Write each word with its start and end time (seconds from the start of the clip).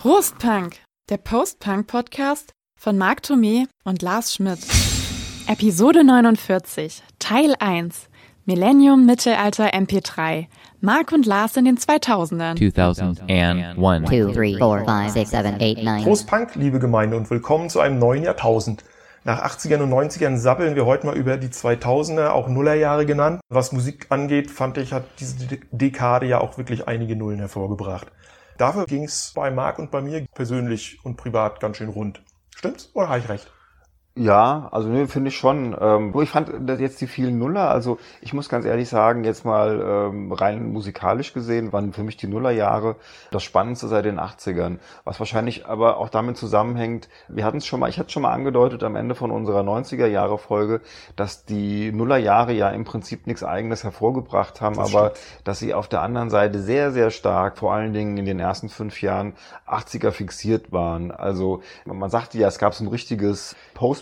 Prostpunk, 0.00 0.76
der 1.10 1.16
Post-Punk-Podcast 1.18 2.52
von 2.78 2.96
Marc 2.98 3.20
Thomé 3.20 3.66
und 3.84 4.02
Lars 4.02 4.34
Schmidt. 4.34 4.58
Episode 5.48 6.04
49, 6.04 7.02
Teil 7.18 7.54
1. 7.58 8.08
Millennium 8.44 9.06
Mittelalter 9.06 9.74
MP3. 9.74 10.46
Marc 10.80 11.12
und 11.12 11.26
Lars 11.26 11.56
in 11.56 11.64
den 11.64 11.76
2000ern. 11.78 12.56
2001. 12.56 13.76
two, 14.08 14.32
three, 14.32 14.56
four, 14.56 14.84
five, 14.84 15.10
six, 15.10 15.30
seven, 15.30 15.60
eight, 15.60 15.82
nine. 15.82 16.04
Prost 16.04 16.28
Punk, 16.28 16.54
liebe 16.54 16.78
Gemeinde, 16.78 17.16
und 17.16 17.28
willkommen 17.28 17.68
zu 17.68 17.80
einem 17.80 17.98
neuen 17.98 18.22
Jahrtausend. 18.22 18.84
Nach 19.26 19.42
80ern 19.42 19.82
und 19.82 19.90
90ern 19.92 20.36
sabbeln 20.36 20.76
wir 20.76 20.86
heute 20.86 21.04
mal 21.04 21.16
über 21.16 21.36
die 21.36 21.48
2000er, 21.48 22.28
auch 22.28 22.46
Nullerjahre 22.46 23.06
genannt. 23.06 23.40
Was 23.48 23.72
Musik 23.72 24.06
angeht, 24.10 24.52
fand 24.52 24.78
ich, 24.78 24.92
hat 24.92 25.02
diese 25.18 25.48
De- 25.48 25.60
Dekade 25.72 26.26
ja 26.26 26.40
auch 26.40 26.58
wirklich 26.58 26.86
einige 26.86 27.16
Nullen 27.16 27.40
hervorgebracht. 27.40 28.06
Dafür 28.56 28.86
ging's 28.86 29.32
bei 29.34 29.50
Marc 29.50 29.80
und 29.80 29.90
bei 29.90 30.00
mir 30.00 30.24
persönlich 30.32 31.04
und 31.04 31.16
privat 31.16 31.58
ganz 31.58 31.78
schön 31.78 31.88
rund. 31.88 32.22
Stimmt's? 32.54 32.90
Oder 32.94 33.08
habe 33.08 33.18
ich 33.18 33.28
recht? 33.28 33.52
Ja, 34.18 34.68
also 34.72 34.88
ne, 34.88 35.08
finde 35.08 35.28
ich 35.28 35.36
schon. 35.36 35.76
Ähm, 35.78 36.14
ich 36.22 36.30
fand 36.30 36.50
das 36.66 36.80
jetzt 36.80 37.02
die 37.02 37.06
vielen 37.06 37.38
Nuller, 37.38 37.70
also 37.70 37.98
ich 38.22 38.32
muss 38.32 38.48
ganz 38.48 38.64
ehrlich 38.64 38.88
sagen, 38.88 39.24
jetzt 39.24 39.44
mal 39.44 40.08
ähm, 40.10 40.32
rein 40.32 40.72
musikalisch 40.72 41.34
gesehen, 41.34 41.70
waren 41.74 41.92
für 41.92 42.02
mich 42.02 42.16
die 42.16 42.26
Nullerjahre 42.26 42.96
das 43.30 43.42
Spannendste 43.42 43.88
seit 43.88 44.06
den 44.06 44.18
80ern. 44.18 44.78
Was 45.04 45.18
wahrscheinlich 45.18 45.66
aber 45.66 45.98
auch 45.98 46.08
damit 46.08 46.38
zusammenhängt, 46.38 47.10
wir 47.28 47.44
hatten 47.44 47.58
es 47.58 47.66
schon 47.66 47.78
mal, 47.78 47.90
ich 47.90 47.98
hatte 47.98 48.06
es 48.06 48.12
schon 48.14 48.22
mal 48.22 48.32
angedeutet 48.32 48.84
am 48.84 48.96
Ende 48.96 49.14
von 49.14 49.30
unserer 49.30 49.60
90er-Jahre-Folge, 49.60 50.80
dass 51.14 51.44
die 51.44 51.92
Nullerjahre 51.92 52.54
ja 52.54 52.70
im 52.70 52.84
Prinzip 52.84 53.26
nichts 53.26 53.44
Eigenes 53.44 53.84
hervorgebracht 53.84 54.62
haben, 54.62 54.76
Das 54.76 54.94
aber 54.94 55.12
dass 55.44 55.58
sie 55.58 55.74
auf 55.74 55.88
der 55.88 56.00
anderen 56.00 56.30
Seite 56.30 56.60
sehr, 56.60 56.90
sehr 56.90 57.10
stark, 57.10 57.58
vor 57.58 57.74
allen 57.74 57.92
Dingen 57.92 58.16
in 58.16 58.24
den 58.24 58.40
ersten 58.40 58.70
fünf 58.70 59.02
Jahren 59.02 59.34
80er 59.68 60.10
fixiert 60.10 60.72
waren. 60.72 61.10
Also 61.10 61.60
man 61.84 62.08
sagte 62.08 62.38
ja, 62.38 62.48
es 62.48 62.58
gab 62.58 62.72
so 62.72 62.82
ein 62.82 62.88
richtiges 62.88 63.54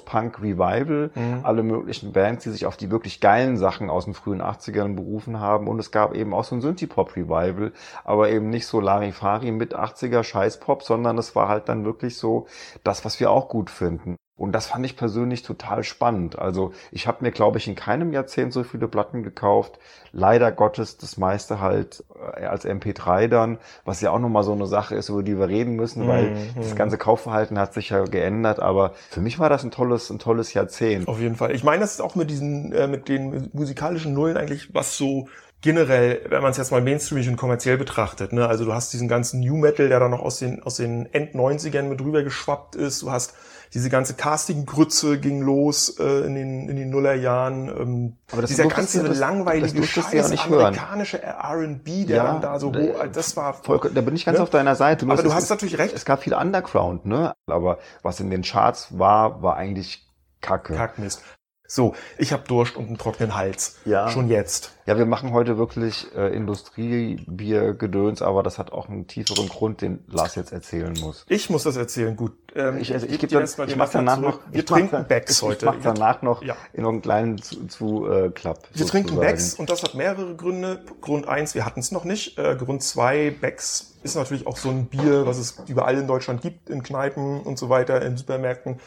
Post-Punk-Revival, 0.05 1.11
alle 1.43 1.63
möglichen 1.63 2.13
Bands, 2.13 2.45
die 2.45 2.51
sich 2.51 2.67
auf 2.67 2.77
die 2.77 2.91
wirklich 2.91 3.21
geilen 3.21 3.57
Sachen 3.57 3.91
aus 3.91 4.05
den 4.05 4.15
frühen 4.15 4.43
80ern 4.43 4.95
berufen 4.95 5.41
haben. 5.41 5.69
Und 5.69 5.79
es 5.79 5.91
gab 5.91 6.15
eben 6.15 6.35
auch 6.35 6.45
so 6.45 6.55
ein 6.55 6.61
Synthie-Pop-Revival, 6.61 7.73
aber 8.05 8.31
eben 8.31 8.51
nicht 8.51 8.67
so 8.67 8.81
Larifari 8.81 9.51
mit 9.51 9.77
80er 9.77 10.23
Scheiß-Pop, 10.23 10.83
sondern 10.83 11.19
es 11.19 11.35
war 11.35 11.49
halt 11.49 11.69
dann 11.69 11.85
wirklich 11.85 12.17
so 12.17 12.47
das, 12.83 13.05
was 13.05 13.19
wir 13.21 13.31
auch 13.31 13.49
gut 13.49 13.71
finden. 13.71 14.17
Und 14.37 14.51
das 14.51 14.67
fand 14.67 14.85
ich 14.85 14.97
persönlich 14.97 15.43
total 15.45 15.85
spannend. 15.85 16.39
Also 16.39 16.73
ich 16.91 17.07
habe 17.07 17.19
mir, 17.21 17.31
glaube 17.31 17.59
ich, 17.59 17.69
in 17.69 17.77
keinem 17.77 18.13
Jahrzehnt 18.13 18.53
so 18.53 18.65
viele 18.65 18.89
Platten 18.89 19.23
gekauft. 19.23 19.79
Leider 20.11 20.51
Gottes 20.51 20.97
das 20.97 21.17
meiste 21.19 21.61
halt 21.61 22.03
äh, 22.37 22.45
als 22.47 22.65
MP3 22.67 23.29
dann, 23.29 23.59
was 23.85 24.01
ja 24.01 24.11
auch 24.11 24.19
nochmal 24.19 24.43
so 24.43 24.51
eine 24.53 24.67
Sache 24.67 24.97
ist, 24.97 25.09
über 25.09 25.23
die 25.23 25.39
wir 25.39 25.49
reden 25.49 25.77
müssen, 25.77 26.09
weil 26.09 26.31
Mhm. 26.31 26.37
das 26.57 26.75
ganze 26.75 26.99
Kaufverhalten 26.99 27.59
hat 27.61 27.75
sich 27.75 27.91
ja 27.91 28.03
geändert. 28.05 28.59
Aber 28.59 28.95
für 29.09 29.21
mich 29.21 29.39
war 29.39 29.49
das 29.49 29.63
ein 29.63 29.71
tolles, 29.71 30.11
ein 30.11 30.19
tolles 30.19 30.53
Jahrzehnt. 30.53 31.07
Auf 31.07 31.21
jeden 31.21 31.37
Fall. 31.37 31.53
Ich 31.55 31.63
meine, 31.63 31.83
das 31.83 31.93
ist 31.93 32.01
auch 32.01 32.17
mit 32.17 32.29
diesen, 32.29 32.73
äh, 32.73 32.89
mit 32.89 33.09
den 33.09 33.51
musikalischen 33.53 34.15
Nullen 34.15 34.37
eigentlich 34.37 34.75
was 34.75 34.97
so 34.97 35.29
generell, 35.61 36.23
wenn 36.29 36.43
man 36.43 36.51
es 36.51 36.57
jetzt 36.59 36.73
mal 36.73 36.83
mainstreamig 36.83 37.29
und 37.29 37.37
kommerziell 37.37 37.79
betrachtet, 37.79 38.33
ne? 38.33 38.47
Also 38.49 38.65
du 38.67 38.75
hast 38.75 38.93
diesen 38.93 39.09
ganzen 39.09 39.41
New 39.41 39.57
Metal, 39.57 39.89
der 39.89 39.99
dann 40.01 40.11
noch 40.11 40.21
aus 40.21 40.39
den, 40.41 40.63
aus 40.63 40.77
den 40.77 41.07
End-90ern 41.11 41.85
mit 41.85 42.01
rüber 42.03 42.23
geschwappt 42.23 42.77
ist. 42.77 43.01
Du 43.01 43.11
hast 43.11 43.35
diese 43.75 43.91
ganze 43.91 44.15
Casting-Grütze 44.15 45.19
ging 45.19 45.43
los 45.43 45.99
äh, 45.99 46.21
in 46.27 46.35
den, 46.37 46.69
in 46.69 46.77
den 46.77 46.91
Nullerjahren. 46.91 47.69
Ähm, 47.69 48.17
Aber 48.31 48.43
das 48.43 48.51
dieser 48.51 48.69
ganze 48.69 49.03
das- 49.03 49.19
langweilige 49.19 49.81
das 49.81 49.95
ja 49.97 50.03
Scheiß 50.03 50.31
hören. 50.49 50.67
amerikanische 50.67 51.21
R&B, 51.21 52.05
der 52.05 52.23
dann 52.23 52.41
da 52.41 52.61
so 52.61 52.73
äh, 52.73 52.93
hoch, 52.93 53.05
das 53.13 53.37
war 53.37 53.53
voll, 53.55 53.81
da 53.93 54.01
bin 54.01 54.15
ich 54.15 54.25
ganz 54.25 54.39
ne? 54.39 54.43
auf 54.45 54.51
deiner 54.51 54.77
Seite. 54.77 55.05
Nur 55.07 55.15
Aber 55.15 55.23
es 55.23 55.29
du 55.29 55.35
hast 55.35 55.51
natürlich 55.51 55.77
recht. 55.79 55.93
Es 55.93 56.05
gab 56.05 56.23
viel 56.23 56.35
Underground, 56.35 57.05
ne? 57.05 57.35
Aber 57.47 57.79
was 58.03 58.21
in 58.21 58.31
den 58.31 58.43
Charts 58.43 58.97
war, 58.99 59.43
war 59.43 59.57
eigentlich 59.57 60.07
Kacke. 60.41 60.75
Kackmist. 60.75 61.23
So, 61.67 61.95
ich 62.19 62.31
habe 62.35 62.43
Durst 62.47 62.77
und 62.77 62.89
einen 62.89 62.99
trockenen 62.99 63.35
Hals. 63.35 63.77
Ja. 63.87 64.11
Schon 64.11 64.29
jetzt. 64.29 64.73
Ja, 64.85 64.99
wir 64.99 65.07
machen 65.07 65.33
heute 65.33 65.57
wirklich 65.57 66.07
äh, 66.15 66.29
Industriebiergedöns, 66.37 68.21
aber 68.21 68.43
das 68.43 68.59
hat 68.59 68.71
auch 68.71 68.91
einen 68.91 69.07
tieferen 69.07 69.49
Grund, 69.49 69.81
den 69.81 70.05
Lars 70.09 70.35
jetzt 70.35 70.53
erzählen 70.53 70.93
muss. 71.01 71.25
Ich 71.27 71.49
muss 71.49 71.63
das 71.63 71.77
erzählen, 71.77 72.15
gut. 72.17 72.33
Ähm, 72.55 72.77
Ich, 72.79 72.93
also, 72.93 73.07
ich, 73.07 73.17
dir 73.19 73.29
dann, 73.29 73.45
ich 73.45 73.57
mach 73.57 73.67
Löffel 73.87 74.05
danach 74.05 74.19
zurück. 74.21 74.41
noch, 74.47 74.53
Wir 74.53 74.61
ich 74.63 74.69
mach 74.71 74.77
trinken 74.77 74.93
dann- 74.93 75.09
Becks 75.09 75.33
ich, 75.39 75.43
heute. 75.43 75.67
Ich 75.67 75.73
mach 75.73 75.81
danach 75.83 76.21
noch 76.21 76.43
Ja. 76.43 76.55
in 76.75 76.85
einen 76.85 77.01
kleinen 77.01 77.39
zu, 77.41 77.67
zu 77.67 78.07
äh, 78.11 78.29
Klapp. 78.29 78.69
Wir 78.75 78.87
trinken. 78.87 79.19
Becks 79.19 79.55
und 79.55 79.71
das 79.71 79.83
hat 79.83 79.95
mehrere 79.95 80.35
Gründe. 80.37 80.85
Grund 81.01 81.27
eins, 81.27 81.55
wir 81.55 81.65
hatten 81.65 81.81
es 81.81 81.91
noch 81.93 82.05
nicht. 82.05 82.37
Äh, 82.39 82.57
Grund 82.57 82.83
zwei, 82.83 83.31
Becks 83.31 83.95
ist 84.03 84.17
natürlich 84.17 84.47
auch 84.47 84.59
so 84.59 84.69
ein 84.69 84.85
Bier, 84.87 85.25
was 85.27 85.39
es 85.39 85.57
überall 85.67 85.97
in 85.97 86.07
Deutschland 86.07 86.43
gibt, 86.43 86.69
in 86.69 86.83
Kneipen 86.83 87.41
und 87.41 87.59
so 87.59 87.71
weiter, 87.71 88.03
in 88.03 88.19
Supermärkten. 88.19 88.81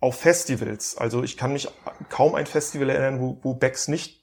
Auf 0.00 0.16
Festivals. 0.16 0.96
Also 0.96 1.22
ich 1.22 1.36
kann 1.36 1.52
mich 1.52 1.68
kaum 2.08 2.34
ein 2.34 2.46
Festival 2.46 2.90
erinnern, 2.90 3.20
wo, 3.20 3.38
wo 3.42 3.54
Becks 3.54 3.88
nicht 3.88 4.22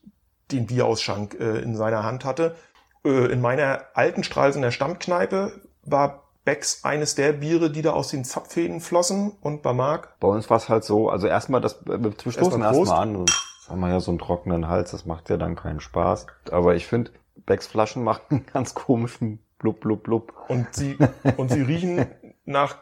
den 0.51 0.67
Bierausschank 0.67 1.37
äh, 1.39 1.59
in 1.59 1.75
seiner 1.75 2.03
Hand 2.03 2.23
hatte. 2.25 2.55
Äh, 3.03 3.31
in 3.31 3.41
meiner 3.41 3.85
alten 3.93 4.23
Stralsunder 4.23 4.71
Stammkneipe 4.71 5.61
war 5.83 6.23
Becks 6.45 6.85
eines 6.85 7.15
der 7.15 7.33
Biere, 7.33 7.71
die 7.71 7.81
da 7.81 7.93
aus 7.93 8.09
den 8.09 8.23
Zapfhähnen 8.23 8.79
flossen 8.79 9.31
und 9.41 9.63
bei 9.63 9.73
Marc. 9.73 10.19
Bei 10.19 10.27
uns 10.27 10.49
war 10.49 10.57
es 10.57 10.69
halt 10.69 10.83
so, 10.83 11.09
also 11.09 11.27
erstmal 11.27 11.59
das, 11.59 11.83
wir 11.85 12.11
stoßen 12.13 12.61
Erstmal 12.61 12.75
erstmal 12.75 13.01
an, 13.01 13.13
sonst 13.15 13.41
haben 13.67 13.79
wir 13.79 13.89
ja 13.89 13.99
so 13.99 14.11
einen 14.11 14.19
trockenen 14.19 14.67
Hals, 14.67 14.91
das 14.91 15.05
macht 15.05 15.29
ja 15.29 15.37
dann 15.37 15.55
keinen 15.55 15.79
Spaß. 15.79 16.27
Aber 16.51 16.75
ich 16.75 16.85
finde, 16.85 17.11
Becks 17.45 17.67
Flaschen 17.67 18.03
machen 18.03 18.21
einen 18.29 18.45
ganz 18.45 18.75
komischen 18.75 19.39
blub, 19.57 19.79
blub, 19.79 20.03
blub. 20.03 20.33
Und 20.47 20.67
sie, 20.73 20.97
und 21.37 21.51
sie 21.51 21.61
riechen 21.61 22.05
nach 22.45 22.77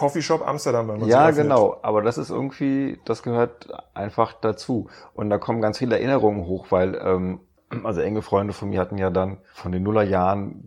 Coffeeshop 0.00 0.46
Amsterdam, 0.46 0.88
wenn 0.88 1.00
man 1.00 1.08
Ja, 1.08 1.28
öffnet. 1.28 1.44
genau. 1.44 1.76
Aber 1.82 2.00
das 2.00 2.16
ist 2.16 2.30
irgendwie, 2.30 2.98
das 3.04 3.22
gehört 3.22 3.68
einfach 3.94 4.32
dazu. 4.32 4.88
Und 5.12 5.28
da 5.28 5.36
kommen 5.36 5.60
ganz 5.60 5.76
viele 5.78 5.96
Erinnerungen 5.96 6.46
hoch, 6.46 6.68
weil, 6.70 6.94
ähm, 7.04 7.40
also 7.84 8.00
enge 8.00 8.22
Freunde 8.22 8.52
von 8.54 8.70
mir 8.70 8.80
hatten 8.80 8.96
ja 8.98 9.10
dann 9.10 9.38
von 9.52 9.72
den 9.72 9.82
Nullerjahren 9.82 10.62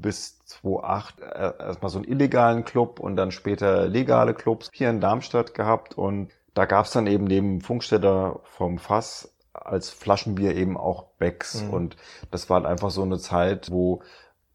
bis 0.00 0.38
2008 0.44 1.20
äh, 1.20 1.52
erstmal 1.58 1.90
so 1.90 1.98
einen 1.98 2.06
illegalen 2.08 2.64
Club 2.64 3.00
und 3.00 3.16
dann 3.16 3.32
später 3.32 3.88
legale 3.88 4.32
Clubs 4.32 4.70
hier 4.72 4.90
in 4.90 5.00
Darmstadt 5.00 5.54
gehabt. 5.54 5.98
Und 5.98 6.30
da 6.54 6.64
gab's 6.64 6.92
dann 6.92 7.08
eben 7.08 7.24
neben 7.24 7.60
Funkstätter 7.60 8.40
vom 8.44 8.78
Fass 8.78 9.34
als 9.52 9.90
Flaschenbier 9.90 10.54
eben 10.54 10.76
auch 10.76 11.06
Becks. 11.18 11.64
Mhm. 11.64 11.70
Und 11.70 11.96
das 12.30 12.48
war 12.48 12.58
halt 12.58 12.66
einfach 12.66 12.90
so 12.90 13.02
eine 13.02 13.18
Zeit, 13.18 13.70
wo 13.72 14.02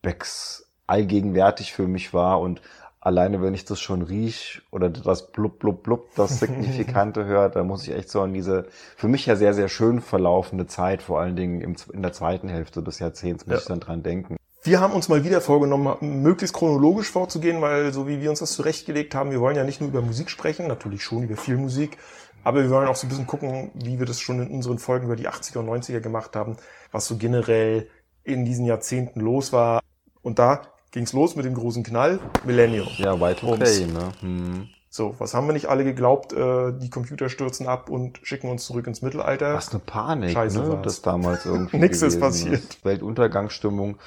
Becks 0.02 0.72
allgegenwärtig 0.88 1.74
für 1.74 1.88
mich 1.88 2.14
war 2.14 2.40
und 2.40 2.62
alleine 3.06 3.42
wenn 3.42 3.54
ich 3.54 3.66
das 3.66 3.82
schon 3.82 4.02
riech 4.02 4.62
oder 4.72 4.90
das 4.90 5.32
blub 5.32 5.60
blub 5.60 5.84
blub, 5.84 6.16
das 6.16 6.40
Signifikante 6.40 7.26
hört, 7.26 7.56
da 7.56 7.64
muss 7.64 7.84
ich 7.88 7.94
echt 7.94 8.10
so 8.10 8.22
an 8.22 8.34
diese 8.34 8.66
für 8.96 9.08
mich 9.08 9.26
ja 9.26 9.36
sehr, 9.36 9.54
sehr 9.54 9.68
schön 9.70 10.02
verlaufende 10.02 10.68
Zeit, 10.68 11.02
vor 11.04 11.20
allen 11.20 11.36
Dingen 11.36 11.62
im, 11.62 11.76
in 11.92 12.02
der 12.02 12.14
zweiten 12.14 12.48
Hälfte 12.48 12.82
des 12.82 13.00
Jahrzehnts, 13.00 13.46
muss 13.46 13.54
Ja. 13.56 13.60
ich 13.60 13.66
dann 13.68 13.80
dran 13.82 14.04
denken. 14.04 14.38
Wir 14.64 14.80
haben 14.80 14.94
uns 14.94 15.10
mal 15.10 15.26
wieder 15.26 15.42
vorgenommen, 15.42 15.98
möglichst 16.24 16.56
chronologisch 16.56 17.12
vorzugehen, 17.12 17.62
weil 17.62 17.92
so 17.92 18.08
wie 18.08 18.22
wir 18.22 18.30
uns 18.30 18.40
das 18.40 18.54
zurechtgelegt 18.54 19.14
haben, 19.14 19.32
wir 19.32 19.42
wollen 19.42 19.58
ja 19.58 19.66
nicht 19.66 19.82
nur 19.82 19.90
über 19.90 20.02
Musik 20.02 20.30
sprechen, 20.30 20.68
natürlich 20.68 21.04
schon 21.04 21.24
über 21.24 21.36
viel 21.36 21.58
Musik, 21.58 21.98
aber 22.46 22.64
wir 22.64 22.70
wollen 22.70 22.88
auch 22.88 22.96
so 22.96 23.06
ein 23.06 23.10
bisschen 23.10 23.28
gucken, 23.28 23.72
wie 23.74 24.00
wir 24.00 24.06
das 24.06 24.22
schon 24.22 24.42
in 24.42 24.48
unseren 24.50 24.80
Folgen 24.80 25.06
über 25.08 25.18
die 25.18 25.28
80er 25.28 25.60
und 25.60 25.68
90er 25.68 26.00
gemacht 26.00 26.38
haben, 26.38 26.56
was 26.94 27.06
so 27.06 27.18
generell 27.18 27.90
in 28.24 28.46
diesen 28.46 28.66
Jahrzehnten 28.66 29.20
los 29.20 29.52
war. 29.52 29.82
Und 30.22 30.40
da 30.40 30.62
ging's 30.94 31.12
los 31.12 31.36
mit 31.36 31.46
dem 31.46 31.56
großen 31.56 31.84
Knall, 31.84 32.20
Millennium. 32.46 32.88
Ja, 32.98 33.20
weit 33.20 33.44
okay, 33.44 33.88
ne? 33.88 34.12
Hm. 34.22 34.70
So, 34.90 35.16
was 35.18 35.34
haben 35.34 35.48
wir 35.48 35.54
nicht 35.54 35.66
alle 35.66 35.84
geglaubt? 35.84 36.34
Äh, 36.34 36.72
die 36.78 36.92
Computer 36.92 37.28
stürzen 37.28 37.68
ab 37.68 37.90
und 37.90 38.20
schicken 38.22 38.50
uns 38.50 38.64
zurück 38.64 38.86
ins 38.86 39.02
Mittelalter. 39.02 39.56
Was 39.56 39.72
eine 39.72 39.80
Panik, 39.80 40.32
Scheiße 40.32 40.62
ne? 40.62 40.70
war's. 40.70 40.82
Das 40.84 41.02
damals 41.02 41.46
irgendwie. 41.48 41.78
Nix 41.78 42.02
ist 42.04 42.20
passiert. 42.20 42.78
Weltuntergangsstimmung. 42.84 43.98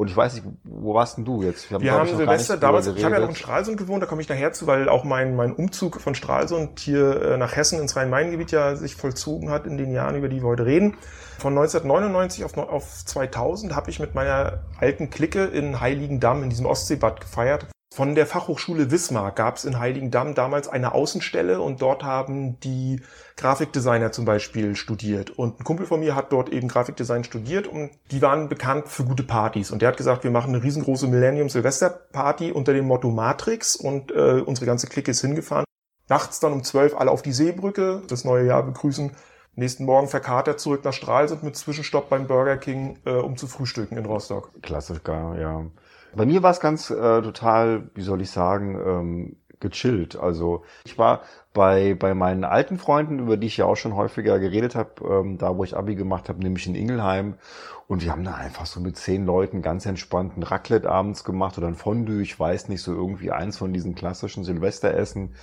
Und 0.00 0.08
ich 0.08 0.16
weiß 0.16 0.32
nicht, 0.32 0.46
wo 0.64 0.94
warst 0.94 1.18
denn 1.18 1.26
du 1.26 1.42
jetzt? 1.42 1.70
hab, 1.70 1.82
Wir 1.82 1.92
haben 1.92 2.08
ich, 2.08 2.16
Silvester 2.16 2.56
damals, 2.56 2.86
ich 2.86 3.04
habe 3.04 3.16
ja 3.16 3.20
noch 3.20 3.28
in. 3.28 3.34
Stralsund 3.34 3.76
gewohnt, 3.76 4.02
da 4.02 4.06
komme 4.06 4.22
ich 4.22 4.30
nachher 4.30 4.50
zu, 4.50 4.66
weil 4.66 4.88
auch 4.88 5.04
mein, 5.04 5.36
mein 5.36 5.52
Umzug 5.52 6.00
von 6.00 6.14
Stralsund 6.14 6.80
hier 6.80 7.20
äh, 7.20 7.36
nach 7.36 7.54
Hessen 7.54 7.78
ins 7.78 7.96
Rhein-Main-Gebiet 7.96 8.50
ja 8.50 8.76
sich 8.76 8.96
vollzogen 8.96 9.50
hat 9.50 9.66
in 9.66 9.76
den 9.76 9.92
Jahren, 9.92 10.16
über 10.16 10.30
die 10.30 10.40
wir 10.40 10.48
heute 10.48 10.64
reden. 10.64 10.96
Von 11.38 11.52
1999 11.52 12.46
auf, 12.46 12.56
auf 12.56 13.04
2000 13.04 13.76
habe 13.76 13.90
ich 13.90 14.00
mit 14.00 14.14
meiner 14.14 14.60
alten 14.78 15.10
Clique 15.10 15.44
in 15.44 15.82
Heiligendamm 15.82 16.44
in 16.44 16.48
diesem 16.48 16.64
Ostseebad 16.64 17.20
gefeiert. 17.20 17.66
Von 17.92 18.14
der 18.14 18.24
Fachhochschule 18.24 18.92
Wismar 18.92 19.32
gab 19.32 19.56
es 19.56 19.64
in 19.64 19.80
Heiligendamm 19.80 20.36
damals 20.36 20.68
eine 20.68 20.94
Außenstelle 20.94 21.60
und 21.60 21.82
dort 21.82 22.04
haben 22.04 22.60
die 22.60 23.02
Grafikdesigner 23.36 24.12
zum 24.12 24.24
Beispiel 24.24 24.76
studiert. 24.76 25.30
Und 25.30 25.58
ein 25.58 25.64
Kumpel 25.64 25.86
von 25.86 25.98
mir 25.98 26.14
hat 26.14 26.32
dort 26.32 26.50
eben 26.50 26.68
Grafikdesign 26.68 27.24
studiert 27.24 27.66
und 27.66 27.90
die 28.12 28.22
waren 28.22 28.48
bekannt 28.48 28.86
für 28.86 29.02
gute 29.02 29.24
Partys. 29.24 29.72
Und 29.72 29.82
der 29.82 29.88
hat 29.88 29.96
gesagt, 29.96 30.22
wir 30.22 30.30
machen 30.30 30.54
eine 30.54 30.62
riesengroße 30.62 31.08
Millennium-Silvester-Party 31.08 32.52
unter 32.52 32.72
dem 32.74 32.86
Motto 32.86 33.10
Matrix 33.10 33.74
und 33.74 34.12
äh, 34.12 34.40
unsere 34.40 34.66
ganze 34.66 34.86
Clique 34.86 35.10
ist 35.10 35.22
hingefahren. 35.22 35.64
Nachts 36.08 36.38
dann 36.38 36.52
um 36.52 36.62
zwölf 36.62 36.94
alle 36.94 37.10
auf 37.10 37.22
die 37.22 37.32
Seebrücke, 37.32 38.02
das 38.06 38.24
neue 38.24 38.46
Jahr 38.46 38.62
begrüßen. 38.62 39.10
nächsten 39.56 39.84
Morgen 39.84 40.06
verkatert 40.06 40.60
zurück 40.60 40.84
nach 40.84 40.92
Stralsund 40.92 41.42
mit 41.42 41.56
Zwischenstopp 41.56 42.08
beim 42.08 42.28
Burger 42.28 42.56
King, 42.56 43.00
äh, 43.04 43.14
um 43.14 43.36
zu 43.36 43.48
frühstücken 43.48 43.96
in 43.96 44.06
Rostock. 44.06 44.52
Klassiker, 44.62 45.36
ja. 45.40 45.66
Bei 46.14 46.26
mir 46.26 46.42
war 46.42 46.50
es 46.50 46.60
ganz 46.60 46.90
äh, 46.90 47.22
total, 47.22 47.90
wie 47.94 48.02
soll 48.02 48.20
ich 48.20 48.30
sagen, 48.30 48.74
ähm, 48.84 49.36
gechillt. 49.60 50.16
Also 50.16 50.64
ich 50.84 50.98
war 50.98 51.22
bei, 51.52 51.94
bei 51.94 52.14
meinen 52.14 52.44
alten 52.44 52.78
Freunden, 52.78 53.18
über 53.18 53.36
die 53.36 53.46
ich 53.46 53.58
ja 53.58 53.66
auch 53.66 53.76
schon 53.76 53.94
häufiger 53.94 54.38
geredet 54.38 54.74
habe, 54.74 54.90
ähm, 55.04 55.38
da 55.38 55.56
wo 55.56 55.64
ich 55.64 55.76
Abi 55.76 55.94
gemacht 55.94 56.28
habe, 56.28 56.40
nämlich 56.40 56.66
in 56.66 56.74
Ingelheim. 56.74 57.34
Und 57.86 58.02
wir 58.02 58.12
haben 58.12 58.24
da 58.24 58.34
einfach 58.34 58.66
so 58.66 58.80
mit 58.80 58.96
zehn 58.96 59.26
Leuten 59.26 59.62
ganz 59.62 59.84
entspannten 59.84 60.42
Raclette 60.42 60.88
abends 60.88 61.24
gemacht 61.24 61.58
oder 61.58 61.66
ein 61.66 61.74
Fondue, 61.74 62.22
ich 62.22 62.38
weiß 62.38 62.68
nicht, 62.68 62.82
so 62.82 62.94
irgendwie 62.94 63.32
eins 63.32 63.58
von 63.58 63.72
diesen 63.72 63.94
klassischen 63.94 64.44
Silvesteressen 64.44 65.34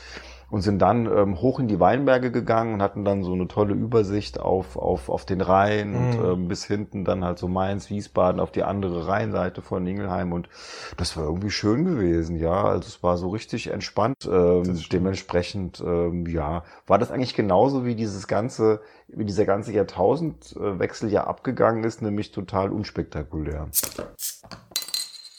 und 0.49 0.61
sind 0.61 0.79
dann 0.81 1.05
ähm, 1.05 1.41
hoch 1.41 1.59
in 1.59 1.67
die 1.67 1.79
Weinberge 1.79 2.31
gegangen 2.31 2.75
und 2.75 2.81
hatten 2.81 3.03
dann 3.03 3.23
so 3.23 3.33
eine 3.33 3.47
tolle 3.47 3.73
Übersicht 3.73 4.39
auf, 4.39 4.77
auf, 4.77 5.09
auf 5.09 5.25
den 5.25 5.41
Rhein 5.41 5.95
und 5.95 6.17
Mhm. 6.17 6.25
ähm, 6.25 6.47
bis 6.47 6.63
hinten 6.65 7.03
dann 7.03 7.25
halt 7.25 7.37
so 7.37 7.47
Mainz, 7.47 7.89
Wiesbaden 7.89 8.39
auf 8.39 8.51
die 8.51 8.63
andere 8.63 9.07
Rheinseite 9.07 9.61
von 9.61 9.85
Ingelheim 9.85 10.31
und 10.31 10.47
das 10.95 11.17
war 11.17 11.25
irgendwie 11.25 11.49
schön 11.49 11.83
gewesen, 11.85 12.37
ja. 12.37 12.63
Also 12.63 12.87
es 12.87 13.03
war 13.03 13.17
so 13.17 13.29
richtig 13.29 13.67
entspannt. 13.67 14.27
Ähm, 14.29 14.79
dementsprechend, 14.91 15.81
ähm, 15.85 16.25
ja, 16.27 16.63
war 16.85 16.97
das 16.97 17.11
eigentlich 17.11 17.35
genauso 17.35 17.85
wie 17.85 17.95
dieses 17.95 18.27
ganze, 18.27 18.81
wie 19.07 19.25
dieser 19.25 19.45
ganze 19.45 19.73
Jahrtausendwechsel 19.73 21.11
ja 21.11 21.25
abgegangen 21.25 21.83
ist, 21.83 22.01
nämlich 22.01 22.31
total 22.31 22.71
unspektakulär. 22.71 23.67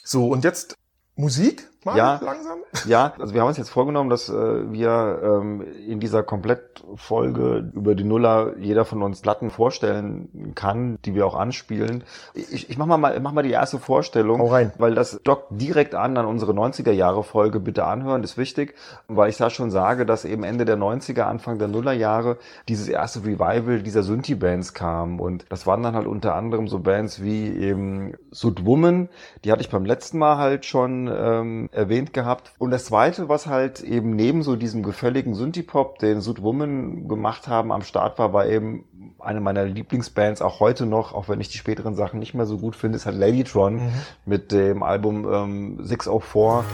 So, 0.04 0.28
und 0.28 0.44
jetzt 0.44 0.74
Musik 1.16 1.68
mal 1.84 1.96
Ja. 1.96 2.20
langsam? 2.22 2.58
Ja, 2.86 3.12
also 3.18 3.34
wir 3.34 3.40
haben 3.40 3.48
uns 3.48 3.56
jetzt 3.56 3.70
vorgenommen, 3.70 4.10
dass 4.10 4.28
äh, 4.28 4.32
wir 4.72 5.20
ähm, 5.22 5.62
in 5.86 6.00
dieser 6.00 6.22
Komplettfolge 6.22 7.70
über 7.74 7.94
die 7.94 8.04
Nuller 8.04 8.56
jeder 8.58 8.84
von 8.84 9.02
uns 9.02 9.20
Platten 9.20 9.50
vorstellen 9.50 10.52
kann, 10.54 10.98
die 11.04 11.14
wir 11.14 11.26
auch 11.26 11.34
anspielen. 11.34 12.04
Ich, 12.34 12.70
ich 12.70 12.78
mach 12.78 12.86
mal, 12.86 13.18
mach 13.20 13.32
mal 13.32 13.42
die 13.42 13.50
erste 13.50 13.78
Vorstellung, 13.78 14.40
Hau 14.40 14.46
rein. 14.46 14.72
weil 14.78 14.94
das 14.94 15.20
dockt 15.24 15.46
direkt 15.50 15.94
an 15.94 16.16
an 16.16 16.26
unsere 16.26 16.52
90er 16.52 16.92
Jahre 16.92 17.22
Folge. 17.24 17.60
Bitte 17.60 17.84
anhören, 17.84 18.22
ist 18.22 18.38
wichtig, 18.38 18.74
weil 19.08 19.30
ich 19.30 19.36
da 19.36 19.50
schon 19.50 19.70
sage, 19.70 20.06
dass 20.06 20.24
eben 20.24 20.44
Ende 20.44 20.64
der 20.64 20.76
90er, 20.76 21.22
Anfang 21.22 21.58
der 21.58 21.68
Nuller 21.68 21.92
Jahre 21.92 22.38
dieses 22.68 22.88
erste 22.88 23.20
Revival 23.24 23.82
dieser 23.82 24.02
Synthie-Bands 24.02 24.74
kam 24.74 25.20
und 25.20 25.46
das 25.48 25.66
waren 25.66 25.82
dann 25.82 25.94
halt 25.94 26.06
unter 26.06 26.34
anderem 26.34 26.68
so 26.68 26.78
Bands 26.78 27.22
wie 27.22 27.48
eben 27.48 28.14
Sud 28.30 28.64
Woman, 28.64 29.08
die 29.44 29.52
hatte 29.52 29.62
ich 29.62 29.70
beim 29.70 29.84
letzten 29.84 30.18
Mal 30.18 30.36
halt 30.38 30.64
schon 30.64 31.10
ähm, 31.12 31.67
erwähnt 31.72 32.12
gehabt. 32.12 32.52
Und 32.58 32.70
das 32.70 32.86
zweite, 32.86 33.28
was 33.28 33.46
halt 33.46 33.80
eben 33.80 34.16
neben 34.16 34.42
so 34.42 34.56
diesem 34.56 34.82
gefälligen 34.82 35.34
Synthie-Pop, 35.34 35.98
den 35.98 36.20
Sud 36.20 36.42
Woman 36.42 37.08
gemacht 37.08 37.48
haben, 37.48 37.72
am 37.72 37.82
Start 37.82 38.18
war, 38.18 38.32
war 38.32 38.46
eben 38.46 38.84
eine 39.18 39.40
meiner 39.40 39.64
Lieblingsbands, 39.64 40.42
auch 40.42 40.60
heute 40.60 40.86
noch, 40.86 41.12
auch 41.12 41.28
wenn 41.28 41.40
ich 41.40 41.48
die 41.48 41.58
späteren 41.58 41.94
Sachen 41.94 42.20
nicht 42.20 42.34
mehr 42.34 42.46
so 42.46 42.58
gut 42.58 42.76
finde, 42.76 42.96
ist 42.96 43.06
halt 43.06 43.16
Ladytron 43.16 43.80
mit 44.24 44.52
dem 44.52 44.82
Album 44.82 45.26
ähm, 45.30 45.78
604. 45.80 46.64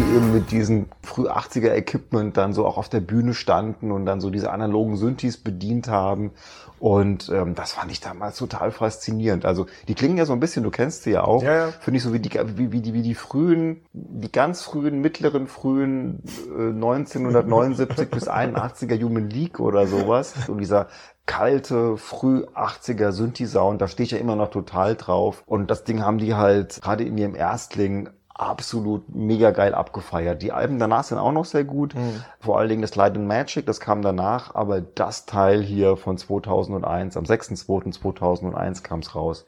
die 0.00 0.16
eben 0.16 0.32
mit 0.32 0.50
diesem 0.50 0.86
früh 1.02 1.28
80er 1.28 1.72
Equipment 1.74 2.36
dann 2.36 2.54
so 2.54 2.64
auch 2.66 2.78
auf 2.78 2.88
der 2.88 3.00
Bühne 3.00 3.34
standen 3.34 3.92
und 3.92 4.06
dann 4.06 4.20
so 4.20 4.30
diese 4.30 4.50
analogen 4.50 4.96
Synthes 4.96 5.36
bedient 5.36 5.88
haben. 5.88 6.30
Und 6.78 7.28
ähm, 7.28 7.54
das 7.54 7.72
fand 7.72 7.92
ich 7.92 8.00
damals 8.00 8.38
total 8.38 8.70
faszinierend. 8.70 9.44
Also 9.44 9.66
die 9.88 9.94
klingen 9.94 10.16
ja 10.16 10.24
so 10.24 10.32
ein 10.32 10.40
bisschen, 10.40 10.62
du 10.62 10.70
kennst 10.70 11.02
sie 11.02 11.10
ja 11.10 11.24
auch, 11.24 11.42
Ja, 11.42 11.66
ja. 11.66 11.66
finde 11.80 11.98
ich 11.98 12.02
so 12.02 12.14
wie 12.14 12.20
die, 12.20 12.30
wie, 12.56 12.72
wie, 12.72 12.80
die, 12.80 12.94
wie 12.94 13.02
die 13.02 13.14
frühen, 13.14 13.82
die 13.92 14.32
ganz 14.32 14.62
frühen, 14.62 15.02
mittleren, 15.02 15.46
frühen 15.46 16.22
äh, 16.56 16.70
1979 16.70 18.08
bis 18.10 18.30
81er 18.30 19.02
Human 19.02 19.28
League 19.28 19.60
oder 19.60 19.86
sowas. 19.86 20.32
Und 20.48 20.58
dieser 20.58 20.86
kalte, 21.26 21.98
früh 21.98 22.44
80er 22.54 23.12
Synthi-Sound, 23.12 23.82
da 23.82 23.86
stehe 23.86 24.06
ich 24.06 24.12
ja 24.12 24.18
immer 24.18 24.36
noch 24.36 24.50
total 24.50 24.96
drauf. 24.96 25.42
Und 25.44 25.70
das 25.70 25.84
Ding 25.84 26.02
haben 26.02 26.16
die 26.16 26.34
halt 26.34 26.80
gerade 26.80 27.04
in 27.04 27.18
ihrem 27.18 27.34
Erstling 27.34 28.08
absolut 28.40 29.14
mega 29.14 29.50
geil 29.50 29.74
abgefeiert. 29.74 30.42
Die 30.42 30.52
Alben 30.52 30.78
danach 30.78 31.04
sind 31.04 31.18
auch 31.18 31.32
noch 31.32 31.44
sehr 31.44 31.64
gut. 31.64 31.94
Vor 32.40 32.58
allen 32.58 32.68
Dingen 32.68 32.82
das 32.82 32.96
Light 32.96 33.16
and 33.16 33.26
Magic, 33.26 33.66
das 33.66 33.80
kam 33.80 34.02
danach. 34.02 34.54
Aber 34.54 34.80
das 34.80 35.26
Teil 35.26 35.62
hier 35.62 35.96
von 35.96 36.16
2001, 36.16 37.16
am 37.16 37.24
6.2.2001 37.24 38.82
kam 38.82 39.00
es 39.00 39.14
raus, 39.14 39.46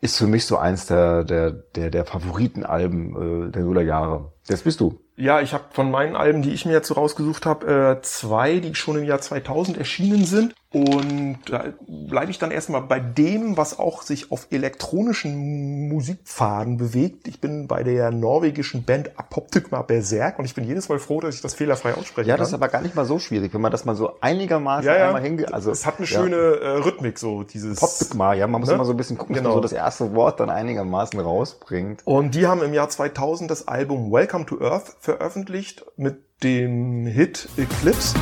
ist 0.00 0.16
für 0.16 0.26
mich 0.26 0.46
so 0.46 0.56
eins 0.56 0.86
der, 0.86 1.24
der, 1.24 1.50
der, 1.50 1.90
der 1.90 2.04
Favoritenalben 2.04 3.48
äh, 3.48 3.50
der 3.50 3.62
Nuller 3.62 3.82
Jahre. 3.82 4.32
Jetzt 4.48 4.64
bist 4.64 4.80
du. 4.80 5.00
Ja, 5.16 5.40
ich 5.40 5.52
habe 5.52 5.64
von 5.70 5.90
meinen 5.90 6.16
Alben, 6.16 6.40
die 6.40 6.52
ich 6.52 6.64
mir 6.64 6.72
jetzt 6.72 6.88
so 6.88 6.94
rausgesucht 6.94 7.44
habe, 7.44 7.98
äh, 7.98 8.02
zwei, 8.02 8.60
die 8.60 8.74
schon 8.74 8.96
im 8.96 9.04
Jahr 9.04 9.20
2000 9.20 9.76
erschienen 9.76 10.24
sind. 10.24 10.54
Und 10.72 11.38
da 11.48 11.64
bleibe 11.88 12.30
ich 12.30 12.38
dann 12.38 12.52
erstmal 12.52 12.82
bei 12.82 13.00
dem, 13.00 13.56
was 13.56 13.80
auch 13.80 14.02
sich 14.02 14.30
auf 14.30 14.46
elektronischen 14.52 15.88
Musikpfaden 15.88 16.76
bewegt. 16.76 17.26
Ich 17.26 17.40
bin 17.40 17.66
bei 17.66 17.82
der 17.82 18.12
norwegischen 18.12 18.84
Band 18.84 19.10
Apoptygma 19.18 19.82
Berserk 19.82 20.38
und 20.38 20.44
ich 20.44 20.54
bin 20.54 20.62
jedes 20.64 20.88
Mal 20.88 21.00
froh, 21.00 21.20
dass 21.20 21.34
ich 21.34 21.40
das 21.40 21.54
fehlerfrei 21.54 21.94
aussprechen 21.94 22.28
Ja, 22.28 22.34
kann. 22.36 22.40
das 22.40 22.48
ist 22.50 22.54
aber 22.54 22.68
gar 22.68 22.82
nicht 22.82 22.94
mal 22.94 23.04
so 23.04 23.18
schwierig, 23.18 23.52
wenn 23.52 23.60
man 23.60 23.72
das 23.72 23.84
mal 23.84 23.96
so 23.96 24.12
einigermaßen 24.20 24.86
ja, 24.86 24.96
ja. 24.96 25.06
einmal 25.08 25.22
hinge... 25.22 25.52
Also, 25.52 25.72
es 25.72 25.86
hat 25.86 25.98
eine 25.98 26.06
ja. 26.06 26.20
schöne 26.20 26.36
äh, 26.36 26.68
Rhythmik, 26.76 27.18
so 27.18 27.42
dieses. 27.42 27.80
Poptygma, 27.80 28.34
ja, 28.34 28.46
man 28.46 28.60
muss 28.60 28.68
Ne? 28.68 28.76
immer 28.76 28.84
so 28.84 28.92
ein 28.92 28.96
bisschen 28.96 29.18
gucken, 29.18 29.34
dass 29.34 29.40
Genau. 29.42 29.54
man 29.54 29.58
so 29.58 29.62
das 29.62 29.72
erste 29.72 30.14
Wort 30.14 30.38
dann 30.38 30.50
einigermaßen 30.50 31.18
rausbringt. 31.18 32.02
Und 32.04 32.36
die 32.36 32.46
haben 32.46 32.62
im 32.62 32.74
Jahr 32.74 32.88
2000 32.88 33.50
das 33.50 33.66
Album 33.66 34.12
Welcome 34.12 34.46
to 34.46 34.60
Earth 34.60 34.94
veröffentlicht 35.00 35.84
mit 35.96 36.18
dem 36.44 37.06
Hit 37.06 37.48
Eclipse. 37.56 38.14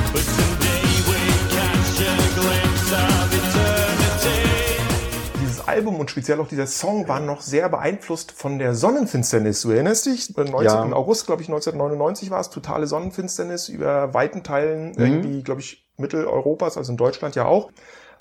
Album 5.69 6.01
und 6.01 6.11
speziell 6.11 6.41
auch 6.41 6.49
dieser 6.49 6.67
Song 6.67 7.07
waren 7.09 7.27
noch 7.27 7.41
sehr 7.41 7.69
beeinflusst 7.69 8.33
von 8.33 8.59
der 8.59 8.75
Sonnenfinsternis. 8.75 9.63
Du 9.63 9.71
erinnerst 9.71 10.07
dich? 10.07 10.33
Am 10.37 10.47
19. 10.47 10.65
Ja. 10.65 10.93
August, 10.93 11.27
glaube 11.27 11.43
ich, 11.43 11.49
1999 11.49 12.31
war 12.31 12.41
es, 12.41 12.51
totale 12.51 12.87
Sonnenfinsternis 12.87 13.69
über 13.69 14.13
weiten 14.15 14.43
Teilen 14.43 14.95
irgendwie, 14.95 15.43
glaube 15.43 15.61
ich, 15.61 15.87
Mitteleuropas, 15.97 16.77
also 16.77 16.93
in 16.93 16.97
Deutschland 16.97 17.35
ja 17.35 17.45
auch. 17.45 17.71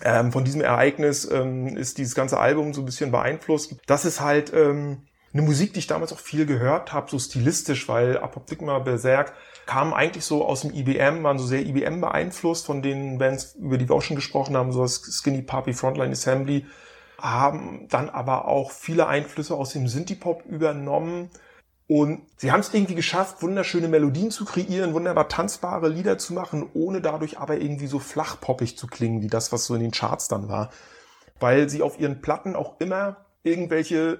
Ähm, 0.04 0.32
von 0.32 0.44
diesem 0.44 0.62
Ereignis 0.62 1.30
ähm, 1.30 1.76
ist 1.76 1.98
dieses 1.98 2.14
ganze 2.14 2.40
Album 2.40 2.74
so 2.74 2.82
ein 2.82 2.86
bisschen 2.86 3.12
beeinflusst. 3.12 3.76
Das 3.88 4.06
ist 4.06 4.22
halt 4.22 4.54
ähm, 4.54 5.08
eine 5.34 5.42
Musik, 5.42 5.74
die 5.74 5.80
ich 5.80 5.88
damals 5.88 6.14
auch 6.14 6.20
viel 6.20 6.46
gehört 6.46 6.94
habe, 6.94 7.10
so 7.10 7.18
stilistisch, 7.18 7.88
weil 7.88 8.18
Apoptygma 8.18 8.80
Berserk 8.80 9.34
kam 9.66 9.94
eigentlich 9.94 10.24
so 10.24 10.46
aus 10.46 10.62
dem 10.62 10.74
IBM, 10.74 11.24
waren 11.24 11.40
so 11.40 11.46
sehr 11.46 11.66
IBM 11.66 12.02
beeinflusst 12.02 12.66
von 12.66 12.82
den 12.82 13.18
Bands, 13.18 13.56
über 13.56 13.78
die 13.78 13.90
wir 13.90 13.96
auch 13.96 14.02
schon 14.02 14.16
gesprochen 14.16 14.56
haben, 14.56 14.72
so 14.72 14.88
Skinny 14.88 15.42
Puppy, 15.42 15.74
Frontline 15.74 16.12
Assembly, 16.12 16.66
haben 17.20 17.88
dann 17.90 18.10
aber 18.10 18.48
auch 18.48 18.72
viele 18.72 19.08
Einflüsse 19.08 19.56
aus 19.56 19.74
dem 19.74 19.88
Synthie-Pop 19.88 20.46
übernommen. 20.46 21.30
Und 21.88 22.22
sie 22.36 22.52
haben 22.52 22.60
es 22.60 22.74
irgendwie 22.74 22.96
geschafft, 22.96 23.42
wunderschöne 23.42 23.88
Melodien 23.88 24.30
zu 24.30 24.44
kreieren, 24.44 24.94
wunderbar 24.94 25.30
tanzbare 25.30 25.88
Lieder 25.88 26.18
zu 26.18 26.34
machen, 26.34 26.70
ohne 26.74 27.02
dadurch 27.02 27.40
aber 27.40 27.58
irgendwie 27.58 27.88
so 27.88 28.00
flachpoppig 28.00 28.78
zu 28.78 28.88
klingen, 28.88 29.22
wie 29.22 29.28
das, 29.28 29.52
was 29.52 29.66
so 29.66 29.76
in 29.76 29.82
den 29.82 29.92
Charts 29.92 30.28
dann 30.28 30.50
war. 30.50 30.70
Weil 31.40 31.70
sie 31.70 31.82
auf 31.82 32.00
ihren 32.00 32.22
Platten 32.22 32.56
auch 32.56 32.80
immer 32.80 33.26
irgendwelche 33.44 34.20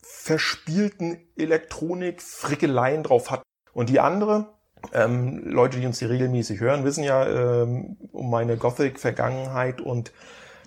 verspielten 0.00 1.18
Elektronik-Frickeleien 1.36 3.02
drauf 3.02 3.30
hatten. 3.30 3.42
Und 3.72 3.90
die 3.90 4.00
andere, 4.00 4.54
ähm, 4.92 5.42
Leute, 5.44 5.80
die 5.80 5.86
uns 5.86 5.98
hier 5.98 6.10
regelmäßig 6.10 6.60
hören, 6.60 6.84
wissen 6.84 7.04
ja 7.04 7.26
ähm, 7.26 7.98
um 8.12 8.30
meine 8.30 8.56
Gothic-Vergangenheit 8.56 9.80
und 9.80 10.12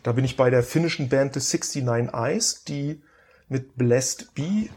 da 0.04 0.12
bin 0.12 0.26
ich 0.26 0.38
bei 0.38 0.50
der 0.50 0.64
finnischen 0.64 1.10
Band 1.10 1.34
The 1.34 1.40
69 1.40 2.14
Eyes, 2.14 2.64
die 2.64 3.02
mit 3.48 3.76
Blessed 3.78 4.34
Bee 4.36 4.70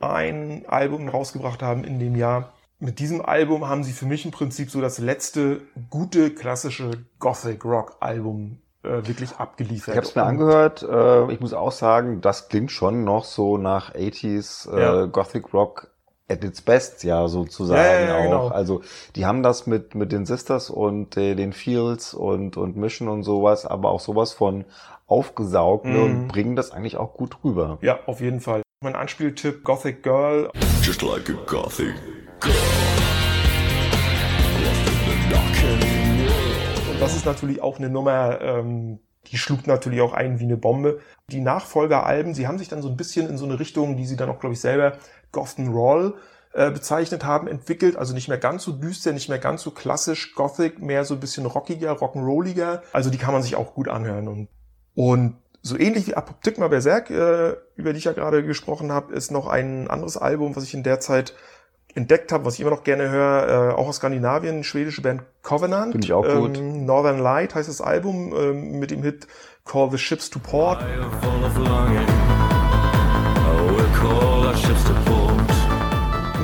ein 0.00 0.64
Album 0.68 1.08
rausgebracht 1.08 1.62
haben 1.62 1.84
in 1.84 1.98
dem 1.98 2.14
Jahr. 2.14 2.52
Mit 2.78 3.00
diesem 3.00 3.20
Album 3.24 3.68
haben 3.68 3.82
sie 3.82 3.92
für 3.92 4.06
mich 4.06 4.24
im 4.24 4.30
Prinzip 4.30 4.70
so 4.70 4.80
das 4.80 4.98
letzte 4.98 5.62
gute 5.90 6.30
klassische 6.30 6.90
Gothic 7.18 7.64
Rock 7.64 7.96
Album 8.00 8.58
äh, 8.84 9.06
wirklich 9.06 9.34
abgeliefert. 9.36 9.94
Ich 9.94 9.96
habe 9.96 10.06
es 10.06 10.14
mir 10.14 10.22
angehört. 10.22 10.82
Äh, 10.82 11.32
ich 11.32 11.40
muss 11.40 11.52
auch 11.52 11.72
sagen, 11.72 12.20
das 12.20 12.48
klingt 12.48 12.70
schon 12.70 13.02
noch 13.02 13.24
so 13.24 13.58
nach 13.58 13.94
80s 13.94 14.72
äh, 14.72 14.80
Ja. 14.80 15.04
Gothic 15.06 15.52
Rock 15.52 15.90
at 16.30 16.44
its 16.44 16.60
best, 16.60 17.04
ja, 17.04 17.26
sozusagen 17.28 17.80
Ja, 17.80 17.98
ja, 18.00 18.06
ja, 18.06 18.16
auch. 18.16 18.22
genau. 18.22 18.48
Also 18.48 18.82
die 19.16 19.24
haben 19.26 19.42
das 19.42 19.66
mit 19.66 19.94
mit 19.94 20.12
den 20.12 20.26
Sisters 20.26 20.68
und 20.70 21.16
äh, 21.16 21.34
den 21.34 21.52
Fields 21.52 22.12
und 22.14 22.56
und 22.56 22.76
Mission 22.76 23.08
und 23.08 23.22
sowas, 23.22 23.64
aber 23.64 23.90
auch 23.90 24.00
sowas 24.00 24.32
von 24.32 24.64
aufgesaugt 25.06 25.86
ne, 25.86 25.96
Mhm. 25.98 26.04
und 26.04 26.28
bringen 26.28 26.54
das 26.56 26.70
eigentlich 26.70 26.96
auch 26.98 27.14
gut 27.14 27.38
rüber. 27.42 27.78
Ja, 27.80 27.98
auf 28.06 28.20
jeden 28.20 28.40
Fall. 28.40 28.62
Mein 28.84 28.94
Anspieltipp 28.94 29.64
Gothic 29.64 30.02
Girl. 30.02 30.50
Just 30.82 31.02
like 31.02 31.28
a 31.30 31.32
gothic 31.46 31.94
Und 36.92 37.00
das 37.00 37.16
ist 37.16 37.26
natürlich 37.26 37.62
auch 37.62 37.78
eine 37.78 37.88
Nummer, 37.88 38.40
ähm, 38.40 38.98
die 39.30 39.36
schlug 39.38 39.66
natürlich 39.66 40.00
auch 40.00 40.12
ein 40.14 40.40
wie 40.40 40.44
eine 40.44 40.56
Bombe. 40.56 41.00
Die 41.30 41.40
Nachfolgeralben, 41.40 42.34
sie 42.34 42.46
haben 42.46 42.58
sich 42.58 42.68
dann 42.68 42.80
so 42.82 42.88
ein 42.88 42.96
bisschen 42.96 43.28
in 43.28 43.36
so 43.36 43.44
eine 43.44 43.60
Richtung, 43.60 43.96
die 43.96 44.06
sie 44.06 44.16
dann 44.16 44.30
auch, 44.30 44.38
glaube 44.40 44.54
ich, 44.54 44.60
selber 44.60 44.94
Gotham 45.32 45.68
Roll 45.68 46.14
äh, 46.52 46.70
bezeichnet 46.70 47.24
haben, 47.24 47.46
entwickelt. 47.46 47.96
Also 47.96 48.14
nicht 48.14 48.28
mehr 48.28 48.38
ganz 48.38 48.64
so 48.64 48.72
düster, 48.72 49.12
nicht 49.12 49.28
mehr 49.28 49.38
ganz 49.38 49.62
so 49.62 49.70
klassisch 49.70 50.34
Gothic, 50.34 50.80
mehr 50.80 51.04
so 51.04 51.14
ein 51.14 51.20
bisschen 51.20 51.46
rockiger, 51.46 51.92
rock'n'rolliger. 51.92 52.80
Also 52.92 53.10
die 53.10 53.18
kann 53.18 53.32
man 53.32 53.42
sich 53.42 53.56
auch 53.56 53.74
gut 53.74 53.88
anhören. 53.88 54.28
Und, 54.28 54.48
und 54.94 55.36
so 55.62 55.78
ähnlich 55.78 56.06
wie 56.06 56.14
Apoptygma 56.14 56.68
Berserk, 56.68 57.10
äh, 57.10 57.56
über 57.76 57.92
die 57.92 57.98
ich 57.98 58.04
ja 58.04 58.12
gerade 58.12 58.42
gesprochen 58.44 58.92
habe, 58.92 59.14
ist 59.14 59.30
noch 59.30 59.46
ein 59.46 59.88
anderes 59.88 60.16
Album, 60.16 60.56
was 60.56 60.64
ich 60.64 60.74
in 60.74 60.82
der 60.82 61.00
Zeit 61.00 61.34
entdeckt 61.94 62.32
habe, 62.32 62.44
was 62.44 62.54
ich 62.54 62.60
immer 62.60 62.70
noch 62.70 62.84
gerne 62.84 63.10
höre, 63.10 63.70
äh, 63.70 63.74
auch 63.74 63.88
aus 63.88 63.96
Skandinavien, 63.96 64.62
schwedische 64.64 65.02
Band 65.02 65.22
Covenant. 65.42 65.92
Finde 65.92 66.06
ich 66.06 66.12
auch 66.12 66.26
gut. 66.26 66.58
Ähm, 66.58 66.86
Northern 66.86 67.18
Light 67.18 67.54
heißt 67.54 67.68
das 67.68 67.80
Album 67.80 68.32
ähm, 68.36 68.78
mit 68.78 68.90
dem 68.90 69.02
Hit 69.02 69.26
Call 69.64 69.90
the 69.90 69.98
Ships 69.98 70.30
to 70.30 70.38
Port. 70.38 70.80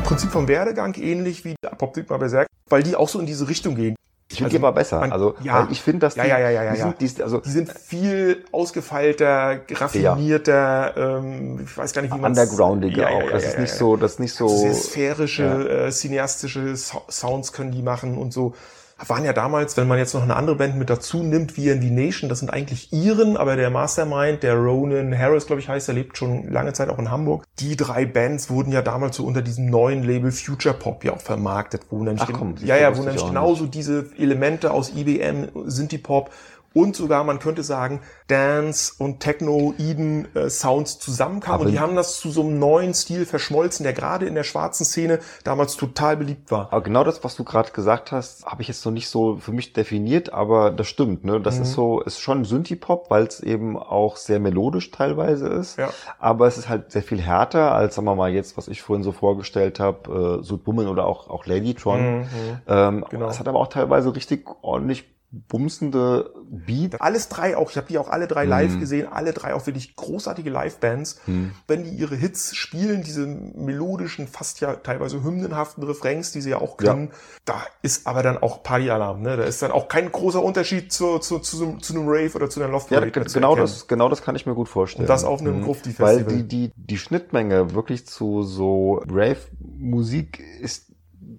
Prinzip 0.05 0.31
vom 0.31 0.47
Werdegang 0.49 0.95
ähnlich 0.95 1.45
wie 1.45 1.55
Apoptygma 1.67 2.19
Berserk, 2.19 2.47
weil 2.69 2.83
die 2.83 2.95
auch 2.95 3.09
so 3.09 3.19
in 3.19 3.27
diese 3.27 3.49
Richtung 3.49 3.75
gehen. 3.75 3.97
Ich 4.31 4.39
finde 4.39 4.47
Also, 4.49 4.59
die 4.59 4.65
aber 4.65 4.73
besser. 4.75 5.01
man- 5.01 5.13
also, 5.13 5.35
ja. 5.43 5.69
ich 5.71 5.81
finde, 5.83 6.01
dass 6.01 6.15
die, 6.15 6.21
Ja, 6.21 6.27
ja, 6.39 6.51
ja, 6.51 6.63
ja, 6.65 6.73
die 6.75 6.81
sind, 6.81 7.19
die, 7.19 7.23
also 7.23 7.39
Die 7.41 7.51
sind 7.51 7.71
viel 7.73 8.45
ausgefeilter, 8.53 9.61
raffinierter, 9.71 10.95
ähm, 10.97 11.61
ich 11.65 11.77
weiß 11.77 11.93
gar 11.93 12.03
nicht, 12.03 12.15
wie 12.15 12.19
man 12.19 12.33
undergroundiger 12.33 13.11
auch. 13.11 13.31
das 13.31 13.45
ist 13.45 13.59
nicht 13.59 13.73
so, 13.73 13.97
das 13.97 14.13
ist 14.13 14.21
nicht 14.21 14.35
so. 14.35 14.49
sehr 14.49 14.75
sphärische, 14.75 15.87
äh, 15.87 15.91
cineastische 15.91 16.75
so 16.77 17.03
Sounds 17.11 17.53
können 17.53 17.73
die 17.73 17.83
machen 17.83 18.17
und 18.19 18.33
so. 18.33 18.55
Waren 18.97 19.25
ja 19.25 19.33
damals, 19.33 19.77
wenn 19.77 19.89
man 19.89 19.99
jetzt 19.99 20.15
noch 20.15 20.23
eine 20.23 20.37
andere 20.37 20.57
Band 20.57 20.77
mit 20.77 20.89
dazu 20.89 21.23
nimmt, 21.23 21.57
wie 21.57 21.69
in 21.69 21.81
die 21.81 21.91
Nation, 21.91 22.29
das 22.29 22.39
sind 22.39 22.51
eigentlich 22.51 22.93
Iren, 22.93 23.37
aber 23.37 23.57
der 23.57 23.69
Mastermind, 23.69 24.43
der 24.45 24.55
Ronan 24.55 25.19
Harris, 25.19 25.47
glaube 25.47 25.61
ich, 25.61 25.69
heißt, 25.69 25.89
der 25.89 25.97
lebt 25.97 26.17
schon 26.17 26.49
lange 26.49 26.73
Zeit 26.75 26.89
auch 26.89 26.99
in 26.99 27.11
Hamburg. 27.11 27.45
Die 27.59 27.77
drei 27.77 28.07
Bands 28.07 28.51
wurden 28.51 28.73
ja 28.73 28.83
damals 28.83 29.17
so 29.17 29.27
unter 29.27 29.43
diesem 29.43 29.69
neuen 29.69 30.05
Label 30.05 30.31
Future 30.31 30.75
Pop 30.75 31.05
ja 31.05 31.13
auch 31.13 31.21
vermarktet, 31.21 31.83
wo 31.91 32.05
nämlich, 32.05 32.23
Ach 32.23 32.33
komm, 32.33 32.57
siehst 32.57 32.69
ja, 32.69 32.77
ja, 32.77 32.95
wo 32.95 33.01
ich 33.01 33.07
nämlich 33.07 33.27
genauso 33.27 33.67
diese 33.67 34.07
Elemente 34.17 34.71
aus 34.71 34.93
IBM, 34.95 35.49
Synthie 35.67 35.99
Pop 35.99 36.31
und 36.75 36.97
sogar, 36.97 37.25
man 37.25 37.39
könnte 37.39 37.63
sagen, 37.63 38.01
Dance 38.27 38.93
und 38.99 39.21
Techno, 39.21 39.75
Eden 39.79 40.29
äh, 40.35 40.51
Sounds 40.51 40.99
zusammenkamen. 40.99 41.55
Aber- 41.55 41.65
und 41.67 41.73
die 41.73 41.79
haben 41.81 41.95
das 41.97 42.19
zu 42.19 42.31
so 42.31 42.43
einem 42.43 42.59
neuen 42.59 42.93
Stil 42.95 43.27
verschmolzen, 43.27 43.85
der 43.85 43.93
gerade 43.93 44.27
in 44.27 44.35
der 44.35 44.43
schwarzen 44.45 44.85
Szene 44.85 45.21
damals 45.45 45.77
total 45.77 46.17
beliebt 46.17 46.51
war. 46.51 46.69
Aber 46.73 46.83
genau 46.83 47.05
das, 47.05 47.23
was 47.23 47.37
du 47.37 47.45
gerade 47.45 47.71
gesagt 47.71 48.13
hast, 48.13 48.45
habe 48.47 48.63
ich 48.63 48.69
jetzt 48.69 48.85
noch 48.85 48.93
nicht 48.93 49.09
so 49.09 49.37
für 49.37 49.53
mich 49.53 49.73
definiert, 49.73 50.33
aber 50.33 50.71
das 50.71 50.89
stimmt. 50.89 51.25
Ne? 51.25 51.41
Das 51.41 51.57
Mhm. 51.57 51.63
ist 51.63 51.73
so, 51.73 52.01
ist 52.01 52.21
schon 52.21 52.45
Synthie-Pop, 52.45 53.11
weil 53.11 53.25
es 53.25 53.41
eben 53.41 53.79
auch 53.79 54.17
sehr 54.17 54.41
melodisch 54.41 54.91
teilweise 54.91 55.49
ist. 55.49 55.79
Ja. 55.79 55.91
Aber 56.19 56.47
es 56.47 56.59
ist 56.59 56.69
halt 56.69 56.91
sehr 56.93 57.03
viel 57.03 57.21
härter 57.21 57.73
als, 57.73 57.95
sagen 57.95 58.07
wir 58.07 58.15
mal, 58.17 58.33
jetzt, 58.33 58.57
was 58.57 58.69
ich 58.69 58.83
vorhin 58.83 59.05
so 59.05 59.13
vorgestellt 59.13 59.79
habe, 59.81 60.41
äh, 60.41 60.45
Sudbummel 60.45 60.89
oder 60.89 61.07
auch, 61.07 61.31
auch 61.31 61.47
Ladytron. 61.47 62.21
Mhm. 62.23 62.27
Ähm, 62.67 63.05
Genau. 63.11 63.29
Es 63.29 63.39
hat 63.39 63.47
aber 63.49 63.61
auch 63.61 63.69
teilweise 63.69 64.15
richtig 64.17 64.49
ordentlich 64.63 65.14
bumsende 65.49 66.33
Beat. 66.51 67.01
Alles 67.01 67.29
drei 67.29 67.57
auch, 67.57 67.71
ich 67.71 67.77
habe 67.77 67.87
die 67.89 67.99
auch 67.99 68.09
alle 68.09 68.27
drei 68.27 68.45
live 68.45 68.79
gesehen, 68.79 69.09
alle 69.11 69.33
drei 69.33 69.55
auch 69.55 69.67
wirklich 69.67 69.97
großartige 69.97 70.51
Live-Bands. 70.51 71.21
Wenn 71.67 71.85
die 71.85 71.91
ihre 71.91 72.17
Hits 72.17 72.55
spielen, 72.55 73.03
diese 73.03 73.27
melodischen, 73.27 74.29
fast 74.29 74.61
ja 74.61 74.75
teilweise 74.75 75.23
hymnenhaften 75.23 75.83
Refrains, 75.85 76.33
die 76.33 76.41
sie 76.41 76.51
ja 76.51 76.59
auch 76.59 76.77
können, 76.77 77.11
da 77.45 77.63
ist 77.83 78.07
aber 78.07 78.23
dann 78.23 78.39
auch 78.39 78.63
Partyalarm. 78.63 79.23
Ne? 79.23 79.37
Da 79.37 79.45
ist 79.45 79.63
dann 79.63 79.71
auch 79.73 79.89
kein 79.89 80.11
großer 80.11 80.43
Unterschied 80.43 80.93
zu, 80.93 81.19
zu, 81.19 81.39
zu, 81.41 81.77
zu 81.79 81.95
einem 81.95 82.09
Rave 82.09 82.33
oder 82.35 82.49
zu 82.51 82.61
einer 82.63 82.71
Loft 82.71 82.91
Ja, 82.91 83.01
Parade 83.01 83.27
zu 83.27 83.39
genau 83.39 83.57
das, 83.57 83.87
genau 83.89 84.09
das 84.09 84.23
kann 84.23 84.37
ich 84.37 84.47
mir 84.47 84.55
gut 84.55 84.69
vorstellen. 84.69 85.05
Und 85.05 85.09
das 85.09 85.25
auf 85.25 85.41
einem 85.41 85.59
Mhm. 85.59 85.63
Grufti-Festival. 85.65 86.27
Weil 86.27 86.43
die, 86.43 86.49
die, 86.49 86.73
die 86.77 86.99
Schnittmenge 86.99 87.75
wirklich 87.75 88.07
zu 88.07 88.43
so 88.43 89.03
Rave-Musik 89.09 90.41
ist 90.61 90.93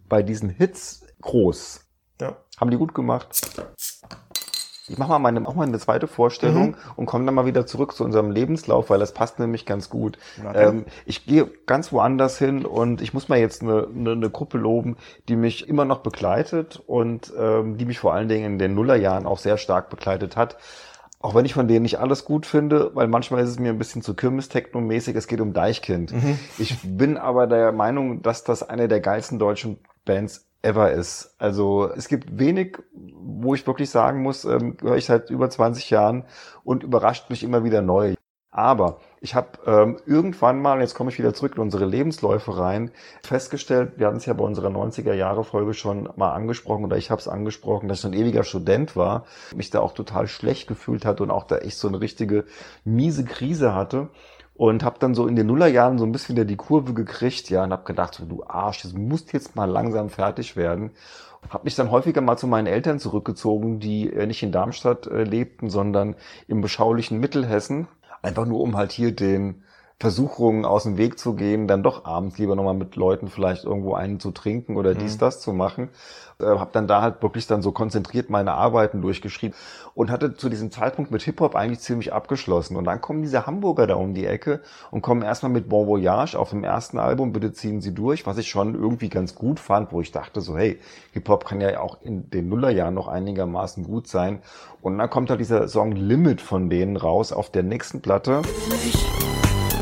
bei 0.08 0.24
diesen 0.24 0.50
Hits 0.50 1.06
groß. 1.22 1.85
Ja. 2.22 2.36
Haben 2.60 2.72
die 2.72 2.78
gut 2.78 2.94
gemacht. 2.94 3.28
Ich 4.88 5.00
mache 5.00 5.10
mal 5.10 5.20
meine, 5.20 5.48
auch 5.48 5.56
mal 5.56 5.66
eine 5.66 5.80
zweite 5.80 6.06
Vorstellung 6.08 6.68
Mhm. 6.70 6.76
und 6.96 7.06
komme 7.08 7.26
dann 7.26 7.34
mal 7.34 7.48
wieder 7.48 7.66
zurück 7.66 7.96
zu 7.96 8.04
unserem 8.04 8.30
Lebenslauf, 8.30 8.92
weil 8.92 9.00
das 9.00 9.14
passt 9.14 9.40
nämlich 9.40 9.66
ganz 9.66 9.90
gut. 9.90 10.20
Ähm, 10.54 10.86
ich 11.08 11.26
gehe 11.26 11.50
ganz 11.66 11.92
woanders 11.92 12.38
hin 12.38 12.66
und 12.68 13.02
ich 13.02 13.12
muss 13.14 13.28
mal 13.28 13.40
jetzt 13.40 13.64
eine, 13.64 13.88
eine, 13.94 14.12
eine 14.12 14.30
Gruppe 14.30 14.60
loben, 14.60 14.98
die 15.28 15.36
mich 15.36 15.68
immer 15.68 15.86
noch 15.86 16.00
begleitet 16.00 16.84
und 16.86 17.34
ähm, 17.38 17.78
die 17.78 17.86
mich 17.86 17.98
vor 17.98 18.14
allen 18.14 18.28
Dingen 18.30 18.46
in 18.46 18.60
den 18.60 18.76
Nullerjahren 18.76 19.26
auch 19.26 19.40
sehr 19.40 19.58
stark 19.58 19.90
begleitet 19.90 20.38
hat. 20.38 20.58
Auch 21.20 21.34
wenn 21.34 21.46
ich 21.46 21.56
von 21.56 21.68
denen 21.68 21.82
nicht 21.82 21.98
alles 22.00 22.24
gut 22.24 22.46
finde, 22.46 22.92
weil 22.94 23.08
manchmal 23.08 23.42
ist 23.44 23.50
es 23.50 23.58
mir 23.58 23.70
ein 23.72 23.80
bisschen 23.80 24.04
zu 24.04 24.14
Kirmes-Techno-mäßig, 24.14 25.16
es 25.16 25.26
geht 25.26 25.42
um 25.42 25.54
Deichkind. 25.54 26.14
Ich 26.60 26.78
bin 26.84 27.18
aber 27.18 27.48
der 27.48 27.72
Meinung, 27.72 28.22
dass 28.22 28.44
das 28.44 28.62
eine 28.62 28.88
der 28.88 29.00
geilsten 29.00 29.40
deutschen 29.40 29.80
Bands 30.06 30.45
ever 30.66 30.92
ist. 30.92 31.36
Also 31.38 31.90
es 31.96 32.08
gibt 32.08 32.40
wenig, 32.40 32.78
wo 32.94 33.54
ich 33.54 33.66
wirklich 33.68 33.90
sagen 33.90 34.22
muss, 34.22 34.44
ähm, 34.46 34.76
höre 34.82 34.98
ich 34.98 35.06
seit 35.06 35.30
über 35.30 35.50
20 35.50 35.90
Jahren 35.90 36.26
und 36.64 36.84
überrascht 36.84 37.30
mich 37.30 37.44
immer 37.44 37.64
wieder 37.64 37.82
neu. 37.82 38.16
Aber 38.52 39.00
ich 39.20 39.36
habe 39.36 39.50
ähm, 39.66 39.98
irgendwann 40.06 40.62
mal, 40.62 40.80
jetzt 40.80 40.96
komme 40.96 41.12
ich 41.12 41.20
wieder 41.20 41.34
zurück 41.34 41.56
in 41.58 41.62
unsere 41.62 41.84
Lebensläufe 41.84 42.58
rein, 42.58 42.92
festgestellt, 43.22 43.94
wir 43.98 44.08
hatten 44.08 44.16
es 44.16 44.26
ja 44.26 44.34
bei 44.34 44.46
unserer 44.46 44.70
90er-Jahre-Folge 44.70 45.74
schon 45.74 46.08
mal 46.16 46.32
angesprochen 46.32 46.86
oder 46.86 46.96
ich 46.96 47.12
habe 47.12 47.20
es 47.20 47.28
angesprochen, 47.28 47.90
dass 47.90 48.00
ich 48.00 48.06
ein 48.06 48.14
ewiger 48.14 48.46
Student 48.46 48.96
war, 48.96 49.26
mich 49.54 49.72
da 49.72 49.82
auch 49.82 49.92
total 49.92 50.28
schlecht 50.28 50.70
gefühlt 50.70 51.06
hatte 51.06 51.24
und 51.24 51.32
auch 51.32 51.44
da 51.44 51.58
echt 51.58 51.78
so 51.78 51.90
eine 51.90 52.00
richtige 52.00 52.46
miese 52.86 53.26
Krise 53.26 53.76
hatte 53.76 54.08
und 54.56 54.84
habe 54.84 55.00
dann 55.00 55.14
so 55.14 55.28
in 55.28 55.36
den 55.36 55.48
Nullerjahren 55.48 55.98
so 55.98 56.06
ein 56.06 56.12
bisschen 56.12 56.36
wieder 56.36 56.46
die 56.46 56.56
Kurve 56.56 56.94
gekriegt, 56.94 57.50
ja, 57.50 57.64
und 57.64 57.72
habe 57.72 57.84
gedacht, 57.84 58.16
so, 58.16 58.26
du 58.26 58.44
Arsch, 58.46 58.84
das 58.84 58.94
musst 58.94 59.34
jetzt 59.34 59.56
mal 59.56 59.70
langsam 59.70 60.10
fertig 60.10 60.56
werden. 60.56 60.92
Habe 61.50 61.66
mich 61.66 61.76
dann 61.76 61.92
häufiger 61.92 62.22
mal 62.22 62.38
zu 62.38 62.48
meinen 62.48 62.66
Eltern 62.66 63.00
zurückgezogen, 63.00 63.80
die 63.80 64.12
äh, 64.12 64.26
nicht 64.26 64.42
in 64.42 64.52
Darmstadt 64.52 65.08
äh, 65.08 65.24
lebten, 65.24 65.70
sondern 65.70 66.16
im 66.48 66.62
beschaulichen 66.62 67.20
Mittelhessen. 67.20 67.88
Einfach 68.22 68.46
nur, 68.46 68.62
um 68.62 68.78
halt 68.78 68.92
hier 68.92 69.12
den 69.12 69.64
Versuchungen 70.00 70.66
aus 70.66 70.84
dem 70.84 70.98
Weg 70.98 71.18
zu 71.18 71.36
gehen, 71.36 71.68
dann 71.68 71.82
doch 71.82 72.04
abends 72.04 72.38
lieber 72.38 72.56
nochmal 72.56 72.74
mit 72.74 72.98
Leuten 72.98 73.30
vielleicht 73.30 73.64
irgendwo 73.64 73.94
einen 73.94 74.20
zu 74.20 74.32
trinken 74.32 74.75
oder 74.75 74.94
dies, 74.94 75.18
das 75.18 75.40
zu 75.40 75.54
machen. 75.54 75.90
Äh, 76.38 76.46
habe 76.46 76.72
dann 76.74 76.86
da 76.86 77.02
halt 77.02 77.24
wirklich 77.24 77.48
dann 77.48 77.62
so 77.62 77.72
konzentriert 77.72 78.30
meine 78.30 78.54
Arbeiten 78.54 79.02
durchgeschrieben 79.02 79.56
und 79.94 80.12
hatte 80.12 80.36
zu 80.36 80.50
diesem 80.50 80.70
Zeitpunkt 80.70 81.12
mit 81.12 81.22
Hip-Hop 81.22 81.56
eigentlich 81.56 81.80
ziemlich 81.80 82.12
abgeschlossen. 82.12 82.75
Und 82.75 82.84
dann 82.84 83.00
kommen 83.00 83.22
diese 83.22 83.46
Hamburger 83.46 83.88
da 83.88 83.96
um 83.96 84.14
die 84.14 84.25
Ecke 84.25 84.60
und 84.92 85.02
kommen 85.02 85.22
erstmal 85.22 85.52
mit 85.52 85.70
Bon 85.70 85.88
Voyage 85.88 86.36
auf 86.38 86.50
dem 86.50 86.66
ersten 86.66 87.00
Album, 87.00 87.32
bitte 87.32 87.54
ziehen 87.54 87.80
sie 87.80 87.94
durch, 87.94 88.25
was 88.25 88.38
ich 88.38 88.50
schon 88.50 88.75
irgendwie 88.75 89.08
ganz 89.08 89.34
gut 89.34 89.62
fand, 89.62 89.94
wo 89.94 90.02
ich 90.02 90.12
dachte 90.12 90.42
so, 90.42 90.58
hey, 90.58 90.78
Hip-Hop 91.14 91.46
kann 91.46 91.62
ja 91.62 91.80
auch 91.80 92.02
in 92.02 92.30
den 92.30 92.50
Nullerjahren 92.50 92.94
noch 92.94 93.08
einigermaßen 93.08 93.86
gut 93.86 94.08
sein. 94.08 94.42
Und 94.82 94.98
dann 94.98 95.10
kommt 95.10 95.30
halt 95.30 95.40
dieser 95.40 95.70
Song 95.70 95.94
Limit 95.94 96.42
von 96.42 96.70
denen 96.70 96.98
raus 96.98 97.32
auf 97.32 97.50
der 97.50 97.64
nächsten 97.64 98.02
Platte. 98.02 98.42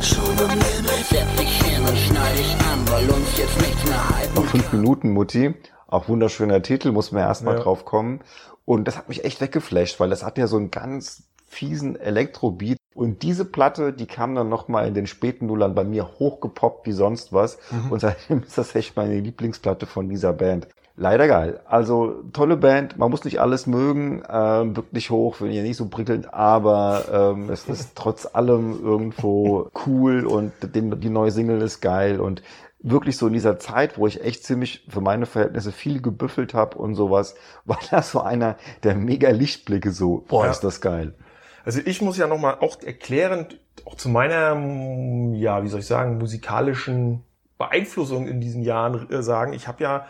Schon 0.03 0.37
am 0.39 0.49
Limit, 0.49 1.05
setz 1.09 1.35
dich 1.39 1.61
hin 1.63 1.81
und 1.81 1.97
schneid 1.97 2.37
dich 2.37 2.53
an, 2.65 2.87
weil 2.89 3.09
uns 3.09 3.37
jetzt 3.37 3.57
nichts 3.61 3.85
mehr 3.85 4.09
halten 4.09 4.35
Noch 4.35 4.45
fünf 4.45 4.73
Minuten, 4.73 5.11
Mutti. 5.11 5.53
Auch 5.87 6.09
wunderschöner 6.09 6.61
Titel, 6.61 6.91
muss 6.91 7.11
man 7.11 7.23
erstmal 7.23 7.55
Ja. 7.55 7.61
drauf 7.61 7.85
kommen. 7.85 8.19
Und 8.65 8.85
das 8.87 8.97
hat 8.97 9.07
mich 9.09 9.23
echt 9.23 9.39
weggeflasht, 9.41 9.99
weil 9.99 10.09
das 10.09 10.23
hat 10.23 10.37
ja 10.37 10.47
so 10.47 10.57
einen 10.57 10.71
ganz 10.71 11.23
fiesen 11.47 11.95
Elektrobeat. 11.95 12.77
Und 12.95 13.23
diese 13.23 13.45
Platte, 13.45 13.93
die 13.93 14.05
kam 14.05 14.35
dann 14.35 14.49
nochmal 14.49 14.87
in 14.87 14.93
den 14.93 15.07
späten 15.07 15.45
Nullern 15.47 15.73
bei 15.73 15.83
mir 15.83 16.07
hochgepoppt 16.19 16.85
wie 16.85 16.91
sonst 16.91 17.31
was. 17.33 17.57
Und 17.89 17.99
seitdem 18.01 18.43
ist 18.43 18.57
das 18.57 18.75
echt 18.75 18.95
meine 18.95 19.19
Lieblingsplatte 19.19 19.85
von 19.85 20.09
dieser 20.09 20.33
Band. 20.33 20.67
Leider 20.95 21.27
geil. 21.27 21.59
Also 21.65 22.23
tolle 22.33 22.55
Band, 22.55 22.99
man 22.99 23.09
muss 23.09 23.23
nicht 23.25 23.41
alles 23.41 23.65
mögen, 23.65 24.21
ähm, 24.29 24.75
wirklich 24.75 25.09
hoch, 25.09 25.35
finde 25.35 25.53
ich 25.53 25.63
nicht 25.63 25.77
so 25.77 25.87
prickelnd, 25.87 26.33
aber 26.33 27.05
ähm, 27.11 27.49
es 27.49 27.65
ist 27.69 27.95
trotz 27.95 28.27
allem 28.31 28.79
irgendwo 28.83 29.71
cool 29.87 30.25
und 30.25 30.51
den, 30.75 30.99
die 31.01 31.09
neue 31.09 31.31
Single 31.31 31.61
ist 31.63 31.81
geil 31.81 32.19
und 32.19 32.43
wirklich 32.79 33.17
so 33.17 33.25
in 33.27 33.33
dieser 33.33 33.57
Zeit, 33.57 33.97
wo 33.97 34.05
ich 34.05 34.23
echt 34.23 34.43
ziemlich 34.43 34.85
für 34.87 35.01
meine 35.01 35.25
Verhältnisse 35.25 35.71
viel 35.71 35.99
gebüffelt 36.01 36.53
habe 36.53 36.77
und 36.77 36.93
sowas, 36.93 37.33
war 37.65 37.79
das 37.89 38.11
so 38.11 38.21
einer 38.21 38.57
der 38.83 38.93
mega 38.93 39.29
Lichtblicke 39.29 39.91
so, 39.91 40.25
boah, 40.27 40.45
Ja. 40.45 40.51
ist 40.51 40.63
das 40.63 40.79
geil. 40.79 41.15
Also 41.65 41.79
ich 41.83 42.01
muss 42.01 42.17
ja 42.17 42.27
nochmal 42.27 42.57
auch 42.59 42.81
erklärend, 42.83 43.57
auch 43.85 43.95
zu 43.95 44.09
meiner, 44.09 44.55
ja, 45.33 45.63
wie 45.63 45.69
soll 45.69 45.79
ich 45.79 45.87
sagen, 45.87 46.17
musikalischen 46.19 47.23
Beeinflussung 47.57 48.27
in 48.27 48.41
diesen 48.41 48.61
Jahren 48.63 49.09
äh, 49.09 49.23
sagen, 49.23 49.53
ich 49.53 49.67
habe 49.67 49.81
ja 49.81 50.05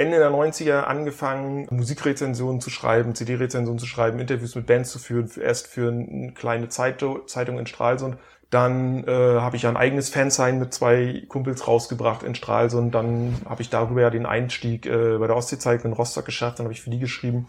Ende 0.00 0.18
der 0.18 0.30
90er 0.30 0.84
angefangen, 0.84 1.66
Musikrezensionen 1.70 2.62
zu 2.62 2.70
schreiben, 2.70 3.14
CD-Rezensionen 3.14 3.78
zu 3.78 3.84
schreiben, 3.84 4.18
Interviews 4.18 4.54
mit 4.54 4.66
Bands 4.66 4.90
zu 4.90 4.98
führen, 4.98 5.30
erst 5.38 5.66
für 5.66 5.90
eine 5.90 6.32
kleine 6.32 6.70
Zeitung, 6.70 7.58
in 7.58 7.66
Stralsund. 7.66 8.16
Dann 8.48 9.04
äh, 9.04 9.10
habe 9.10 9.56
ich 9.56 9.66
ein 9.66 9.76
eigenes 9.76 10.08
Fansign 10.08 10.58
mit 10.58 10.72
zwei 10.72 11.22
Kumpels 11.28 11.68
rausgebracht 11.68 12.22
in 12.22 12.34
Stralsund. 12.34 12.94
Dann 12.94 13.36
habe 13.44 13.60
ich 13.60 13.68
darüber 13.68 14.00
ja 14.00 14.08
den 14.08 14.24
Einstieg 14.24 14.86
äh, 14.86 15.18
bei 15.18 15.26
der 15.26 15.36
Ostsee-Zeitung 15.36 15.92
in 15.92 15.96
Rostock 15.96 16.24
geschafft. 16.24 16.58
Dann 16.58 16.64
habe 16.64 16.72
ich 16.72 16.80
für 16.80 16.90
die 16.90 16.98
geschrieben. 16.98 17.46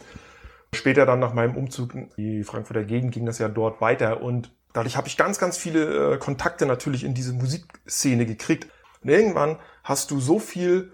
Später 0.76 1.06
dann 1.06 1.20
nach 1.20 1.34
meinem 1.34 1.56
Umzug 1.56 1.96
in 1.96 2.10
die 2.18 2.44
Frankfurter 2.44 2.84
Gegend 2.84 3.14
ging 3.14 3.26
das 3.26 3.40
ja 3.40 3.48
dort 3.48 3.80
weiter 3.80 4.22
und 4.22 4.52
dadurch 4.74 4.98
habe 4.98 5.08
ich 5.08 5.18
ganz, 5.18 5.40
ganz 5.40 5.58
viele 5.58 6.16
äh, 6.16 6.18
Kontakte 6.18 6.66
natürlich 6.66 7.06
in 7.06 7.14
diese 7.14 7.34
Musikszene 7.34 8.26
gekriegt. 8.26 8.68
Und 9.04 9.10
irgendwann 9.10 9.58
hast 9.84 10.12
du 10.12 10.20
so 10.20 10.38
viel 10.38 10.92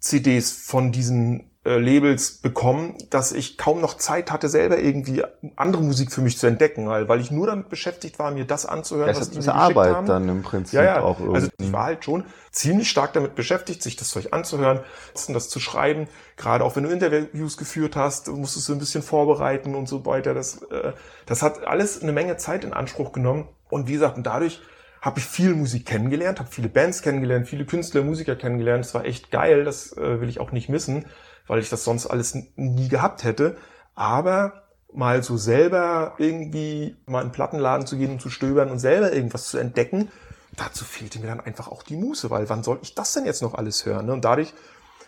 Promo-CDs 0.00 0.52
von 0.52 0.92
diesen 0.92 1.50
äh, 1.64 1.78
Labels 1.78 2.38
bekommen, 2.38 2.96
dass 3.10 3.32
ich 3.32 3.58
kaum 3.58 3.80
noch 3.80 3.94
Zeit 3.96 4.30
hatte, 4.30 4.48
selber 4.48 4.78
irgendwie 4.78 5.24
andere 5.56 5.82
Musik 5.82 6.12
für 6.12 6.20
mich 6.20 6.38
zu 6.38 6.46
entdecken, 6.46 6.86
weil, 6.88 7.08
weil 7.08 7.20
ich 7.20 7.30
nur 7.32 7.48
damit 7.48 7.68
beschäftigt 7.68 8.18
war, 8.18 8.30
mir 8.30 8.44
das 8.44 8.66
anzuhören, 8.66 9.08
Das 9.08 9.16
was 9.16 9.22
ist 9.28 9.32
die 9.32 9.38
mir 9.38 9.44
geschickt 9.46 9.56
Arbeit 9.56 9.94
haben. 9.94 10.06
dann 10.06 10.28
im 10.28 10.42
Prinzip 10.42 10.74
Ja, 10.74 10.84
ja. 10.84 11.00
auch 11.02 11.18
irgendwie. 11.18 11.34
Also 11.36 11.48
ich 11.58 11.72
war 11.72 11.84
halt 11.84 12.04
schon 12.04 12.24
ziemlich 12.52 12.88
stark 12.88 13.12
damit 13.14 13.34
beschäftigt, 13.34 13.82
sich 13.82 13.96
das 13.96 14.10
Zeug 14.10 14.28
anzuhören, 14.32 14.80
das 15.28 15.48
zu 15.48 15.58
schreiben. 15.58 16.08
Gerade 16.36 16.64
auch 16.64 16.76
wenn 16.76 16.84
du 16.84 16.90
Interviews 16.90 17.56
geführt 17.56 17.96
hast, 17.96 18.28
musstest 18.28 18.68
du 18.68 18.72
ein 18.74 18.78
bisschen 18.78 19.02
vorbereiten 19.02 19.74
und 19.74 19.88
so 19.88 20.06
weiter. 20.06 20.34
Das, 20.34 20.62
äh, 20.70 20.92
das 21.26 21.42
hat 21.42 21.66
alles 21.66 22.00
eine 22.00 22.12
Menge 22.12 22.36
Zeit 22.36 22.64
in 22.64 22.72
Anspruch 22.72 23.12
genommen. 23.12 23.48
Und 23.68 23.88
wie 23.88 23.94
gesagt, 23.94 24.16
und 24.16 24.24
dadurch 24.24 24.60
habe 25.06 25.20
ich 25.20 25.24
viel 25.24 25.54
Musik 25.54 25.86
kennengelernt, 25.86 26.40
habe 26.40 26.50
viele 26.50 26.68
Bands 26.68 27.00
kennengelernt, 27.00 27.46
viele 27.46 27.64
Künstler, 27.64 28.02
Musiker 28.02 28.34
kennengelernt. 28.34 28.84
Das 28.84 28.92
war 28.92 29.04
echt 29.04 29.30
geil, 29.30 29.62
das 29.62 29.96
äh, 29.96 30.20
will 30.20 30.28
ich 30.28 30.40
auch 30.40 30.50
nicht 30.50 30.68
missen, 30.68 31.04
weil 31.46 31.60
ich 31.60 31.70
das 31.70 31.84
sonst 31.84 32.06
alles 32.06 32.36
nie 32.56 32.88
gehabt 32.88 33.22
hätte. 33.22 33.56
Aber 33.94 34.64
mal 34.92 35.22
so 35.22 35.36
selber 35.36 36.16
irgendwie 36.18 36.96
mal 37.06 37.20
in 37.20 37.28
den 37.28 37.32
Plattenladen 37.32 37.86
zu 37.86 37.96
gehen 37.96 38.10
und 38.10 38.20
zu 38.20 38.30
stöbern 38.30 38.68
und 38.68 38.80
selber 38.80 39.12
irgendwas 39.12 39.46
zu 39.46 39.58
entdecken, 39.58 40.10
dazu 40.56 40.84
fehlte 40.84 41.20
mir 41.20 41.28
dann 41.28 41.38
einfach 41.38 41.68
auch 41.68 41.84
die 41.84 41.96
Muße, 41.96 42.28
weil 42.30 42.48
wann 42.48 42.64
soll 42.64 42.80
ich 42.82 42.96
das 42.96 43.12
denn 43.12 43.26
jetzt 43.26 43.42
noch 43.42 43.54
alles 43.54 43.86
hören? 43.86 44.06
Ne? 44.06 44.12
Und 44.12 44.24
dadurch 44.24 44.54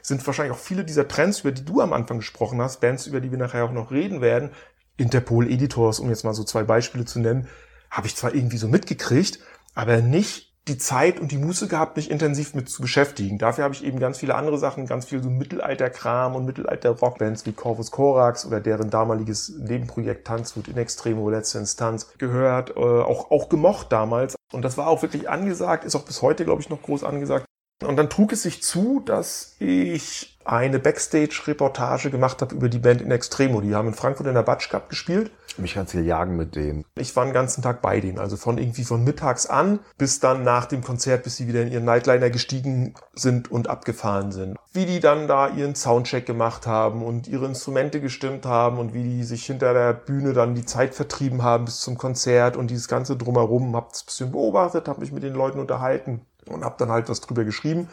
sind 0.01 0.25
wahrscheinlich 0.25 0.55
auch 0.55 0.61
viele 0.61 0.85
dieser 0.85 1.09
Trends, 1.09 1.41
über 1.41 1.51
die 1.51 1.65
du 1.65 1.81
am 1.81 1.93
Anfang 1.93 2.19
gesprochen 2.19 2.63
hast, 2.63 2.81
Bands, 2.81 3.09
über 3.09 3.21
die 3.21 3.33
wir 3.33 3.39
nachher 3.39 3.65
auch 3.65 3.73
noch 3.73 3.91
reden 3.91 4.21
werden, 4.21 4.51
Interpol 4.97 5.51
Editors, 5.51 5.99
um 5.99 6.09
jetzt 6.09 6.23
mal 6.23 6.35
so 6.35 6.45
zwei 6.45 6.63
Beispiele 6.63 7.05
zu 7.05 7.19
nennen, 7.19 7.49
habe 7.91 8.07
ich 8.07 8.15
zwar 8.15 8.33
irgendwie 8.33 8.59
so 8.59 8.69
mitgekriegt, 8.69 9.41
aber 9.79 9.99
nicht 9.99 10.53
die 10.67 10.77
Zeit 10.77 11.21
und 11.21 11.31
die 11.31 11.39
Muße 11.39 11.69
gehabt, 11.69 11.97
mich 11.97 12.11
intensiv 12.11 12.53
mit 12.53 12.69
zu 12.69 12.83
beschäftigen. 12.83 13.39
Dafür 13.39 13.63
habe 13.63 13.75
ich 13.75 13.85
eben 13.85 14.01
ganz 14.01 14.19
viele 14.19 14.35
andere 14.35 14.59
Sachen, 14.59 14.87
ganz 14.87 15.07
viel 15.07 15.23
so 15.23 15.31
Mittelalter-Kram 15.31 16.35
und 16.35 16.45
Mittelalter-Rockbands 16.47 17.47
wie 17.47 17.53
Corvus 17.53 17.93
Corax 17.93 18.45
oder 18.45 18.61
deren 18.61 18.91
damaliges 18.91 19.51
Nebenprojekt 19.57 20.27
Tanzwut 20.27 20.67
in 20.67 20.77
Extremo, 20.77 21.31
letzte 21.31 21.59
Instanz 21.59 22.09
gehört, 22.19 22.71
äh, 22.71 22.81
auch, 22.81 23.31
auch 23.31 23.49
gemocht 23.49 23.93
damals. 23.93 24.35
Und 24.53 24.63
das 24.63 24.77
war 24.77 24.89
auch 24.89 25.03
wirklich 25.03 25.31
angesagt, 25.31 25.85
ist 25.85 25.95
auch 25.95 26.05
bis 26.05 26.23
heute, 26.23 26.45
glaube 26.45 26.61
ich, 26.61 26.69
noch 26.69 26.83
groß 26.83 27.05
angesagt. 27.05 27.47
Und 27.81 27.97
dann 27.97 28.11
trug 28.11 28.33
es 28.33 28.43
sich 28.43 28.61
zu, 28.61 28.99
dass 28.99 29.55
ich 29.61 30.38
eine 30.49 30.79
Backstage-Reportage 30.79 32.11
gemacht 32.11 32.41
habe 32.41 32.55
über 32.55 32.71
die 32.71 32.79
Band 32.79 33.03
In 33.03 33.11
Extremo. 33.11 33.61
Die 33.61 33.75
haben 33.75 33.89
in 33.89 33.95
Frankfurt 33.95 34.27
in 34.27 34.35
der 34.35 34.43
Batsch 34.43 34.71
Cup 34.71 34.89
gespielt. 34.89 35.31
Mich 35.59 35.75
ganz 35.75 35.91
viel 35.91 36.07
jagen 36.07 36.37
mit 36.37 36.55
denen. 36.55 36.85
Ich 36.95 37.17
war 37.17 37.25
den 37.25 37.35
ganzen 37.35 37.63
Tag 37.63 37.83
bei 37.83 38.01
denen, 38.01 38.19
also 38.19 38.37
von 38.37 38.59
irgendwie 38.59 38.85
von 38.85 39.03
mittags 39.03 39.47
an 39.47 39.81
bis 39.99 40.21
dann 40.21 40.45
nach 40.45 40.67
dem 40.67 40.83
Konzert, 40.83 41.25
bis 41.25 41.37
sie 41.37 41.49
wieder 41.49 41.63
in 41.63 41.73
ihren 41.73 41.85
Nightliner 41.85 42.31
gestiegen 42.31 42.95
sind 43.15 43.51
und 43.51 43.69
abgefahren 43.69 44.31
sind. 44.31 44.57
Wie 44.73 44.87
die 44.87 45.01
dann 45.01 45.27
da 45.27 45.49
ihren 45.49 45.75
Soundcheck 45.75 46.25
gemacht 46.25 46.67
haben 46.67 47.03
und 47.03 47.27
ihre 47.27 47.47
Instrumente 47.47 48.01
gestimmt 48.01 48.47
haben 48.47 48.79
und 48.79 48.95
wie 48.95 49.03
die 49.03 49.25
sich 49.25 49.45
hinter 49.45 49.75
der 49.75 49.93
Bühne 49.93 50.33
dann 50.33 50.55
die 50.55 50.65
Zeit 50.65 50.95
vertrieben 50.95 51.43
haben 51.43 51.65
bis 51.65 51.81
zum 51.81 51.99
Konzert 51.99 52.57
und 52.57 52.71
dieses 52.71 52.89
ganze 52.89 53.17
drumherum, 53.17 53.75
hab 53.75 53.91
das 53.91 54.03
ein 54.03 54.07
bisschen 54.07 54.33
beobachtet, 54.33 54.89
habe 54.89 55.01
mich 55.01 55.13
mit 55.13 55.25
den 55.25 55.35
Leuten 55.35 55.59
unterhalten 55.59 56.21
und 56.47 56.65
habe 56.65 56.77
dann 56.79 56.91
halt 56.91 57.09
was 57.09 57.21
drüber 57.21 57.45
geschrieben. 57.45 57.89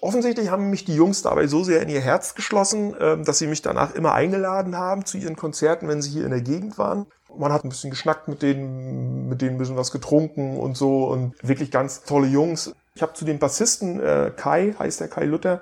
Offensichtlich 0.00 0.50
haben 0.50 0.70
mich 0.70 0.84
die 0.84 0.94
Jungs 0.94 1.22
dabei 1.22 1.46
so 1.46 1.64
sehr 1.64 1.82
in 1.82 1.88
ihr 1.88 2.00
Herz 2.00 2.34
geschlossen, 2.34 2.94
ähm, 3.00 3.24
dass 3.24 3.38
sie 3.38 3.46
mich 3.46 3.62
danach 3.62 3.94
immer 3.94 4.12
eingeladen 4.12 4.76
haben 4.76 5.04
zu 5.04 5.18
ihren 5.18 5.36
Konzerten, 5.36 5.88
wenn 5.88 6.02
sie 6.02 6.10
hier 6.10 6.24
in 6.24 6.30
der 6.30 6.42
Gegend 6.42 6.78
waren. 6.78 7.06
Man 7.36 7.52
hat 7.52 7.64
ein 7.64 7.68
bisschen 7.68 7.90
geschnackt 7.90 8.28
mit 8.28 8.42
denen, 8.42 9.28
mit 9.28 9.42
denen 9.42 9.56
ein 9.56 9.58
bisschen 9.58 9.76
was 9.76 9.90
getrunken 9.90 10.56
und 10.56 10.76
so 10.76 11.04
und 11.04 11.34
wirklich 11.42 11.70
ganz 11.70 12.02
tolle 12.02 12.28
Jungs. 12.28 12.72
Ich 12.94 13.02
habe 13.02 13.12
zu 13.12 13.24
dem 13.24 13.38
Bassisten 13.38 14.00
äh, 14.00 14.32
Kai, 14.34 14.74
heißt 14.78 15.00
der 15.00 15.08
Kai 15.08 15.24
Luther, 15.24 15.60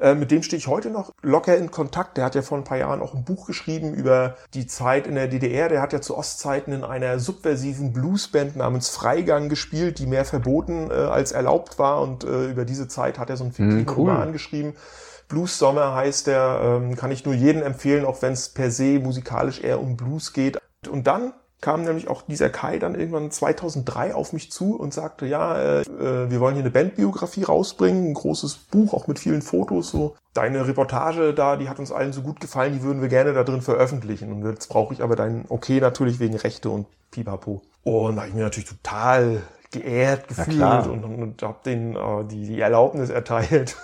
äh, 0.00 0.14
mit 0.14 0.30
dem 0.30 0.42
stehe 0.42 0.58
ich 0.58 0.66
heute 0.66 0.90
noch 0.90 1.12
locker 1.22 1.56
in 1.56 1.70
Kontakt. 1.70 2.16
Der 2.16 2.24
hat 2.24 2.34
ja 2.34 2.42
vor 2.42 2.58
ein 2.58 2.64
paar 2.64 2.78
Jahren 2.78 3.02
auch 3.02 3.14
ein 3.14 3.24
Buch 3.24 3.46
geschrieben 3.46 3.94
über 3.94 4.36
die 4.54 4.66
Zeit 4.66 5.06
in 5.06 5.14
der 5.14 5.28
DDR. 5.28 5.68
Der 5.68 5.82
hat 5.82 5.92
ja 5.92 6.00
zu 6.00 6.16
Ostzeiten 6.16 6.72
in 6.72 6.84
einer 6.84 7.18
subversiven 7.18 7.92
Bluesband 7.92 8.56
namens 8.56 8.88
Freigang 8.88 9.48
gespielt, 9.48 9.98
die 9.98 10.06
mehr 10.06 10.24
verboten 10.24 10.90
äh, 10.90 10.94
als 10.94 11.32
erlaubt 11.32 11.78
war. 11.78 12.00
Und 12.02 12.24
äh, 12.24 12.50
über 12.50 12.64
diese 12.64 12.88
Zeit 12.88 13.18
hat 13.18 13.30
er 13.30 13.36
so 13.36 13.44
einen 13.44 13.52
fiktiven 13.52 13.86
Hm, 13.86 13.96
cool. 13.96 14.10
Roman 14.10 14.32
geschrieben. 14.32 14.74
Blues 15.28 15.58
Sommer 15.58 15.94
heißt 15.94 16.26
der, 16.26 16.60
ähm, 16.62 16.96
kann 16.96 17.12
ich 17.12 17.24
nur 17.24 17.34
jedem 17.34 17.62
empfehlen, 17.62 18.04
auch 18.04 18.20
wenn 18.22 18.32
es 18.32 18.48
per 18.48 18.70
se 18.70 18.98
musikalisch 18.98 19.60
eher 19.60 19.80
um 19.80 19.96
Blues 19.96 20.32
geht. 20.32 20.58
Und 20.88 21.06
dann 21.06 21.32
kam 21.60 21.84
nämlich 21.84 22.08
auch 22.08 22.22
dieser 22.22 22.48
Kai 22.48 22.78
dann 22.78 22.94
irgendwann 22.94 23.30
2003 23.30 24.14
auf 24.14 24.32
mich 24.32 24.50
zu 24.50 24.76
und 24.76 24.94
sagte, 24.94 25.26
ja, 25.26 25.58
äh, 25.58 25.80
äh, 25.82 26.30
wir 26.30 26.40
wollen 26.40 26.54
hier 26.54 26.64
eine 26.64 26.70
Bandbiografie 26.70 27.44
rausbringen, 27.44 28.10
ein 28.10 28.14
großes 28.14 28.56
Buch, 28.70 28.94
auch 28.94 29.06
mit 29.06 29.18
vielen 29.18 29.42
Fotos, 29.42 29.90
so. 29.90 30.16
Deine 30.32 30.66
Reportage 30.66 31.34
da, 31.34 31.56
die 31.56 31.68
hat 31.68 31.78
uns 31.78 31.92
allen 31.92 32.12
so 32.12 32.22
gut 32.22 32.40
gefallen, 32.40 32.72
die 32.72 32.82
würden 32.82 33.02
wir 33.02 33.08
gerne 33.08 33.32
da 33.32 33.42
drin 33.42 33.62
veröffentlichen. 33.62 34.32
Und 34.32 34.46
jetzt 34.48 34.68
brauche 34.68 34.94
ich 34.94 35.02
aber 35.02 35.16
dein 35.16 35.44
Okay 35.48 35.80
natürlich 35.80 36.20
wegen 36.20 36.36
Rechte 36.36 36.70
und 36.70 36.86
Pipapo. 37.10 37.62
Und 37.82 38.16
da 38.16 38.22
habe 38.22 38.28
ich 38.28 38.34
mir 38.34 38.44
natürlich 38.44 38.68
total 38.68 39.42
geehrt 39.72 40.28
gefühlt 40.28 40.86
und, 40.86 41.04
und, 41.04 41.22
und 41.22 41.42
habe 41.42 41.58
denen 41.64 41.96
äh, 41.96 42.24
die, 42.24 42.46
die 42.46 42.60
Erlaubnis 42.60 43.10
erteilt, 43.10 43.76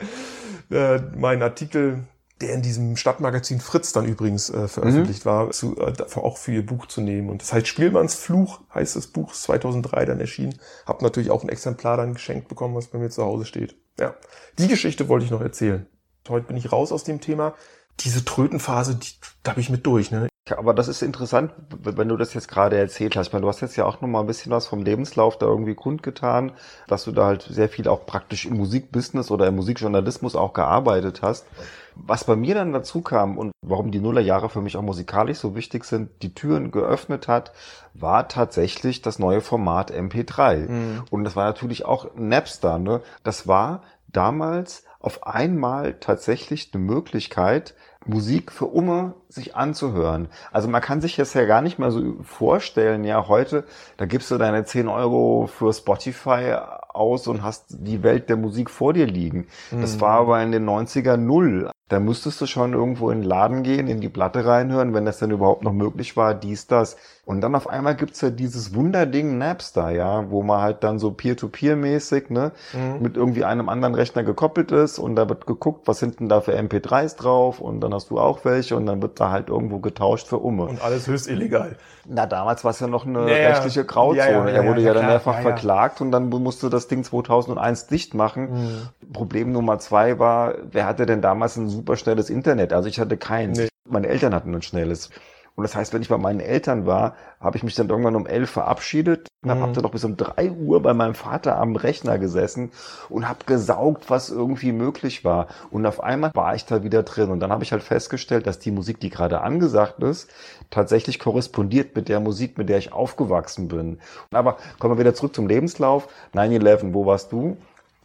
äh, 0.70 0.98
meinen 1.16 1.42
Artikel, 1.42 2.04
der 2.40 2.54
in 2.54 2.62
diesem 2.62 2.96
Stadtmagazin 2.96 3.60
Fritz 3.60 3.92
dann 3.92 4.04
übrigens 4.04 4.48
äh, 4.50 4.68
veröffentlicht 4.68 5.26
war, 5.26 5.50
zu, 5.50 5.76
äh, 5.78 5.92
auch 6.14 6.36
für 6.36 6.52
ihr 6.52 6.64
Buch 6.64 6.86
zu 6.86 7.00
nehmen. 7.00 7.30
Und 7.30 7.42
das 7.42 7.52
heißt 7.52 7.66
Spielmanns 7.66 8.14
Fluch, 8.14 8.60
heißt 8.72 8.96
das 8.96 9.08
Buch, 9.08 9.32
ist 9.32 9.42
2003 9.42 10.04
dann 10.04 10.20
erschienen. 10.20 10.54
Hab 10.86 11.02
natürlich 11.02 11.30
auch 11.30 11.42
ein 11.42 11.48
Exemplar 11.48 11.96
dann 11.96 12.14
geschenkt 12.14 12.48
bekommen, 12.48 12.74
was 12.74 12.86
bei 12.88 12.98
mir 12.98 13.10
zu 13.10 13.24
Hause 13.24 13.44
steht. 13.44 13.76
Ja, 13.98 14.14
die 14.58 14.68
Geschichte 14.68 15.08
wollte 15.08 15.24
ich 15.24 15.30
noch 15.30 15.40
erzählen. 15.40 15.86
Heute 16.28 16.46
bin 16.46 16.56
ich 16.56 16.70
raus 16.70 16.92
aus 16.92 17.04
dem 17.04 17.20
Thema. 17.20 17.54
Diese 18.00 18.24
Trötenphase, 18.24 18.94
die, 18.94 19.08
da 19.42 19.52
habe 19.52 19.60
ich 19.60 19.70
mit 19.70 19.84
durch. 19.86 20.10
Ne? 20.10 20.28
Aber 20.56 20.74
das 20.74 20.88
ist 20.88 21.02
interessant, 21.02 21.52
wenn 21.82 22.08
du 22.08 22.16
das 22.16 22.34
jetzt 22.34 22.48
gerade 22.48 22.76
erzählt 22.76 23.16
hast. 23.16 23.28
Ich 23.28 23.32
meine, 23.32 23.42
du 23.42 23.48
hast 23.48 23.60
jetzt 23.60 23.76
ja 23.76 23.84
auch 23.84 24.00
noch 24.00 24.08
mal 24.08 24.20
ein 24.20 24.26
bisschen 24.26 24.52
was 24.52 24.66
vom 24.66 24.82
Lebenslauf 24.82 25.36
da 25.38 25.46
irgendwie 25.46 25.74
kundgetan, 25.74 26.52
dass 26.86 27.04
du 27.04 27.12
da 27.12 27.26
halt 27.26 27.42
sehr 27.42 27.68
viel 27.68 27.88
auch 27.88 28.06
praktisch 28.06 28.46
im 28.46 28.56
Musikbusiness 28.56 29.30
oder 29.30 29.46
im 29.46 29.56
Musikjournalismus 29.56 30.36
auch 30.36 30.52
gearbeitet 30.52 31.22
hast. 31.22 31.46
Was 31.94 32.24
bei 32.24 32.36
mir 32.36 32.54
dann 32.54 32.72
dazu 32.72 33.02
kam 33.02 33.36
und 33.36 33.50
warum 33.60 33.90
die 33.90 33.98
Nullerjahre 33.98 34.48
für 34.48 34.60
mich 34.60 34.76
auch 34.76 34.82
musikalisch 34.82 35.38
so 35.38 35.56
wichtig 35.56 35.84
sind, 35.84 36.22
die 36.22 36.32
Türen 36.32 36.70
geöffnet 36.70 37.26
hat, 37.26 37.52
war 37.92 38.28
tatsächlich 38.28 39.02
das 39.02 39.18
neue 39.18 39.40
Format 39.40 39.90
MP3. 39.92 41.02
Und 41.10 41.24
das 41.24 41.34
war 41.34 41.44
natürlich 41.44 41.84
auch 41.84 42.14
Napster. 42.14 42.78
Ne? 42.78 43.00
Das 43.24 43.48
war 43.48 43.82
damals 44.06 44.84
auf 45.00 45.26
einmal 45.26 45.94
tatsächlich 45.94 46.70
eine 46.72 46.82
Möglichkeit, 46.82 47.74
Musik 48.06 48.52
für 48.52 48.66
Umme 48.66 49.14
sich 49.28 49.54
anzuhören. 49.56 50.28
Also 50.52 50.68
man 50.68 50.80
kann 50.80 51.00
sich 51.00 51.16
das 51.16 51.34
ja 51.34 51.44
gar 51.44 51.60
nicht 51.60 51.78
mehr 51.78 51.90
so 51.90 52.16
vorstellen, 52.22 53.04
ja, 53.04 53.28
heute, 53.28 53.64
da 53.96 54.06
gibst 54.06 54.30
du 54.30 54.38
deine 54.38 54.64
10 54.64 54.88
Euro 54.88 55.46
für 55.46 55.72
Spotify 55.72 56.56
aus 56.88 57.26
und 57.26 57.42
hast 57.42 57.66
die 57.70 58.02
Welt 58.02 58.28
der 58.28 58.36
Musik 58.36 58.70
vor 58.70 58.92
dir 58.92 59.06
liegen. 59.06 59.46
Das 59.70 60.00
war 60.00 60.20
aber 60.20 60.42
in 60.42 60.52
den 60.52 60.68
90er 60.68 61.16
null. 61.16 61.70
Da 61.88 62.00
müsstest 62.00 62.40
du 62.40 62.46
schon 62.46 62.74
irgendwo 62.74 63.10
in 63.10 63.22
den 63.22 63.28
Laden 63.28 63.62
gehen, 63.62 63.88
in 63.88 64.00
die 64.00 64.08
Platte 64.10 64.44
reinhören, 64.44 64.92
wenn 64.92 65.06
das 65.06 65.18
denn 65.18 65.30
überhaupt 65.30 65.62
noch 65.62 65.72
möglich 65.72 66.16
war, 66.16 66.34
dies, 66.34 66.66
das. 66.66 66.96
Und 67.24 67.42
dann 67.42 67.54
auf 67.54 67.68
einmal 67.68 67.94
gibt's 67.94 68.22
ja 68.22 68.30
dieses 68.30 68.74
Wunderding 68.74 69.36
Napster, 69.36 69.90
ja, 69.90 70.30
wo 70.30 70.42
man 70.42 70.62
halt 70.62 70.82
dann 70.82 70.98
so 70.98 71.10
Peer-to-Peer-mäßig, 71.10 72.30
ne, 72.30 72.52
mit 73.00 73.16
irgendwie 73.16 73.44
einem 73.44 73.68
anderen 73.68 73.94
Rechner 73.94 74.22
gekoppelt 74.22 74.72
ist 74.72 74.98
und 74.98 75.14
da 75.16 75.28
wird 75.28 75.46
geguckt, 75.46 75.86
was 75.86 75.98
sind 75.98 76.20
denn 76.20 76.28
da 76.28 76.40
für 76.40 76.58
MP3s 76.58 77.16
drauf 77.18 77.60
und 77.60 77.80
dann 77.80 77.92
hast 77.92 78.10
du 78.10 78.18
auch 78.18 78.44
welche 78.44 78.76
und 78.76 78.86
dann 78.86 79.02
wird 79.02 79.20
da 79.20 79.30
halt 79.30 79.48
irgendwo 79.48 79.78
getauscht 79.78 80.26
für 80.26 80.38
Umme. 80.38 80.64
Und 80.64 80.82
alles 80.82 81.06
höchst 81.06 81.28
illegal. 81.28 81.76
Na, 82.06 82.24
damals 82.24 82.64
war 82.64 82.70
es 82.70 82.80
ja 82.80 82.86
noch 82.86 83.04
eine 83.04 83.30
Ja, 83.30 83.36
ja. 83.36 83.48
rechtliche 83.48 83.84
Grauzone. 83.84 84.18
Ja, 84.18 84.30
ja, 84.30 84.48
ja, 84.48 84.54
er 84.54 84.66
wurde 84.66 84.80
ja, 84.80 84.94
dann 84.94 85.06
mehrfach 85.06 85.40
verklagt 85.40 86.00
und 86.00 86.10
dann 86.10 86.30
musste 86.30 86.70
das 86.70 86.88
Ding 86.88 87.04
2001 87.04 87.88
dicht 87.88 88.14
machen. 88.14 88.88
Problem 89.12 89.52
Nummer 89.52 89.78
zwei 89.78 90.18
war, 90.18 90.54
wer 90.70 90.86
hatte 90.86 91.04
denn 91.04 91.20
damals 91.20 91.56
ein 91.58 91.77
super 91.78 91.96
schnelles 91.96 92.30
Internet? 92.30 92.72
Also 92.72 92.88
ich 92.88 92.98
hatte 93.00 93.16
keins. 93.16 93.58
Nee. 93.58 93.68
Meine 93.88 94.08
Eltern 94.08 94.34
hatten 94.34 94.54
ein 94.54 94.62
schnelles. 94.62 95.10
Und 95.54 95.64
das 95.64 95.74
heißt, 95.74 95.92
wenn 95.92 96.02
ich 96.02 96.08
bei 96.08 96.18
meinen 96.18 96.38
Eltern 96.38 96.86
war, 96.86 97.16
habe 97.40 97.56
ich 97.56 97.64
mich 97.64 97.74
dann 97.74 97.88
irgendwann 97.88 98.14
um 98.14 98.26
elf 98.28 98.48
verabschiedet 98.48 99.26
und 99.42 99.50
Mhm. 99.50 99.60
habe 99.60 99.72
dann 99.72 99.82
noch 99.82 99.90
bis 99.90 100.04
um 100.04 100.16
drei 100.16 100.52
Uhr 100.52 100.80
bei 100.82 100.94
meinem 100.94 101.14
Vater 101.16 101.56
am 101.56 101.74
Rechner 101.74 102.16
gesessen 102.18 102.70
und 103.08 103.28
habe 103.28 103.40
gesaugt, 103.44 104.08
was 104.08 104.30
irgendwie 104.30 104.70
möglich 104.70 105.24
war. 105.24 105.48
Und 105.72 105.84
auf 105.84 106.00
einmal 106.00 106.30
war 106.34 106.54
ich 106.54 106.64
da 106.64 106.84
wieder 106.84 107.02
drin. 107.02 107.30
Und 107.30 107.40
dann 107.40 107.50
habe 107.50 107.64
ich 107.64 107.72
halt 107.72 107.82
festgestellt, 107.82 108.46
dass 108.46 108.60
die 108.60 108.70
Musik, 108.70 109.00
die 109.00 109.10
gerade 109.10 109.40
angesagt 109.40 110.00
ist, 110.04 110.30
tatsächlich 110.70 111.18
korrespondiert 111.18 111.96
mit 111.96 112.08
der 112.08 112.20
Musik, 112.20 112.56
mit 112.56 112.68
der 112.68 112.78
ich 112.78 112.92
aufgewachsen 112.92 113.66
bin. 113.66 113.98
Aber 114.32 114.58
kommen 114.78 114.94
wir 114.94 115.00
wieder 115.00 115.14
zurück 115.14 115.34
zum 115.34 115.48
Lebenslauf. 115.48 116.06
9-11, 116.34 116.94
wo 116.94 117.04
warst 117.04 117.32
du? 117.32 117.56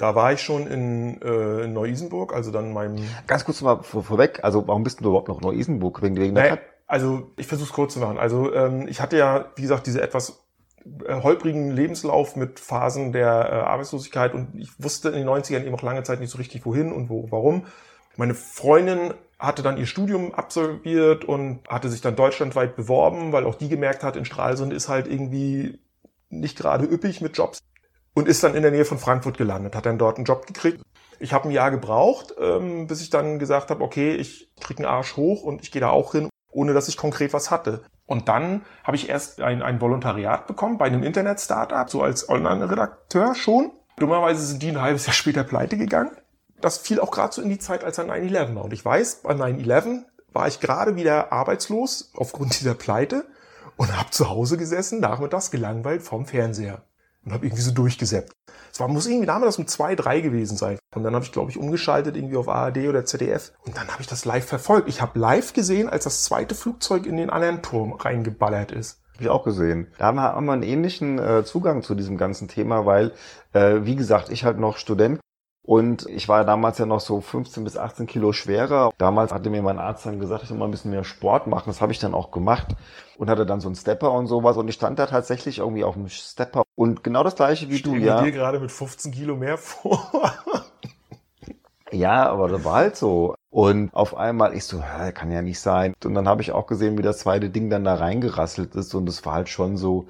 Da 0.04 0.16
war 0.16 0.34
ich 0.34 0.42
schon 0.42 0.68
in, 0.68 1.22
äh, 1.22 1.64
in 1.64 1.72
Neu-Isenburg, 1.72 2.34
also 2.34 2.52
dann 2.52 2.74
meinem 2.74 2.98
Ganz 3.26 3.46
kurz 3.46 3.62
mal 3.62 3.84
vor, 3.84 4.04
vorweg, 4.04 4.42
also 4.44 4.68
warum 4.68 4.84
bist 4.84 5.00
du 5.00 5.06
überhaupt 5.06 5.30
noch 5.30 5.40
in 5.40 5.48
Neu-Isenburg? 5.48 6.02
Wegen, 6.02 6.18
wegen 6.18 6.36
der 6.36 6.44
Naja, 6.44 6.58
also 6.88 7.32
ich 7.38 7.48
versuche 7.48 7.70
es 7.70 7.74
kurz 7.74 7.94
zu 7.94 8.02
machen. 8.02 8.18
Also 8.18 8.54
ähm, 8.54 8.86
ich 8.90 9.00
hatte 9.00 9.18
ja, 9.18 9.54
wie 9.56 9.62
gesagt, 9.62 9.88
diese 9.88 10.02
etwas 10.02 10.46
äh, 11.06 11.22
holprigen 11.22 11.72
Lebenslauf 11.72 12.36
mit 12.36 12.60
Phasen 12.60 13.14
der 13.14 13.30
äh, 13.30 13.56
Arbeitslosigkeit 13.66 14.34
und 14.34 14.50
ich 14.60 14.72
wusste 14.78 15.08
in 15.08 15.16
den 15.16 15.30
90ern 15.30 15.64
eben 15.64 15.74
auch 15.74 15.82
lange 15.84 16.04
Zeit 16.04 16.20
nicht 16.20 16.32
so 16.32 16.38
richtig 16.38 16.66
wohin 16.66 16.92
und 16.92 17.10
wo, 17.10 17.32
warum. 17.32 17.66
Meine 18.18 18.34
Freundin 18.34 19.14
hatte 19.40 19.64
dann 19.64 19.78
ihr 19.78 19.86
Studium 19.86 20.34
absolviert 20.34 21.24
und 21.24 21.62
hatte 21.70 21.88
sich 21.88 22.02
dann 22.02 22.18
deutschlandweit 22.18 22.76
beworben, 22.76 23.32
weil 23.32 23.46
auch 23.46 23.56
die 23.56 23.70
gemerkt 23.70 24.04
hat, 24.04 24.18
in 24.18 24.26
Stralsund 24.26 24.74
ist 24.74 24.90
halt 24.90 25.08
irgendwie 25.08 25.80
nicht 26.28 26.58
gerade 26.58 26.84
üppig 26.84 27.22
mit 27.22 27.38
Jobs 27.38 27.64
und 28.14 28.28
ist 28.28 28.44
dann 28.44 28.56
in 28.56 28.62
der 28.62 28.72
Nähe 28.72 28.86
von 28.86 29.00
Frankfurt 29.00 29.38
gelandet, 29.38 29.76
hat 29.76 29.86
dann 29.86 29.98
dort 29.98 30.18
einen 30.18 30.26
Job 30.26 30.46
gekriegt. 30.46 30.82
Ich 31.20 31.34
habe 31.34 31.48
ein 31.48 31.52
Jahr 31.52 31.72
gebraucht, 31.72 32.36
ähm, 32.40 32.88
bis 32.88 33.02
ich 33.02 33.10
dann 33.10 33.40
gesagt 33.40 33.70
habe, 33.70 33.84
okay, 33.84 34.16
ich 34.16 34.52
krieg 34.60 34.78
einen 34.78 34.88
Arsch 34.88 35.16
hoch 35.16 35.44
und 35.44 35.62
ich 35.62 35.72
gehe 35.72 35.82
da 35.82 35.90
auch 35.90 36.12
hin, 36.12 36.30
ohne 36.52 36.74
dass 36.74 36.88
ich 36.88 36.98
konkret 36.98 37.34
was 37.34 37.50
hatte. 37.50 37.84
Und 38.06 38.28
dann 38.28 38.66
habe 38.84 38.98
ich 38.98 39.10
erst 39.10 39.42
ein, 39.42 39.62
ein 39.62 39.80
Volontariat 39.80 40.48
bekommen 40.48 40.78
bei 40.78 40.86
einem 40.86 41.04
Internet-Startup, 41.04 41.90
so 41.90 42.02
als 42.02 42.28
Online-Redakteur 42.28 43.36
schon. 43.36 43.72
Dummerweise 43.98 44.46
sind 44.46 44.62
die 44.62 44.70
ein 44.70 44.82
halbes 44.82 45.06
Jahr 45.06 45.14
später 45.14 45.44
pleite 45.44 45.78
gegangen. 45.78 46.12
Das 46.60 46.78
fiel 46.78 47.00
auch 47.00 47.12
gerade 47.12 47.34
so 47.34 47.42
in 47.42 47.50
die 47.50 47.60
Zeit, 47.60 47.84
als 47.84 47.98
er 47.98 48.06
9-11 48.06 48.56
war. 48.56 48.66
Und 48.66 48.74
ich 48.74 48.84
weiß, 48.84 49.22
bei 49.24 49.34
9-11 49.34 50.04
war 50.32 50.48
ich 50.48 50.60
gerade 50.60 50.96
wieder 50.96 51.32
arbeitslos 51.32 52.12
aufgrund 52.16 52.60
dieser 52.60 52.74
Pleite 52.74 53.26
und 53.78 53.98
habe 53.98 54.10
zu 54.10 54.30
Hause 54.30 54.58
gesessen, 54.58 55.00
nachmittags 55.00 55.52
gelangweilt 55.52 56.02
vom 56.02 56.26
Fernseher 56.26 56.84
und 57.26 57.34
habe 57.34 57.46
irgendwie 57.46 57.62
so 57.62 57.72
durchgesäppt. 57.72 58.34
Es 58.72 58.80
war, 58.80 58.88
muss 58.88 59.06
irgendwie 59.06 59.28
damals 59.28 59.60
um 59.60 59.68
zwei, 59.68 59.96
drei 59.96 60.20
gewesen 60.22 60.58
sein. 60.58 60.80
Und 60.96 61.04
dann 61.04 61.14
habe 61.14 61.24
ich, 61.24 61.32
glaube 61.32 61.52
ich, 61.52 61.58
umgeschaltet 61.58 62.18
irgendwie 62.18 62.38
auf 62.38 62.50
ARD 62.50 62.90
oder 62.90 63.06
ZDF. 63.06 63.52
Und 63.66 63.78
dann 63.78 63.88
habe 63.90 64.02
ich 64.02 64.08
das 64.08 64.26
live 64.26 64.46
verfolgt. 64.46 64.90
Ich 64.90 65.02
habe 65.02 65.20
live 65.20 65.54
gesehen, 65.54 65.90
als 65.90 66.06
das 66.06 66.24
zweite 66.24 66.56
Flugzeug 66.56 67.06
in 67.06 67.18
den 67.18 67.30
anderen 67.30 67.62
Turm 67.62 67.94
reingeballert 67.94 68.72
ist. 68.72 69.00
Habe 69.14 69.24
ich 69.26 69.30
auch 69.30 69.44
gesehen. 69.44 69.88
Da 70.00 70.08
haben 70.08 70.16
wir, 70.16 70.34
haben 70.34 70.46
wir 70.46 70.54
einen 70.54 70.64
ähnlichen 70.64 71.20
äh, 71.20 71.44
Zugang 71.46 71.84
zu 71.84 71.94
diesem 71.94 72.18
ganzen 72.18 72.48
Thema, 72.48 72.88
weil, 72.88 73.12
äh, 73.54 73.82
wie 73.84 73.96
gesagt, 73.96 74.30
ich 74.30 74.44
halt 74.44 74.58
noch 74.58 74.78
Student 74.78 75.20
und 75.66 76.06
ich 76.10 76.28
war 76.28 76.44
damals 76.44 76.78
ja 76.78 76.86
noch 76.86 77.00
so 77.00 77.22
15 77.22 77.64
bis 77.64 77.78
18 77.78 78.06
Kilo 78.06 78.34
schwerer. 78.34 78.92
Damals 78.98 79.32
hatte 79.32 79.50
mir 79.50 79.62
mein 79.62 79.80
Arzt 79.80 80.06
dann 80.06 80.20
gesagt, 80.20 80.44
ich 80.44 80.50
soll 80.50 80.58
mal 80.58 80.66
ein 80.66 80.72
bisschen 80.72 80.92
mehr 80.92 81.06
Sport 81.06 81.48
machen. 81.48 81.66
Das 81.68 81.80
habe 81.80 81.94
ich 81.94 82.00
dann 82.00 82.14
auch 82.14 82.32
gemacht 82.32 82.76
und 83.18 83.30
hatte 83.30 83.46
dann 83.46 83.62
so 83.62 83.70
einen 83.70 83.76
Stepper 83.76 84.12
und 84.12 84.28
sowas. 84.28 84.58
Und 84.58 84.68
ich 84.68 84.76
stand 84.76 85.00
da 85.00 85.06
tatsächlich 85.06 85.60
irgendwie 85.60 85.86
auf 85.86 85.94
dem 85.94 86.10
Stepper. 86.10 86.64
Und 86.76 87.02
genau 87.02 87.24
das 87.24 87.36
gleiche 87.36 87.70
wie 87.70 87.78
Stell 87.78 87.94
du, 87.94 88.06
ja. 88.06 88.22
dir 88.22 88.34
gerade 88.34 88.60
mit 88.60 88.74
15 88.74 89.14
Kilo 89.14 89.38
mehr 89.38 89.58
vor. 89.58 90.34
Ja, 91.92 92.28
aber 92.28 92.50
das 92.50 92.66
war 92.66 92.76
halt 92.76 92.98
so. 92.98 93.36
Und 93.50 93.94
auf 93.94 94.18
einmal, 94.18 94.56
ich 94.56 94.66
so, 94.66 94.84
kann 95.14 95.32
ja 95.32 95.44
nicht 95.44 95.60
sein. 95.60 95.94
Und 96.04 96.16
dann 96.16 96.28
habe 96.28 96.42
ich 96.42 96.52
auch 96.52 96.66
gesehen, 96.66 96.98
wie 96.98 97.04
das 97.04 97.20
zweite 97.20 97.52
Ding 97.52 97.70
dann 97.70 97.84
da 97.84 97.94
reingerasselt 97.94 98.76
ist. 98.76 98.96
Und 98.96 99.08
es 99.08 99.24
war 99.26 99.36
halt 99.36 99.48
schon 99.50 99.78
so, 99.78 100.08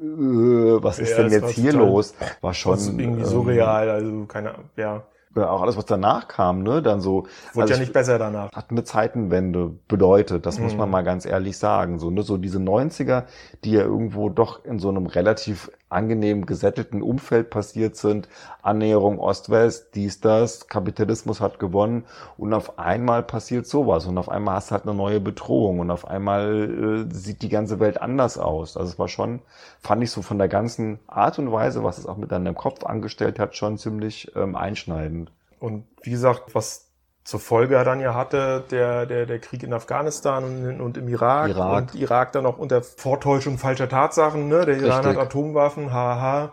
was 0.00 0.98
ist 0.98 1.10
Ja, 1.10 1.16
denn 1.24 1.32
jetzt 1.32 1.50
hier 1.50 1.72
total- 1.72 1.88
los? 1.88 2.14
War 2.40 2.54
schon 2.54 2.72
Das 2.72 2.82
ist 2.82 2.98
irgendwie 2.98 3.20
ähm, 3.22 3.26
surreal. 3.26 3.90
Also 3.90 4.24
keine. 4.26 4.54
Ja, 4.76 5.02
auch 5.36 5.62
alles, 5.62 5.76
was 5.76 5.84
danach 5.84 6.26
kam, 6.26 6.64
ne, 6.64 6.82
dann 6.82 7.00
so. 7.00 7.26
wurde 7.52 7.62
also 7.62 7.66
ja 7.66 7.74
ich- 7.74 7.80
nicht 7.80 7.92
besser 7.92 8.18
danach. 8.18 8.50
hat 8.52 8.70
eine 8.70 8.82
Zeitenwende 8.82 9.70
bedeutet, 9.86 10.46
das 10.46 10.58
muss 10.58 10.72
Mhm. 10.72 10.78
man 10.78 10.90
mal 10.90 11.02
ganz 11.02 11.26
ehrlich 11.26 11.56
sagen. 11.58 12.00
So, 12.00 12.10
ne, 12.10 12.22
so 12.22 12.38
diese 12.38 12.58
90er, 12.58 13.24
die 13.62 13.72
ja 13.72 13.82
irgendwo 13.82 14.30
doch 14.30 14.64
in 14.64 14.80
so 14.80 14.88
einem 14.88 15.06
relativ 15.06 15.70
angenehm 15.88 16.46
gesättelten 16.46 17.02
Umfeld 17.02 17.50
passiert 17.50 17.96
sind. 17.96 18.28
Annäherung 18.62 19.18
Ost-West, 19.18 19.94
dies, 19.94 20.20
das, 20.20 20.68
Kapitalismus 20.68 21.40
hat 21.40 21.58
gewonnen 21.58 22.04
und 22.36 22.52
auf 22.52 22.78
einmal 22.78 23.22
passiert 23.22 23.66
sowas 23.66 24.06
und 24.06 24.18
auf 24.18 24.28
einmal 24.28 24.56
hast 24.56 24.70
du 24.70 24.74
halt 24.74 24.84
eine 24.84 24.94
neue 24.94 25.20
Bedrohung 25.20 25.80
und 25.80 25.90
auf 25.90 26.06
einmal 26.06 27.06
äh, 27.10 27.14
sieht 27.14 27.42
die 27.42 27.48
ganze 27.48 27.80
Welt 27.80 28.00
anders 28.00 28.38
aus. 28.38 28.76
Also 28.76 28.92
es 28.92 28.98
war 28.98 29.08
schon, 29.08 29.40
fand 29.80 30.02
ich 30.02 30.10
so 30.10 30.22
von 30.22 30.38
der 30.38 30.48
ganzen 30.48 30.98
Art 31.06 31.38
und 31.38 31.50
Weise, 31.52 31.82
was 31.84 31.98
es 31.98 32.06
auch 32.06 32.16
mit 32.16 32.32
deinem 32.32 32.54
Kopf 32.54 32.84
angestellt 32.84 33.38
hat, 33.38 33.56
schon 33.56 33.78
ziemlich 33.78 34.32
ähm, 34.36 34.56
einschneidend. 34.56 35.30
Und 35.60 35.84
wie 36.02 36.10
gesagt, 36.10 36.54
was 36.54 36.87
zur 37.28 37.40
Folge 37.40 37.74
dann 37.84 38.00
ja 38.00 38.14
hatte, 38.14 38.64
der, 38.70 39.04
der, 39.04 39.26
der 39.26 39.38
Krieg 39.38 39.62
in 39.62 39.74
Afghanistan 39.74 40.44
und, 40.44 40.80
und 40.80 40.96
im 40.96 41.08
Irak, 41.08 41.50
Irak. 41.50 41.76
und 41.76 41.94
Irak 41.94 42.32
dann 42.32 42.46
auch 42.46 42.56
unter 42.56 42.80
Vortäuschung 42.80 43.58
falscher 43.58 43.86
Tatsachen, 43.86 44.48
ne? 44.48 44.64
Der 44.64 44.78
Iran 44.78 45.04
Richtig. 45.04 45.18
hat 45.18 45.26
Atomwaffen, 45.26 45.92
haha. 45.92 46.52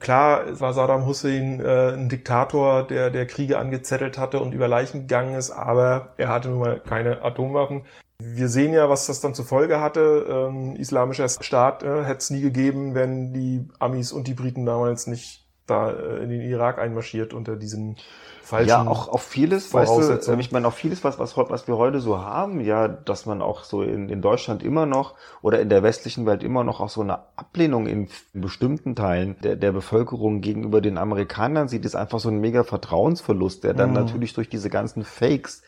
Klar, 0.00 0.46
es 0.46 0.62
war 0.62 0.72
Saddam 0.72 1.04
Hussein 1.04 1.60
äh, 1.60 1.92
ein 1.92 2.08
Diktator, 2.08 2.84
der, 2.84 3.10
der 3.10 3.26
Kriege 3.26 3.58
angezettelt 3.58 4.16
hatte 4.16 4.40
und 4.40 4.54
über 4.54 4.66
Leichen 4.66 5.02
gegangen 5.02 5.34
ist, 5.34 5.50
aber 5.50 6.14
er 6.16 6.30
hatte 6.30 6.48
nun 6.48 6.60
mal 6.60 6.80
keine 6.80 7.20
Atomwaffen. 7.20 7.82
Wir 8.18 8.48
sehen 8.48 8.72
ja, 8.72 8.88
was 8.88 9.06
das 9.06 9.20
dann 9.20 9.34
zur 9.34 9.44
Folge 9.44 9.82
hatte. 9.82 10.24
Ähm, 10.26 10.74
islamischer 10.76 11.28
Staat 11.28 11.82
äh, 11.82 12.02
hätte 12.02 12.20
es 12.20 12.30
nie 12.30 12.40
gegeben, 12.40 12.94
wenn 12.94 13.34
die 13.34 13.68
Amis 13.78 14.10
und 14.10 14.26
die 14.26 14.34
Briten 14.34 14.64
damals 14.64 15.06
nicht 15.06 15.44
da 15.66 15.90
äh, 15.90 16.22
in 16.22 16.30
den 16.30 16.40
Irak 16.40 16.78
einmarschiert 16.78 17.34
unter 17.34 17.56
diesen 17.56 17.96
falschen 18.44 18.68
Ja, 18.68 18.86
auch, 18.86 19.08
auch 19.08 19.20
vieles, 19.20 19.72
weißt 19.72 19.90
du, 19.90 19.94
Voraussetzungen. 19.96 20.38
äh, 20.38 20.40
ich 20.42 20.52
meine, 20.52 20.68
auch 20.68 20.72
vieles, 20.72 21.02
was, 21.04 21.18
was, 21.18 21.36
was 21.36 21.66
wir 21.66 21.76
heute 21.76 22.00
so 22.00 22.18
haben, 22.18 22.60
ja, 22.60 22.88
dass 22.88 23.26
man 23.26 23.42
auch 23.42 23.64
so 23.64 23.82
in, 23.82 24.08
in 24.08 24.20
Deutschland 24.22 24.62
immer 24.62 24.86
noch 24.86 25.14
oder 25.42 25.60
in 25.60 25.68
der 25.68 25.82
westlichen 25.82 26.26
Welt 26.26 26.42
immer 26.42 26.62
noch 26.64 26.80
auch 26.80 26.88
so 26.90 27.00
eine 27.00 27.18
Ablehnung 27.36 27.86
in 27.86 28.08
bestimmten 28.32 28.94
Teilen 28.94 29.36
der, 29.42 29.56
der 29.56 29.72
Bevölkerung 29.72 30.40
gegenüber 30.40 30.80
den 30.80 30.98
Amerikanern 30.98 31.68
sieht, 31.68 31.84
ist 31.84 31.94
einfach 31.96 32.20
so 32.20 32.28
ein 32.28 32.38
mega 32.40 32.64
Vertrauensverlust, 32.64 33.64
der 33.64 33.74
dann 33.74 33.90
Mhm. 33.90 33.94
natürlich 33.94 34.34
durch 34.34 34.48
diese 34.48 34.70
ganzen 34.70 35.04
Fakes, 35.04 35.62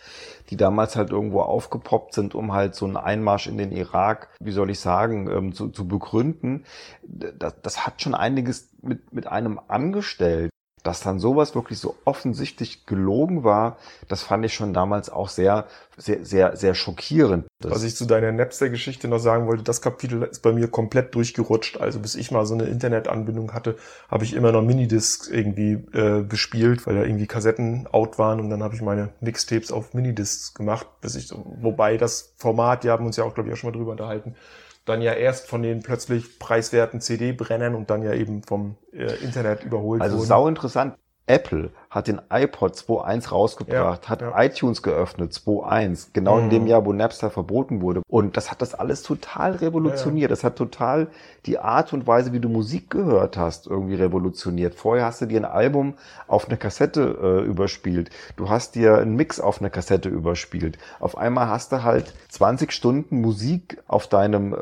die 0.51 0.57
damals 0.57 0.97
halt 0.97 1.11
irgendwo 1.11 1.41
aufgepoppt 1.41 2.15
sind, 2.15 2.35
um 2.35 2.53
halt 2.53 2.75
so 2.75 2.85
einen 2.87 2.97
Einmarsch 2.97 3.47
in 3.47 3.59
den 3.59 3.73
Irak, 3.73 4.29
wie 4.41 4.53
soll 4.53 4.71
ich 4.71 4.81
sagen, 4.81 5.29
ähm, 5.31 5.53
zu, 5.53 5.69
zu 5.69 5.89
begründen, 5.89 6.65
das, 7.03 7.55
das 7.63 7.87
hat 7.87 8.03
schon 8.03 8.15
einiges 8.15 8.69
mit, 8.83 9.13
mit 9.13 9.27
einem 9.27 9.59
angestellt 9.69 10.51
dass 10.87 11.01
dann 11.01 11.19
sowas 11.19 11.55
wirklich 11.57 11.81
so 11.81 11.97
offensichtlich 12.05 12.87
gelogen 12.87 13.43
war, 13.43 13.77
das 14.09 14.23
fand 14.23 14.45
ich 14.45 14.55
schon 14.55 14.73
damals 14.73 15.11
auch 15.11 15.29
sehr, 15.29 15.67
sehr, 15.97 16.25
sehr, 16.25 16.57
sehr 16.57 16.75
schockierend. 16.75 17.47
Was 17.61 17.83
ich 17.83 17.97
zu 17.97 18.05
deiner 18.05 18.31
Napster-Geschichte 18.31 19.09
noch 19.09 19.19
sagen 19.19 19.49
wollte, 19.49 19.65
das 19.65 19.83
Kapitel 19.83 20.23
ist 20.23 20.43
bei 20.43 20.53
mir 20.53 20.69
komplett 20.69 21.15
durchgerutscht. 21.15 21.81
Also 21.81 21.99
bis 21.99 22.15
ich 22.15 22.31
mal 22.31 22.47
so 22.47 22.55
eine 22.55 22.65
Internetanbindung 22.65 23.53
hatte, 23.53 23.77
habe 24.09 24.25
ich 24.25 24.35
immer 24.35 24.53
noch 24.53 24.63
Minidiscs 24.63 25.27
irgendwie 25.27 25.73
äh, 25.93 26.23
bespielt, 26.23 26.87
weil 26.87 26.95
da 26.95 27.03
irgendwie 27.03 27.27
Kassetten 27.27 27.89
out 27.91 28.19
waren 28.19 28.39
und 28.39 28.51
dann 28.51 28.63
habe 28.63 28.77
ich 28.77 28.83
meine 28.83 29.09
Mixtapes 29.21 29.73
auf 29.73 29.93
Minidiscs 29.93 30.55
gemacht, 30.55 30.87
bis 31.01 31.17
ich 31.17 31.33
wobei 31.35 31.97
das 31.97 32.35
Format, 32.37 32.85
die 32.85 32.91
haben 32.91 33.07
uns 33.07 33.17
ja 33.17 33.25
auch, 33.25 33.35
glaube 33.35 33.49
ich, 33.49 33.55
auch 33.55 33.59
schon 33.59 33.71
mal 33.71 33.77
drüber 33.77 33.91
unterhalten, 33.91 34.37
dann 34.87 35.03
ja 35.03 35.13
erst 35.13 35.49
von 35.49 35.63
den 35.63 35.83
plötzlich 35.83 36.39
preiswerten 36.39 37.01
CD-Brennern 37.01 37.75
und 37.75 37.91
dann 37.91 38.03
ja 38.03 38.15
eben 38.15 38.43
vom 38.43 38.77
äh, 38.93 39.13
Internet 39.23 39.65
überholt 39.65 40.01
also 40.01 40.17
wurden. 40.17 40.27
sau 40.27 40.49
interessant. 40.49 40.97
Apple 41.27 41.71
hat 41.97 42.09
den 42.09 42.21
iPod 42.31 42.75
2.1 42.77 43.31
rausgebracht, 43.33 44.05
Ja, 44.05 44.11
hat 44.11 44.21
ja. 44.21 44.41
iTunes 44.43 44.83
geöffnet, 44.83 45.33
2.1, 45.33 46.11
genau 46.13 46.39
in 46.39 46.47
Mhm. 46.47 46.51
dem 46.51 46.67
Jahr, 46.67 46.85
wo 46.85 46.93
Napster 46.93 47.31
verboten 47.31 47.81
wurde. 47.81 48.03
Und 48.09 48.37
das 48.37 48.51
hat 48.51 48.61
das 48.61 48.75
alles 48.75 49.03
total 49.03 49.53
revolutioniert. 49.57 50.31
Das 50.31 50.45
hat 50.45 50.57
total 50.57 51.09
die 51.47 51.59
Art 51.59 51.93
und 51.93 52.07
Weise, 52.07 52.33
wie 52.33 52.41
du 52.41 52.49
Musik 52.49 52.91
gehört 52.91 53.37
hast, 53.37 53.67
irgendwie 53.67 53.95
revolutioniert. 53.95 54.75
Vorher 54.75 55.07
hast 55.07 55.21
du 55.23 55.27
dir 55.27 55.41
ein 55.41 55.45
Album 55.45 55.95
auf 56.29 56.47
eine 56.49 56.57
Kassette 56.59 57.17
äh, 57.23 57.45
überspielt. 57.47 58.11
Du 58.37 58.49
hast 58.51 58.75
dir 58.75 58.99
einen 58.99 59.17
Mix 59.17 59.41
auf 59.41 59.61
eine 59.61 59.71
Kassette 59.71 60.09
überspielt. 60.09 60.77
Auf 61.01 61.17
einmal 61.17 61.49
hast 61.49 61.73
du 61.73 61.83
halt 61.83 62.13
20 62.29 62.73
Stunden 62.73 63.21
Musik 63.23 63.79
auf 63.89 64.07
deinem 64.07 64.53
äh, 64.53 64.57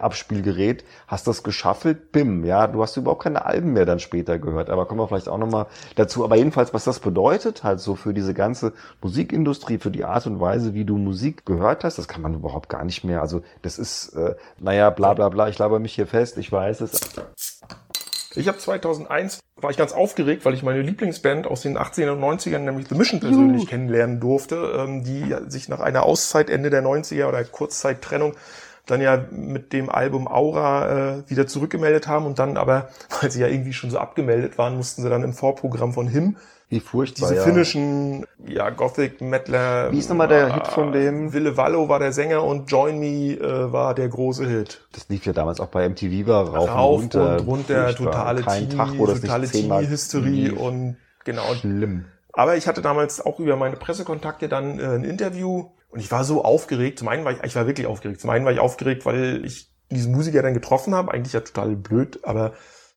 MP3-Abspielgerät, 0.00 0.84
hast 1.06 1.26
das 1.26 1.42
geschaffelt, 1.42 2.12
bim, 2.12 2.44
ja, 2.44 2.66
du 2.66 2.82
hast 2.82 2.96
überhaupt 2.96 3.22
keine 3.24 3.44
Alben 3.44 3.72
mehr 3.72 3.84
dann 3.84 3.98
später 3.98 4.38
gehört. 4.38 4.70
Aber 4.70 4.86
kommen 4.86 5.00
wir 5.00 5.08
vielleicht 5.08 5.28
auch 5.28 5.38
nochmal 5.38 5.66
dazu. 5.96 6.24
Aber 6.24 6.36
jedenfalls, 6.46 6.72
was 6.72 6.84
das 6.84 7.00
bedeutet, 7.00 7.64
halt 7.64 7.80
so 7.80 7.96
für 7.96 8.14
diese 8.14 8.32
ganze 8.32 8.72
Musikindustrie, 9.02 9.78
für 9.78 9.90
die 9.90 10.04
Art 10.04 10.26
und 10.26 10.40
Weise, 10.40 10.74
wie 10.74 10.84
du 10.84 10.96
Musik 10.96 11.44
gehört 11.44 11.82
hast, 11.82 11.98
das 11.98 12.06
kann 12.06 12.22
man 12.22 12.34
überhaupt 12.34 12.68
gar 12.68 12.84
nicht 12.84 13.02
mehr. 13.02 13.20
Also 13.20 13.42
das 13.62 13.78
ist, 13.78 14.14
äh, 14.14 14.36
naja, 14.60 14.90
bla 14.90 15.14
bla 15.14 15.28
bla, 15.28 15.48
ich 15.48 15.58
laber 15.58 15.80
mich 15.80 15.94
hier 15.94 16.06
fest, 16.06 16.38
ich 16.38 16.50
weiß 16.52 16.82
es. 16.82 17.00
Ich 18.36 18.46
habe 18.48 18.58
2001 18.58 19.40
war 19.60 19.70
ich 19.70 19.76
ganz 19.76 19.92
aufgeregt, 19.92 20.44
weil 20.44 20.54
ich 20.54 20.62
meine 20.62 20.82
Lieblingsband 20.82 21.46
aus 21.46 21.62
den 21.62 21.78
80er 21.78 22.10
und 22.10 22.22
90ern, 22.22 22.58
nämlich 22.58 22.86
The 22.88 22.94
Mission 22.94 23.20
persönlich 23.20 23.66
kennenlernen 23.66 24.20
durfte, 24.20 24.56
ähm, 24.78 25.02
die 25.02 25.34
sich 25.48 25.68
nach 25.68 25.80
einer 25.80 26.04
Auszeit 26.04 26.50
Ende 26.50 26.70
der 26.70 26.84
90er 26.84 27.26
oder 27.26 27.42
Kurzzeittrennung 27.42 28.34
dann 28.86 29.00
ja 29.00 29.24
mit 29.30 29.72
dem 29.72 29.90
Album 29.90 30.28
Aura 30.28 31.16
äh, 31.18 31.30
wieder 31.30 31.46
zurückgemeldet 31.46 32.06
haben 32.06 32.24
und 32.24 32.38
dann 32.38 32.56
aber, 32.56 32.88
weil 33.20 33.30
sie 33.30 33.40
ja 33.40 33.48
irgendwie 33.48 33.72
schon 33.72 33.90
so 33.90 33.98
abgemeldet 33.98 34.58
waren, 34.58 34.76
mussten 34.76 35.02
sie 35.02 35.10
dann 35.10 35.24
im 35.24 35.32
Vorprogramm 35.32 35.92
von 35.92 36.06
Him 36.08 36.36
Wie 36.68 36.80
furchtbar. 36.80 37.28
diese 37.28 37.40
ja. 37.40 37.42
finnischen, 37.42 38.26
ja, 38.46 38.70
Gothic 38.70 39.20
Metaler. 39.20 39.90
Wie 39.92 39.98
ist 39.98 40.08
nochmal 40.08 40.28
der 40.28 40.54
Hit 40.54 40.68
von 40.68 40.92
denen? 40.92 41.32
Wille 41.32 41.56
Wallo 41.56 41.88
war 41.88 41.98
der 41.98 42.12
Sänger 42.12 42.44
und 42.44 42.70
Join 42.70 42.98
Me 42.98 43.34
äh, 43.34 43.72
war 43.72 43.94
der 43.94 44.08
große 44.08 44.46
Hit. 44.46 44.86
Das 44.92 45.08
lief 45.08 45.26
ja 45.26 45.32
damals 45.32 45.60
auch 45.60 45.68
bei 45.68 45.88
MTV, 45.88 46.26
war 46.26 46.48
rauf, 46.48 46.68
Rauf 46.70 46.96
und 46.96 47.14
runter. 47.16 47.40
und 47.40 47.46
runter, 47.46 47.94
totale 47.94 48.42
Kein 48.42 48.70
Teenie, 48.70 48.76
Tag, 48.76 48.98
wo 48.98 49.06
das 49.06 49.20
totale 49.20 49.48
Teenie-Hysterie 49.48 50.52
und 50.52 50.96
genau. 51.24 51.54
Schlimm. 51.54 52.06
Aber 52.32 52.56
ich 52.56 52.68
hatte 52.68 52.82
damals 52.82 53.24
auch 53.24 53.40
über 53.40 53.56
meine 53.56 53.76
Pressekontakte 53.76 54.48
dann 54.48 54.78
äh, 54.78 54.84
ein 54.84 55.04
Interview 55.04 55.70
und 55.96 56.00
ich 56.00 56.10
war 56.10 56.24
so 56.24 56.44
aufgeregt. 56.44 56.98
Zum 56.98 57.08
einen 57.08 57.24
war 57.24 57.32
ich, 57.32 57.42
ich 57.42 57.56
war 57.56 57.66
wirklich 57.66 57.86
aufgeregt. 57.86 58.20
Zum 58.20 58.28
einen 58.28 58.44
war 58.44 58.52
ich 58.52 58.60
aufgeregt, 58.60 59.06
weil 59.06 59.42
ich 59.46 59.72
diesen 59.90 60.12
Musiker 60.12 60.42
dann 60.42 60.52
getroffen 60.52 60.94
habe. 60.94 61.10
Eigentlich 61.10 61.32
ja 61.32 61.40
total 61.40 61.74
blöd, 61.74 62.20
aber 62.22 62.52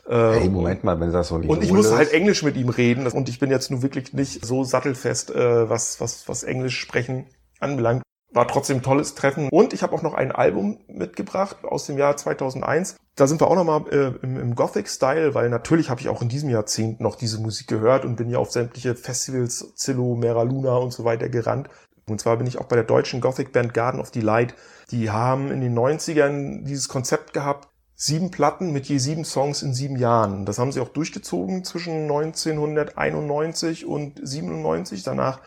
äh, 0.06 0.34
Hey, 0.34 0.50
Moment 0.50 0.84
mal, 0.84 1.00
wenn 1.00 1.10
das 1.10 1.30
so 1.30 1.38
nicht 1.38 1.50
und 1.50 1.64
ich 1.64 1.72
musste 1.72 1.94
ist. 1.94 1.98
halt 1.98 2.12
Englisch 2.12 2.44
mit 2.44 2.58
ihm 2.58 2.68
reden 2.68 3.08
und 3.08 3.30
ich 3.30 3.40
bin 3.40 3.52
jetzt 3.52 3.72
nun 3.72 3.84
wirklich 3.84 4.12
nicht 4.12 4.46
so 4.46 4.66
sattelfest, 4.66 5.32
äh, 5.34 5.70
was, 5.70 6.02
was, 6.02 6.28
was 6.28 6.44
Englisch 6.44 6.78
sprechen 6.78 7.28
anbelangt. 7.62 8.04
War 8.34 8.50
trotzdem 8.50 8.78
ein 8.80 8.84
tolles 8.84 9.16
Treffen. 9.16 9.48
Und 9.50 9.72
ich 9.72 9.82
habe 9.82 9.96
auch 9.96 10.02
noch 10.02 10.14
ein 10.14 10.34
Album 10.34 10.80
mitgebracht 10.90 11.64
aus 11.64 11.86
dem 11.86 11.98
Jahr 11.98 12.18
2001. 12.18 12.98
Da 13.16 13.28
sind 13.28 13.40
wir 13.40 13.48
auch 13.48 13.56
nochmal 13.56 13.86
äh, 13.92 14.26
im, 14.26 14.38
im 14.38 14.56
Gothic-Style, 14.56 15.34
weil 15.36 15.50
natürlich 15.50 15.90
habe 15.90 16.02
ich 16.02 16.10
auch 16.10 16.22
in 16.22 16.28
diesem 16.28 16.50
Jahrzehnt 16.50 17.00
noch 17.00 17.16
diese 17.16 17.40
Musik 17.40 17.68
gehört 17.68 18.04
und 18.04 18.18
bin 18.18 18.30
ja 18.30 18.40
auf 18.40 18.52
sämtliche 18.52 18.94
Festivals, 18.96 19.74
Zillow, 19.76 20.16
Mera 20.16 20.44
Luna 20.44 20.76
und 20.76 20.92
so 20.92 21.06
weiter 21.06 21.30
gerannt. 21.30 21.70
Und 22.10 22.20
zwar 22.20 22.38
bin 22.38 22.48
ich 22.48 22.58
auch 22.58 22.66
bei 22.66 22.76
der 22.76 22.86
deutschen 22.86 23.22
Gothic-Band 23.22 23.74
Garden 23.74 24.00
of 24.00 24.12
Delight. 24.12 24.56
Die 24.92 25.10
haben 25.10 25.52
in 25.52 25.62
den 25.62 25.78
90ern 25.78 26.64
dieses 26.64 26.90
Konzept 26.90 27.34
gehabt, 27.34 27.70
sieben 27.96 28.32
Platten 28.32 28.72
mit 28.72 28.88
je 28.88 28.98
sieben 28.98 29.26
Songs 29.26 29.62
in 29.62 29.74
sieben 29.74 29.98
Jahren. 29.98 30.46
Das 30.46 30.58
haben 30.58 30.72
sie 30.72 30.80
auch 30.80 30.90
durchgezogen 30.90 31.64
zwischen 31.64 32.04
1991 32.04 33.86
und 33.86 34.20
97. 34.24 35.04
Danach 35.04 35.42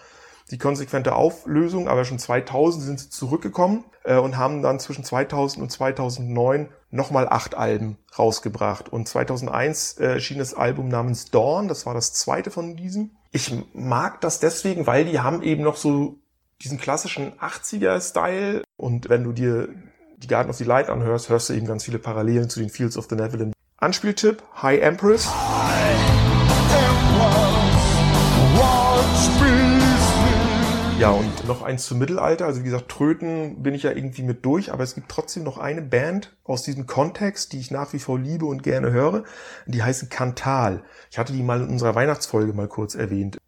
die 0.51 0.59
konsequente 0.59 1.15
Auflösung, 1.15 1.89
aber 1.89 2.05
schon 2.05 2.19
2000 2.19 2.85
sind 2.85 3.01
sie 3.01 3.11
zurückgekommen 3.11 3.85
äh, 4.05 4.19
und 4.19 4.37
haben 4.37 4.61
dann 4.61 4.81
zwischen 4.81 5.03
2000 5.03 5.63
und 5.63 5.71
2009 5.71 6.69
nochmal 6.91 7.27
acht 7.29 7.55
Alben 7.55 7.97
rausgebracht. 8.19 8.91
Und 8.91 9.09
2001 9.09 9.95
äh, 9.95 10.05
erschien 10.15 10.39
das 10.39 10.53
Album 10.53 10.89
namens 10.89 11.31
Dawn, 11.31 11.69
das 11.69 11.87
war 11.87 11.95
das 11.95 12.13
zweite 12.13 12.51
von 12.51 12.77
diesen. 12.77 13.17
Ich 13.31 13.51
mag 13.73 14.21
das 14.21 14.41
deswegen, 14.41 14.87
weil 14.87 15.07
die 15.07 15.21
haben 15.21 15.43
eben 15.43 15.63
noch 15.63 15.77
so 15.77 16.19
diesen 16.63 16.79
klassischen 16.79 17.33
80er-Style 17.41 18.63
und 18.77 19.09
wenn 19.09 19.25
du 19.25 19.33
dir 19.33 19.69
die 20.19 20.29
Garden 20.29 20.49
of 20.49 20.57
the 20.57 20.65
Light 20.65 20.89
anhörst, 20.89 21.29
hörst 21.29 21.49
du 21.49 21.55
eben 21.55 21.67
ganz 21.67 21.85
viele 21.85 21.99
Parallelen 21.99 22.49
zu 22.49 22.61
den 22.61 22.71
Fields 22.71 22.97
of 22.97 23.09
the 23.11 23.17
Neverland. 23.17 23.53
Anspieltipp, 23.79 24.43
High 24.63 24.81
Empress. 24.81 25.29
Ja, 31.01 31.11
und 31.11 31.49
noch 31.49 31.63
eins 31.63 31.85
zum 31.87 31.99
Mittelalter. 31.99 32.47
Also 32.47 32.61
wie 32.61 32.65
gesagt, 32.67 32.89
Tröten 32.89 33.65
bin 33.65 33.75
ich 33.75 33.83
ja 33.83 33.91
irgendwie 33.91 34.23
mit 34.23 34.45
durch, 34.45 34.73
aber 34.73 34.85
es 34.85 34.95
gibt 34.95 35.09
trotzdem 35.09 35.43
noch 35.43 35.59
eine 35.59 35.83
Band 35.83 36.37
aus 36.45 36.63
diesem 36.63 36.87
Kontext, 36.87 37.53
die 37.53 37.59
ich 37.59 37.73
nach 37.73 37.93
wie 37.93 37.99
vor 37.99 38.21
liebe 38.21 38.45
und 38.47 38.63
gerne 38.63 38.93
höre. 38.93 39.25
Die 39.67 39.83
heißen 39.83 40.11
Kantal. 40.11 40.85
Ich 41.11 41.19
hatte 41.19 41.33
die 41.33 41.43
mal 41.43 41.61
in 41.61 41.71
unserer 41.71 41.97
Weihnachtsfolge 41.97 42.53
mal 42.53 42.69
kurz 42.69 42.95
erwähnt. 42.95 43.39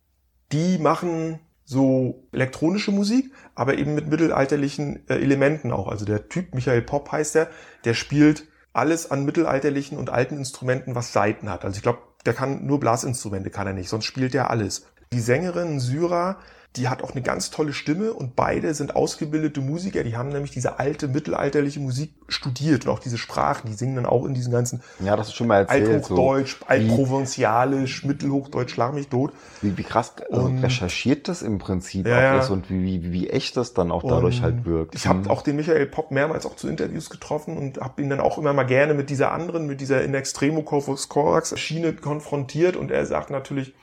Die 0.50 0.78
machen 0.78 1.38
so 1.64 2.26
elektronische 2.32 2.92
Musik, 2.92 3.32
aber 3.54 3.78
eben 3.78 3.94
mit 3.94 4.08
mittelalterlichen 4.08 5.08
äh, 5.08 5.14
Elementen 5.14 5.72
auch. 5.72 5.88
Also 5.88 6.04
der 6.04 6.28
Typ, 6.28 6.54
Michael 6.54 6.82
Popp 6.82 7.10
heißt 7.12 7.36
er, 7.36 7.48
der 7.84 7.94
spielt 7.94 8.46
alles 8.72 9.10
an 9.10 9.24
mittelalterlichen 9.24 9.96
und 9.96 10.10
alten 10.10 10.36
Instrumenten, 10.36 10.94
was 10.94 11.12
Saiten 11.12 11.48
hat. 11.48 11.64
Also 11.64 11.76
ich 11.76 11.82
glaube, 11.82 12.00
der 12.26 12.34
kann 12.34 12.66
nur 12.66 12.80
Blasinstrumente, 12.80 13.50
kann 13.50 13.66
er 13.66 13.72
nicht, 13.72 13.88
sonst 13.88 14.04
spielt 14.04 14.34
er 14.34 14.50
alles. 14.50 14.86
Die 15.12 15.20
Sängerin 15.20 15.80
Syra, 15.80 16.38
die 16.76 16.88
hat 16.88 17.02
auch 17.04 17.12
eine 17.12 17.22
ganz 17.22 17.50
tolle 17.50 17.72
Stimme 17.72 18.12
und 18.12 18.34
beide 18.34 18.74
sind 18.74 18.96
ausgebildete 18.96 19.60
Musiker. 19.60 20.02
Die 20.02 20.16
haben 20.16 20.30
nämlich 20.30 20.50
diese 20.50 20.80
alte 20.80 21.06
mittelalterliche 21.06 21.78
Musik 21.78 22.12
studiert 22.28 22.84
und 22.86 22.90
auch 22.92 22.98
diese 22.98 23.16
Sprachen. 23.16 23.68
Die 23.70 23.74
singen 23.74 23.94
dann 23.94 24.06
auch 24.06 24.24
in 24.24 24.34
diesen 24.34 24.52
ganzen 24.52 24.82
Ja, 24.98 25.14
das 25.16 25.28
ist 25.28 25.34
schon 25.34 25.46
mal 25.46 25.58
erzählt. 25.60 25.86
So. 25.86 25.92
Althochdeutsch, 26.14 26.56
Altprovenzalisch, 26.66 28.04
Mittelhochdeutsch, 28.04 28.72
schlag 28.72 28.94
mich 28.94 29.08
tot. 29.08 29.32
Wie, 29.62 29.76
wie 29.76 29.82
krass 29.82 30.14
äh, 30.30 30.34
Und- 30.34 30.58
recherchiert 30.62 31.28
das 31.28 31.42
im 31.42 31.58
Prinzip 31.58 32.06
Ja, 32.06 32.36
auch 32.38 32.42
ist 32.42 32.50
und 32.50 32.70
wie, 32.70 33.02
wie, 33.02 33.12
wie 33.12 33.30
echt 33.30 33.56
das 33.56 33.74
dann 33.74 33.90
auch 33.92 34.02
dadurch 34.02 34.42
halt 34.42 34.64
wirkt. 34.64 34.94
Ich 34.94 35.06
habe 35.06 35.20
Mhm. 35.20 35.30
auch 35.30 35.42
den 35.42 35.56
Michael 35.56 35.86
Popp 35.86 36.10
mehrmals 36.10 36.44
auch 36.46 36.56
zu 36.56 36.68
Interviews 36.68 37.10
getroffen 37.10 37.56
und 37.56 37.78
habe 37.80 38.02
ihn 38.02 38.10
dann 38.10 38.20
auch 38.20 38.38
immer 38.38 38.52
mal 38.52 38.64
gerne 38.64 38.94
mit 38.94 39.10
dieser 39.10 39.32
anderen, 39.32 39.66
mit 39.66 39.80
dieser 39.80 40.02
In 40.02 40.14
Extremo 40.14 40.62
Corvus 40.62 41.08
Corax 41.08 41.58
Schiene 41.58 41.92
konfrontiert 41.92 42.76
und 42.76 42.90
er 42.90 43.06
sagt 43.06 43.30
natürlich 43.30 43.74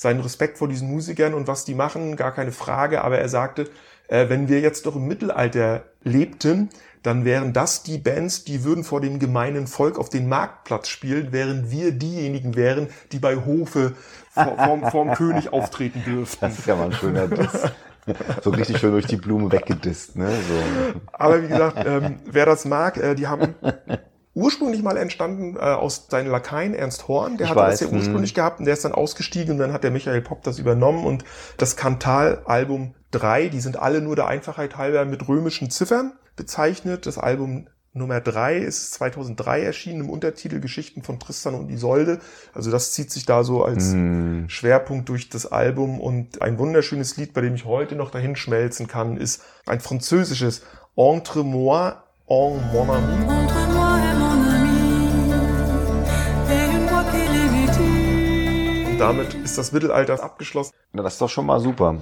seinen 0.00 0.20
Respekt 0.20 0.56
vor 0.56 0.66
diesen 0.66 0.88
Musikern 0.88 1.34
und 1.34 1.46
was 1.46 1.66
die 1.66 1.74
machen, 1.74 2.16
gar 2.16 2.32
keine 2.32 2.52
Frage, 2.52 3.04
aber 3.04 3.18
er 3.18 3.28
sagte, 3.28 3.68
äh, 4.08 4.30
wenn 4.30 4.48
wir 4.48 4.60
jetzt 4.60 4.86
doch 4.86 4.96
im 4.96 5.06
Mittelalter 5.06 5.84
lebten, 6.02 6.70
dann 7.02 7.26
wären 7.26 7.52
das 7.52 7.82
die 7.82 7.98
Bands, 7.98 8.44
die 8.44 8.64
würden 8.64 8.82
vor 8.82 9.02
dem 9.02 9.18
gemeinen 9.18 9.66
Volk 9.66 9.98
auf 9.98 10.08
den 10.08 10.26
Marktplatz 10.26 10.88
spielen, 10.88 11.32
während 11.32 11.70
wir 11.70 11.92
diejenigen 11.92 12.56
wären, 12.56 12.88
die 13.12 13.18
bei 13.18 13.36
Hofe 13.36 13.92
vor, 14.30 14.56
vorm, 14.56 14.90
vorm 14.90 15.12
König 15.16 15.52
auftreten 15.52 16.02
dürften. 16.06 16.46
Das 16.46 16.58
ist 16.58 16.66
ja 16.66 16.76
mal 16.76 16.86
ein 16.86 16.92
schöner 16.92 17.28
Diss. 17.28 17.60
so 18.42 18.50
richtig 18.50 18.78
schön 18.78 18.92
durch 18.92 19.06
die 19.06 19.16
Blume 19.16 19.52
weggedisst, 19.52 20.16
ne? 20.16 20.30
So. 20.30 21.00
Aber 21.12 21.42
wie 21.42 21.48
gesagt, 21.48 21.76
ähm, 21.84 22.20
wer 22.24 22.46
das 22.46 22.64
mag, 22.64 22.96
äh, 22.96 23.14
die 23.14 23.26
haben 23.26 23.54
ursprünglich 24.34 24.82
mal 24.82 24.96
entstanden 24.96 25.56
äh, 25.56 25.60
aus 25.60 26.06
seinen 26.08 26.30
Lakaien 26.30 26.74
Ernst 26.74 27.08
Horn, 27.08 27.36
der 27.36 27.46
Ich 27.46 27.50
hatte 27.50 27.60
weiß, 27.60 27.80
das 27.80 27.80
ja 27.80 27.88
hm. 27.88 27.98
ursprünglich 27.98 28.34
gehabt 28.34 28.60
und 28.60 28.66
der 28.66 28.74
ist 28.74 28.84
dann 28.84 28.92
ausgestiegen 28.92 29.54
und 29.54 29.58
dann 29.58 29.72
hat 29.72 29.84
der 29.84 29.90
Michael 29.90 30.20
Popp 30.20 30.42
das 30.42 30.58
übernommen 30.58 31.04
und 31.04 31.24
das 31.56 31.76
Kantal-Album 31.76 32.94
3, 33.10 33.48
die 33.48 33.60
sind 33.60 33.76
alle 33.76 34.00
nur 34.00 34.16
der 34.16 34.28
Einfachheit 34.28 34.76
halber 34.76 35.04
mit 35.04 35.26
römischen 35.28 35.70
Ziffern 35.70 36.12
bezeichnet. 36.36 37.06
Das 37.06 37.18
Album 37.18 37.66
Nummer 37.92 38.20
3 38.20 38.58
ist 38.58 38.92
2003 38.92 39.62
erschienen 39.62 40.02
im 40.02 40.10
Untertitel 40.10 40.60
Geschichten 40.60 41.02
von 41.02 41.18
Tristan 41.18 41.56
und 41.56 41.70
Isolde. 41.70 42.20
Also 42.54 42.70
das 42.70 42.92
zieht 42.92 43.10
sich 43.10 43.26
da 43.26 43.42
so 43.42 43.64
als 43.64 43.92
Hm. 43.92 44.48
Schwerpunkt 44.48 45.08
durch 45.08 45.28
das 45.28 45.50
Album 45.50 46.00
und 46.00 46.40
ein 46.40 46.58
wunderschönes 46.58 47.16
Lied, 47.16 47.32
bei 47.32 47.40
dem 47.40 47.56
ich 47.56 47.64
heute 47.64 47.96
noch 47.96 48.12
dahin 48.12 48.36
schmelzen 48.36 48.86
kann, 48.86 49.16
ist 49.16 49.42
ein 49.66 49.80
französisches 49.80 50.62
Entre 50.96 51.42
moi 51.42 51.94
en 52.30 52.54
mon 52.72 52.88
ami. 52.88 53.14
Entre 53.28 53.66
moi 53.74 53.98
et 53.98 54.14
mon 54.22 54.36
ami, 54.54 54.78
et 56.48 56.66
une. 56.74 58.10
Und 58.88 58.98
damit 58.98 59.34
ist 59.34 59.58
das 59.58 59.72
Mittelalter 59.72 60.22
abgeschlossen. 60.22 60.72
Na, 60.92 61.02
das 61.02 61.14
ist 61.14 61.20
doch 61.20 61.28
schon 61.28 61.46
mal 61.46 61.60
super. 61.60 61.96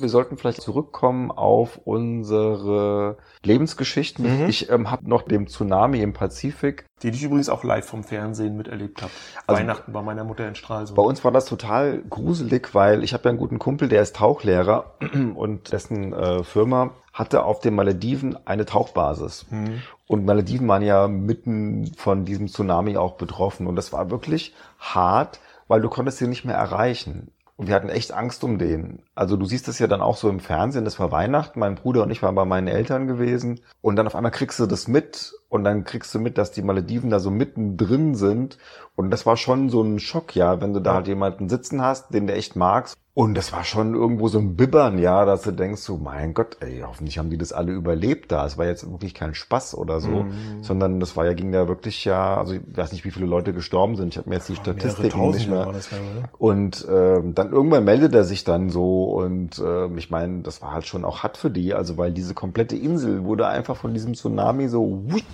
Wir 0.00 0.08
sollten 0.08 0.36
vielleicht 0.36 0.62
zurückkommen 0.62 1.30
auf 1.30 1.80
unsere 1.84 3.18
Lebensgeschichten. 3.42 4.42
Mhm. 4.42 4.48
Ich 4.48 4.70
ähm, 4.70 4.90
habe 4.90 5.08
noch 5.08 5.22
dem 5.22 5.46
Tsunami 5.46 6.00
im 6.00 6.12
Pazifik. 6.12 6.86
Den 7.02 7.14
ich 7.14 7.22
übrigens 7.22 7.48
auch 7.48 7.64
live 7.64 7.86
vom 7.86 8.04
Fernsehen 8.04 8.56
miterlebt 8.56 9.02
habe. 9.02 9.12
Also- 9.46 9.60
Weihnachten 9.60 9.92
bei 9.92 10.02
meiner 10.02 10.24
Mutter 10.24 10.46
in 10.46 10.54
Stralsund. 10.54 10.96
Bei 10.96 11.02
uns 11.02 11.24
war 11.24 11.32
das 11.32 11.46
total 11.46 12.02
gruselig, 12.08 12.74
weil 12.74 13.02
ich 13.04 13.12
habe 13.14 13.24
ja 13.24 13.30
einen 13.30 13.38
guten 13.38 13.58
Kumpel, 13.58 13.88
der 13.88 14.02
ist 14.02 14.16
Tauchlehrer 14.16 14.94
und 15.34 15.72
dessen 15.72 16.12
äh, 16.12 16.44
Firma 16.44 16.90
hatte 17.12 17.44
auf 17.44 17.60
den 17.60 17.74
Malediven 17.74 18.38
eine 18.46 18.66
Tauchbasis. 18.66 19.46
Mhm. 19.50 19.82
Und 20.06 20.24
Malediven 20.24 20.68
waren 20.68 20.82
ja 20.82 21.08
mitten 21.08 21.92
von 21.96 22.24
diesem 22.24 22.48
Tsunami 22.48 22.96
auch 22.96 23.16
betroffen. 23.16 23.66
Und 23.66 23.76
das 23.76 23.92
war 23.92 24.10
wirklich 24.10 24.54
hart, 24.78 25.40
weil 25.68 25.80
du 25.80 25.88
konntest 25.88 26.18
sie 26.18 26.26
nicht 26.26 26.44
mehr 26.44 26.56
erreichen. 26.56 27.30
Und 27.56 27.66
wir 27.68 27.74
hatten 27.74 27.90
echt 27.90 28.12
Angst 28.12 28.42
um 28.42 28.58
den. 28.58 29.02
Also 29.20 29.36
du 29.36 29.44
siehst 29.44 29.68
es 29.68 29.78
ja 29.78 29.86
dann 29.86 30.00
auch 30.00 30.16
so 30.16 30.30
im 30.30 30.40
Fernsehen, 30.40 30.86
das 30.86 30.98
war 30.98 31.12
Weihnachten, 31.12 31.60
mein 31.60 31.74
Bruder 31.74 32.04
und 32.04 32.10
ich 32.10 32.22
waren 32.22 32.34
bei 32.34 32.46
meinen 32.46 32.68
Eltern 32.68 33.06
gewesen. 33.06 33.60
Und 33.82 33.96
dann 33.96 34.06
auf 34.06 34.14
einmal 34.14 34.32
kriegst 34.32 34.58
du 34.58 34.64
das 34.64 34.88
mit 34.88 35.34
und 35.50 35.62
dann 35.62 35.84
kriegst 35.84 36.14
du 36.14 36.18
mit, 36.20 36.38
dass 36.38 36.52
die 36.52 36.62
Malediven 36.62 37.10
da 37.10 37.20
so 37.20 37.30
mittendrin 37.30 38.14
sind. 38.14 38.56
Und 38.96 39.10
das 39.10 39.26
war 39.26 39.36
schon 39.36 39.68
so 39.68 39.82
ein 39.82 39.98
Schock, 39.98 40.34
ja, 40.34 40.62
wenn 40.62 40.72
du 40.72 40.80
da 40.80 40.94
halt 40.94 41.06
jemanden 41.06 41.50
sitzen 41.50 41.82
hast, 41.82 42.14
den 42.14 42.26
du 42.28 42.32
echt 42.32 42.56
magst. 42.56 42.96
Und 43.12 43.34
das 43.34 43.52
war 43.52 43.64
schon 43.64 43.94
irgendwo 43.94 44.28
so 44.28 44.38
ein 44.38 44.56
Bibbern, 44.56 44.98
ja, 44.98 45.24
dass 45.24 45.42
du 45.42 45.50
denkst 45.50 45.82
so, 45.82 45.96
mein 45.98 46.32
Gott, 46.32 46.56
ey, 46.60 46.82
hoffentlich 46.86 47.18
haben 47.18 47.28
die 47.28 47.36
das 47.36 47.52
alle 47.52 47.72
überlebt 47.72 48.30
da. 48.30 48.46
Es 48.46 48.56
war 48.56 48.66
jetzt 48.66 48.88
wirklich 48.88 49.14
kein 49.14 49.34
Spaß 49.34 49.74
oder 49.74 50.00
so, 50.00 50.22
Mhm. 50.24 50.62
sondern 50.62 51.00
das 51.00 51.16
war 51.16 51.26
ja, 51.26 51.34
ging 51.34 51.52
ja 51.52 51.66
wirklich 51.66 52.04
ja, 52.04 52.36
also 52.38 52.54
ich 52.54 52.60
weiß 52.74 52.92
nicht, 52.92 53.04
wie 53.04 53.10
viele 53.10 53.26
Leute 53.26 53.52
gestorben 53.52 53.96
sind. 53.96 54.10
Ich 54.10 54.16
habe 54.18 54.28
mir 54.30 54.36
jetzt 54.36 54.48
die 54.48 54.54
Statistiken 54.56 55.30
nicht 55.32 55.50
mehr. 55.50 55.66
das? 55.72 55.88
Und 56.38 56.86
ähm, 56.88 57.34
dann 57.34 57.50
irgendwann 57.52 57.84
meldet 57.84 58.14
er 58.14 58.24
sich 58.24 58.44
dann 58.44 58.70
so 58.70 59.09
und 59.10 59.62
ähm, 59.64 59.98
ich 59.98 60.10
meine, 60.10 60.42
das 60.42 60.62
war 60.62 60.72
halt 60.72 60.86
schon 60.86 61.04
auch 61.04 61.22
hart 61.22 61.36
für 61.36 61.50
die, 61.50 61.74
also 61.74 61.96
weil 61.96 62.12
diese 62.12 62.34
komplette 62.34 62.76
Insel 62.76 63.24
wurde 63.24 63.46
einfach 63.46 63.76
von 63.76 63.92
diesem 63.94 64.14
Tsunami 64.14 64.68
so 64.68 65.02
wutt, 65.06 65.24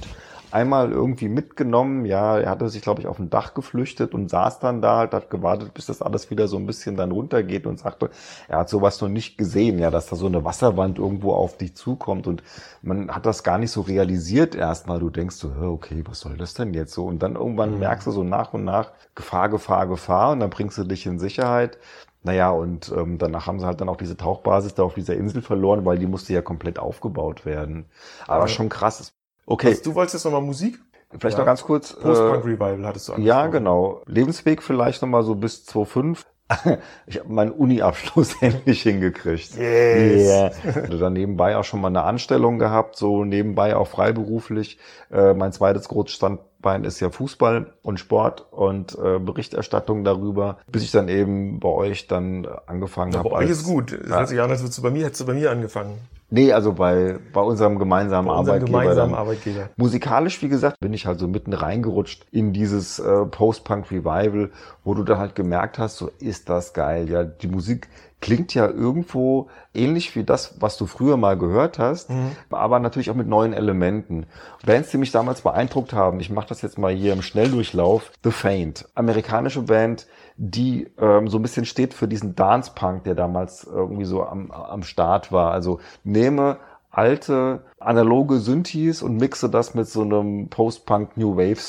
einmal 0.50 0.90
irgendwie 0.90 1.28
mitgenommen. 1.28 2.06
Ja, 2.06 2.38
er 2.38 2.50
hatte 2.50 2.68
sich, 2.68 2.82
glaube 2.82 3.00
ich, 3.00 3.06
auf 3.06 3.18
ein 3.18 3.30
Dach 3.30 3.54
geflüchtet 3.54 4.14
und 4.14 4.30
saß 4.30 4.58
dann 4.60 4.80
da, 4.80 4.98
halt, 4.98 5.12
hat 5.12 5.30
gewartet, 5.30 5.74
bis 5.74 5.86
das 5.86 6.02
alles 6.02 6.30
wieder 6.30 6.48
so 6.48 6.56
ein 6.56 6.66
bisschen 6.66 6.96
dann 6.96 7.12
runtergeht 7.12 7.66
und 7.66 7.78
sagte, 7.78 8.10
er 8.48 8.60
hat 8.60 8.68
sowas 8.68 9.00
noch 9.00 9.08
nicht 9.08 9.36
gesehen, 9.38 9.78
ja, 9.78 9.90
dass 9.90 10.06
da 10.06 10.16
so 10.16 10.26
eine 10.26 10.44
Wasserwand 10.44 10.98
irgendwo 10.98 11.32
auf 11.32 11.58
dich 11.58 11.74
zukommt 11.74 12.26
und 12.26 12.42
man 12.82 13.10
hat 13.10 13.26
das 13.26 13.42
gar 13.42 13.58
nicht 13.58 13.70
so 13.70 13.82
realisiert 13.82 14.54
erstmal. 14.54 14.98
Du 14.98 15.10
denkst 15.10 15.36
so, 15.36 15.50
okay, 15.60 16.02
was 16.06 16.20
soll 16.20 16.36
das 16.36 16.54
denn 16.54 16.72
jetzt 16.74 16.94
so? 16.94 17.04
Und 17.04 17.22
dann 17.22 17.36
irgendwann 17.36 17.78
merkst 17.78 18.06
du 18.06 18.10
so 18.10 18.24
nach 18.24 18.54
und 18.54 18.64
nach 18.64 18.92
Gefahr, 19.14 19.48
Gefahr, 19.48 19.86
Gefahr 19.86 20.32
und 20.32 20.40
dann 20.40 20.50
bringst 20.50 20.78
du 20.78 20.84
dich 20.84 21.06
in 21.06 21.18
Sicherheit. 21.18 21.78
Naja, 22.26 22.50
und 22.50 22.90
ähm, 22.90 23.18
danach 23.18 23.46
haben 23.46 23.60
sie 23.60 23.66
halt 23.66 23.80
dann 23.80 23.88
auch 23.88 23.96
diese 23.96 24.16
Tauchbasis 24.16 24.74
da 24.74 24.82
auf 24.82 24.94
dieser 24.94 25.14
Insel 25.14 25.42
verloren, 25.42 25.84
weil 25.84 25.96
die 25.98 26.06
musste 26.08 26.32
ja 26.32 26.42
komplett 26.42 26.78
aufgebaut 26.80 27.46
werden. 27.46 27.86
Aber 28.26 28.48
Ja. 28.48 28.48
schon 28.48 28.68
krass. 28.68 29.12
Okay, 29.46 29.68
Also, 29.68 29.82
du 29.84 29.94
wolltest 29.94 30.14
jetzt 30.14 30.24
nochmal 30.24 30.40
Musik? 30.42 30.78
vielleicht 31.20 31.38
ja. 31.38 31.38
noch 31.38 31.46
ganz 31.46 31.62
kurz. 31.62 31.94
Post-Punk 31.94 32.44
Äh, 32.44 32.48
Revival 32.48 32.84
hattest 32.84 33.08
du 33.08 33.12
ja, 33.12 33.16
angesprochen. 33.16 33.52
genau. 33.52 34.02
Lebensweg 34.06 34.60
vielleicht 34.60 35.02
nochmal 35.02 35.22
so 35.22 35.36
bis 35.36 35.64
2.5. 35.66 36.26
Ich 37.06 37.18
habe 37.18 37.32
meinen 37.32 37.50
Uni-Abschluss 37.50 38.36
endlich 38.40 38.82
hingekriegt. 38.82 39.56
Yes. 39.56 40.22
Yeah. 40.22 40.50
Also 40.82 40.98
dann 40.98 41.12
nebenbei 41.12 41.56
auch 41.56 41.64
schon 41.64 41.80
mal 41.80 41.88
eine 41.88 42.02
Anstellung 42.02 42.58
gehabt, 42.58 42.96
so 42.96 43.24
nebenbei 43.24 43.76
auch 43.76 43.88
freiberuflich. 43.88 44.78
Äh, 45.12 45.34
mein 45.34 45.52
zweites 45.52 45.88
Großstandbein 45.88 46.84
ist 46.84 47.00
ja 47.00 47.10
Fußball 47.10 47.72
und 47.82 47.98
Sport 48.00 48.46
und 48.52 48.96
äh, 48.98 49.18
Berichterstattung 49.18 50.04
darüber, 50.04 50.58
bis 50.70 50.82
ich 50.82 50.90
dann 50.90 51.08
eben 51.08 51.60
bei 51.60 51.68
euch 51.68 52.06
dann 52.06 52.46
angefangen 52.66 53.12
Ja, 53.12 53.18
habe. 53.20 53.30
bei 53.30 53.36
euch 53.36 53.50
ist 53.50 53.64
gut. 53.64 53.92
Es 53.92 54.08
hört 54.08 54.28
sich 54.28 54.40
an, 54.40 54.50
als 54.50 54.60
würdest 54.62 54.78
du 54.78 54.82
bei 54.82 54.90
mir, 54.90 55.04
hättest 55.04 55.20
du 55.22 55.26
bei 55.26 55.34
mir 55.34 55.50
angefangen. 55.50 55.98
Nee, 56.28 56.52
also 56.52 56.72
bei, 56.72 57.18
bei 57.32 57.40
unserem 57.40 57.78
gemeinsamen 57.78 58.26
Bei 58.26 58.34
unserem 58.34 58.56
Arbeitgeber. 58.56 58.80
gemeinsamen. 58.80 59.14
Arbeitgeber. 59.14 59.68
Musikalisch, 59.76 60.42
wie 60.42 60.48
gesagt, 60.48 60.80
bin 60.80 60.92
ich 60.92 61.06
halt 61.06 61.20
so 61.20 61.28
mitten 61.28 61.52
reingerutscht 61.52 62.26
in 62.32 62.52
dieses 62.52 62.98
äh, 62.98 63.24
Post-Punk-Revival, 63.26 64.50
wo 64.82 64.94
du 64.94 65.04
dann 65.04 65.18
halt 65.18 65.34
gemerkt 65.36 65.78
hast, 65.78 65.98
so 65.98 66.10
ist 66.18 66.48
das 66.48 66.72
geil. 66.74 67.08
Ja, 67.08 67.22
die 67.22 67.46
Musik 67.46 67.88
klingt 68.20 68.54
ja 68.54 68.66
irgendwo 68.66 69.48
ähnlich 69.74 70.16
wie 70.16 70.24
das, 70.24 70.60
was 70.60 70.76
du 70.76 70.86
früher 70.86 71.16
mal 71.16 71.36
gehört 71.36 71.78
hast, 71.78 72.10
aber 72.50 72.78
natürlich 72.78 73.10
auch 73.10 73.14
mit 73.14 73.28
neuen 73.28 73.52
Elementen. 73.52 74.26
Bands, 74.64 74.90
die 74.90 74.98
mich 74.98 75.12
damals 75.12 75.42
beeindruckt 75.42 75.92
haben, 75.92 76.18
ich 76.20 76.30
mache 76.30 76.48
das 76.48 76.62
jetzt 76.62 76.78
mal 76.78 76.92
hier 76.92 77.12
im 77.12 77.22
Schnelldurchlauf, 77.22 78.10
The 78.24 78.30
Faint, 78.30 78.88
amerikanische 78.94 79.62
Band, 79.62 80.06
die 80.36 80.88
ähm, 80.98 81.28
so 81.28 81.38
ein 81.38 81.42
bisschen 81.42 81.66
steht 81.66 81.94
für 81.94 82.08
diesen 82.08 82.34
Dance-Punk, 82.34 83.04
der 83.04 83.14
damals 83.14 83.64
irgendwie 83.64 84.04
so 84.04 84.24
am, 84.24 84.50
am 84.50 84.82
Start 84.82 85.30
war. 85.32 85.52
Also 85.52 85.80
nehme 86.04 86.58
alte 86.90 87.64
analoge 87.78 88.38
Synthes 88.38 89.02
und 89.02 89.16
mixe 89.16 89.50
das 89.50 89.74
mit 89.74 89.88
so 89.88 90.02
einem 90.02 90.48
Post-Punk 90.48 91.16
New 91.16 91.36
Wave 91.36 91.60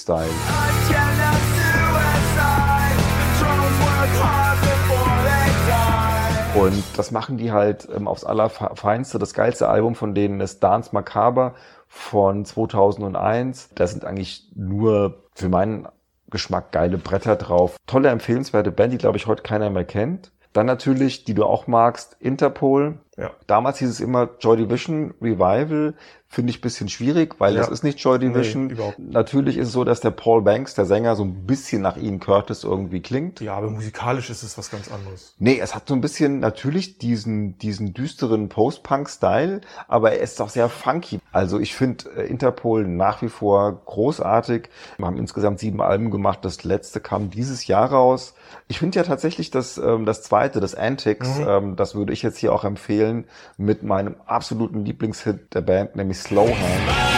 Und 6.58 6.84
das 6.98 7.12
machen 7.12 7.38
die 7.38 7.52
halt 7.52 7.88
ähm, 7.96 8.08
aufs 8.08 8.24
Allerfeinste. 8.24 9.20
Das 9.20 9.36
geilste 9.36 9.70
Album 9.70 9.94
von 9.94 10.16
denen 10.16 10.42
ist 10.42 10.64
Dance 10.64 10.90
Macabre 10.92 11.54
von 11.88 12.46
2001. 12.46 13.70
Da 13.76 13.86
sind 13.86 14.04
eigentlich 14.04 14.50
nur 14.56 15.24
für 15.36 15.50
meinen 15.50 15.88
Geschmack 16.32 16.72
geile 16.72 16.98
Bretter 16.98 17.36
drauf. 17.36 17.78
Tolle, 17.86 18.10
empfehlenswerte 18.10 18.72
Band, 18.72 18.92
die 18.92 18.98
glaube 18.98 19.18
ich 19.18 19.28
heute 19.28 19.44
keiner 19.44 19.70
mehr 19.70 19.86
kennt. 19.86 20.32
Dann 20.52 20.66
natürlich, 20.66 21.26
die 21.26 21.36
du 21.36 21.46
auch 21.46 21.68
magst, 21.68 22.18
Interpol. 22.20 22.98
Ja. 23.18 23.30
Damals 23.46 23.78
hieß 23.78 23.90
es 23.90 24.00
immer 24.00 24.30
Joy 24.40 24.58
Division 24.58 25.14
Revival. 25.22 25.94
Finde 26.30 26.50
ich 26.52 26.58
ein 26.58 26.62
bisschen 26.62 26.90
schwierig, 26.90 27.36
weil 27.40 27.54
Ja. 27.56 27.62
das 27.62 27.70
ist 27.70 27.84
nicht 27.84 28.00
Joy 28.00 28.20
Division. 28.20 28.68
Nee. 28.68 28.94
Natürlich 28.98 29.58
ist 29.58 29.68
es 29.68 29.74
so, 29.74 29.86
dass 29.86 30.02
der 30.02 30.12
Paul 30.12 30.42
Banks, 30.42 30.76
der 30.76 30.86
Sänger, 30.86 31.16
so 31.16 31.24
ein 31.24 31.46
bisschen 31.46 31.82
nach 31.82 31.96
Ian 31.96 32.20
Curtis 32.20 32.66
irgendwie 32.66 33.02
klingt. 33.02 33.40
Ja, 33.40 33.56
aber 33.56 33.70
musikalisch 33.70 34.30
ist 34.30 34.44
es 34.44 34.58
was 34.58 34.70
ganz 34.70 34.92
anderes. 34.92 35.36
Nee, 35.40 35.58
es 35.62 35.74
hat 35.74 35.88
so 35.88 35.94
ein 35.94 36.02
bisschen 36.02 36.40
natürlich 36.42 36.98
diesen, 36.98 37.58
diesen 37.60 37.94
düsteren 37.94 38.50
Post-Punk-Style, 38.50 39.62
aber 39.88 40.12
er 40.12 40.20
ist 40.20 40.42
auch 40.42 40.50
sehr 40.50 40.68
funky. 40.70 41.20
Also 41.32 41.60
ich 41.60 41.76
finde 41.76 42.10
äh, 42.18 42.28
Interpol 42.28 42.86
nach 42.88 43.22
wie 43.22 43.30
vor 43.30 43.82
großartig. 43.86 44.70
Wir 44.98 45.06
haben 45.06 45.18
insgesamt 45.18 45.60
sieben 45.60 45.82
Alben 45.82 46.12
gemacht. 46.12 46.40
Das 46.44 46.64
letzte 46.66 47.00
kam 47.00 47.30
dieses 47.30 47.68
Jahr 47.68 47.92
raus. 47.92 48.34
Ich 48.68 48.80
finde 48.80 48.98
ja 48.98 49.04
tatsächlich 49.04 49.50
das, 49.50 49.78
ähm, 49.78 50.06
das 50.06 50.24
zweite, 50.24 50.60
das 50.60 50.76
Antics, 50.76 51.30
ähm, 51.40 51.76
das 51.78 51.96
würde 51.96 52.12
ich 52.12 52.22
jetzt 52.22 52.38
hier 52.38 52.54
auch 52.54 52.66
empfehlen, 52.66 53.26
mit 53.58 53.84
meinem 53.84 54.16
absoluten 54.26 54.84
Lieblingshit 54.84 55.54
der 55.54 55.62
Band, 55.62 55.96
nämlich 55.96 56.17
Slow 56.18 56.48
Hand. 56.48 57.17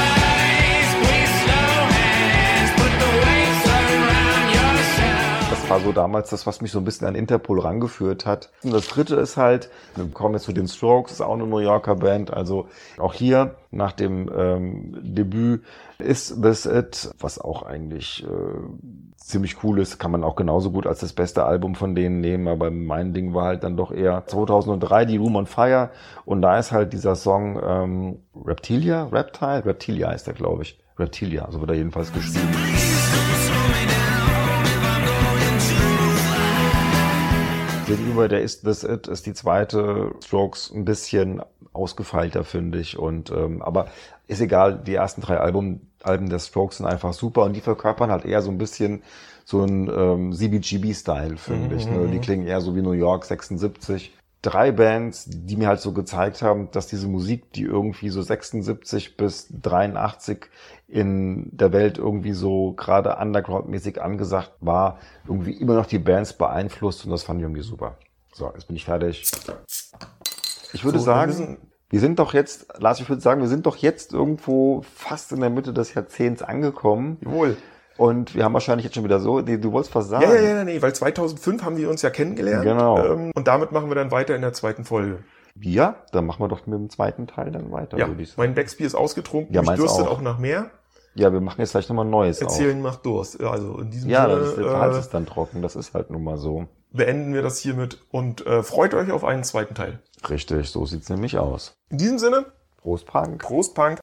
Das 5.69 5.83
war 5.83 5.85
so 5.85 5.91
damals 5.91 6.31
das, 6.31 6.47
was 6.47 6.61
mich 6.61 6.71
so 6.71 6.79
ein 6.79 6.83
bisschen 6.83 7.05
an 7.05 7.13
Interpol 7.13 7.59
rangeführt 7.59 8.25
hat. 8.25 8.49
Und 8.63 8.73
das 8.73 8.87
dritte 8.87 9.17
ist 9.17 9.37
halt, 9.37 9.69
wir 9.95 10.07
kommen 10.07 10.33
jetzt 10.33 10.45
zu 10.45 10.51
den 10.51 10.67
Strokes, 10.67 11.11
ist 11.11 11.21
auch 11.21 11.35
eine 11.35 11.45
New 11.45 11.59
Yorker 11.59 11.93
Band. 11.93 12.33
Also 12.33 12.67
auch 12.97 13.13
hier 13.13 13.53
nach 13.69 13.91
dem 13.91 14.31
ähm, 14.35 14.97
Debüt 15.03 15.61
ist 15.99 16.41
This 16.41 16.65
It, 16.65 17.11
was 17.19 17.37
auch 17.37 17.61
eigentlich 17.61 18.23
äh, 18.23 19.17
ziemlich 19.17 19.63
cool 19.63 19.77
ist, 19.79 19.99
kann 19.99 20.09
man 20.09 20.23
auch 20.23 20.35
genauso 20.35 20.71
gut 20.71 20.87
als 20.87 21.01
das 21.01 21.13
beste 21.13 21.43
Album 21.43 21.75
von 21.75 21.93
denen 21.93 22.19
nehmen. 22.19 22.47
Aber 22.47 22.71
mein 22.71 23.13
Ding 23.13 23.35
war 23.35 23.45
halt 23.45 23.63
dann 23.63 23.77
doch 23.77 23.91
eher 23.91 24.25
2003 24.25 25.05
die 25.05 25.17
Room 25.17 25.35
on 25.35 25.45
Fire. 25.45 25.91
Und 26.25 26.41
da 26.41 26.57
ist 26.57 26.71
halt 26.71 26.93
dieser 26.93 27.13
Song 27.13 27.61
ähm, 27.63 28.19
Reptilia, 28.43 29.03
Reptile, 29.03 29.63
Reptilia 29.65 30.09
heißt 30.09 30.25
der, 30.25 30.33
glaube 30.33 30.63
ich. 30.63 30.79
Reptilia, 30.97 31.47
so 31.51 31.61
wird 31.61 31.69
er 31.69 31.77
jedenfalls 31.77 32.11
geschrieben. 32.11 32.49
Gegenüber 37.89 38.27
der 38.27 38.43
Is 38.43 38.61
This 38.61 38.83
It 38.83 39.07
ist 39.07 39.25
die 39.25 39.33
zweite 39.33 40.11
Strokes 40.23 40.71
ein 40.71 40.85
bisschen 40.85 41.41
ausgefeilter, 41.73 42.43
finde 42.43 42.77
ich. 42.77 42.99
Und 42.99 43.31
ähm, 43.31 43.63
aber 43.63 43.87
ist 44.27 44.41
egal, 44.41 44.77
die 44.77 44.93
ersten 44.93 45.21
drei 45.21 45.37
Album, 45.37 45.81
Alben 46.03 46.29
der 46.29 46.37
Strokes 46.37 46.77
sind 46.77 46.85
einfach 46.85 47.13
super 47.13 47.45
und 47.45 47.55
die 47.55 47.61
verkörpern 47.61 48.11
halt 48.11 48.25
eher 48.25 48.43
so 48.43 48.51
ein 48.51 48.59
bisschen 48.59 49.01
so 49.43 49.63
ein 49.63 49.89
ähm, 49.89 50.33
CBGB-Style, 50.33 51.37
finde 51.37 51.77
ich. 51.77 51.87
Ne? 51.87 52.07
Die 52.09 52.19
klingen 52.19 52.45
eher 52.45 52.61
so 52.61 52.75
wie 52.75 52.83
New 52.83 52.91
York 52.91 53.25
76. 53.25 54.13
Drei 54.41 54.71
Bands, 54.71 55.25
die 55.27 55.57
mir 55.57 55.67
halt 55.67 55.81
so 55.81 55.91
gezeigt 55.91 56.41
haben, 56.41 56.71
dass 56.71 56.87
diese 56.87 57.07
Musik, 57.07 57.51
die 57.53 57.63
irgendwie 57.63 58.09
so 58.09 58.21
76 58.21 59.17
bis 59.17 59.47
83 59.61 60.45
in 60.87 61.49
der 61.55 61.73
Welt 61.73 61.97
irgendwie 61.97 62.31
so 62.31 62.73
gerade 62.73 63.17
underground-mäßig 63.17 64.01
angesagt 64.01 64.53
war, 64.61 64.99
irgendwie 65.27 65.53
immer 65.53 65.75
noch 65.75 65.85
die 65.85 65.99
Bands 65.99 66.33
beeinflusst 66.33 67.05
und 67.05 67.11
das 67.11 67.23
fand 67.23 67.39
ich 67.39 67.43
irgendwie 67.43 67.61
super. 67.61 67.97
So, 68.33 68.49
jetzt 68.53 68.67
bin 68.67 68.75
ich 68.75 68.85
fertig. 68.85 69.29
Ich 70.71 70.85
würde 70.85 70.99
So, 70.99 71.05
sagen, 71.05 71.57
wir 71.89 71.99
sind 71.99 72.19
doch 72.19 72.33
jetzt, 72.33 72.67
Lars, 72.79 72.99
ich 72.99 73.09
würde 73.09 73.21
sagen, 73.21 73.41
wir 73.41 73.47
sind 73.47 73.65
doch 73.65 73.77
jetzt 73.77 74.13
irgendwo 74.13 74.83
fast 74.95 75.31
in 75.31 75.41
der 75.41 75.49
Mitte 75.49 75.73
des 75.73 75.93
Jahrzehnts 75.93 76.41
angekommen. 76.41 77.17
Jawohl. 77.21 77.57
Und 77.99 78.33
wir 78.33 78.45
haben 78.45 78.53
wahrscheinlich 78.53 78.85
jetzt 78.85 78.95
schon 78.95 79.03
wieder 79.03 79.19
so, 79.19 79.41
du 79.41 79.71
wolltest 79.71 79.93
was 79.93 80.07
sagen. 80.07 80.23
Ja, 80.23 80.33
ja, 80.33 80.41
ja, 80.57 80.63
nee, 80.63 80.81
weil 80.81 80.93
2005 80.93 81.63
haben 81.63 81.77
wir 81.77 81.89
uns 81.89 82.01
ja 82.01 82.09
kennengelernt. 82.09 82.63
Genau. 82.63 82.97
Ähm, 83.05 83.31
und 83.35 83.47
damit 83.47 83.71
machen 83.73 83.89
wir 83.89 83.95
dann 83.95 84.09
weiter 84.11 84.35
in 84.35 84.41
der 84.41 84.53
zweiten 84.53 84.85
Folge. 84.85 85.19
Ja, 85.61 85.95
dann 86.13 86.25
machen 86.25 86.41
wir 86.41 86.47
doch 86.47 86.65
mit 86.65 86.79
dem 86.79 86.89
zweiten 86.89 87.27
Teil 87.27 87.51
dann 87.51 87.71
weiter, 87.71 87.97
Ja, 87.97 88.07
würde 88.07 88.21
ich 88.23 88.29
sagen. 88.29 88.41
mein 88.41 88.55
Becksbier 88.55 88.87
ist 88.87 88.95
ausgetrunken. 88.95 89.53
Ja, 89.53 89.61
meins 89.61 89.79
dürstet 89.79 90.07
auch. 90.07 90.11
auch 90.11 90.21
nach 90.21 90.37
mehr. 90.39 90.71
Ja, 91.15 91.33
wir 91.33 91.41
machen 91.41 91.59
jetzt 91.59 91.71
gleich 91.71 91.89
nochmal 91.89 92.05
ein 92.05 92.11
neues 92.11 92.39
Erzählen 92.39 92.81
macht 92.81 93.05
Durst. 93.05 93.41
Also 93.43 93.79
in 93.79 93.91
diesem 93.91 94.09
auf. 94.09 94.13
Ja, 94.13 94.29
Sinne 94.29 94.39
das 94.39 94.49
ist, 94.49 94.57
der 94.59 94.79
Hals 94.79 94.95
äh, 94.95 94.99
ist 95.01 95.09
dann 95.13 95.25
trocken, 95.25 95.61
das 95.61 95.75
ist 95.75 95.93
halt 95.93 96.09
nun 96.11 96.23
mal 96.23 96.37
so. 96.37 96.67
beenden 96.93 97.33
wir 97.33 97.41
das 97.41 97.57
hiermit 97.59 97.97
und 98.11 98.45
äh, 98.47 98.63
freut 98.63 98.93
euch 98.93 99.11
auf 99.11 99.25
einen 99.25 99.43
zweiten 99.43 99.75
Teil. 99.75 99.99
Richtig, 100.29 100.69
so 100.69 100.85
sieht's 100.85 101.09
nämlich 101.09 101.37
aus. 101.37 101.73
In 101.89 101.97
diesem 101.97 102.19
Sinne, 102.19 102.45
Prost, 102.77 103.05
Punk. 103.07 103.41
Prost 103.41 103.75
Punk. 103.75 103.99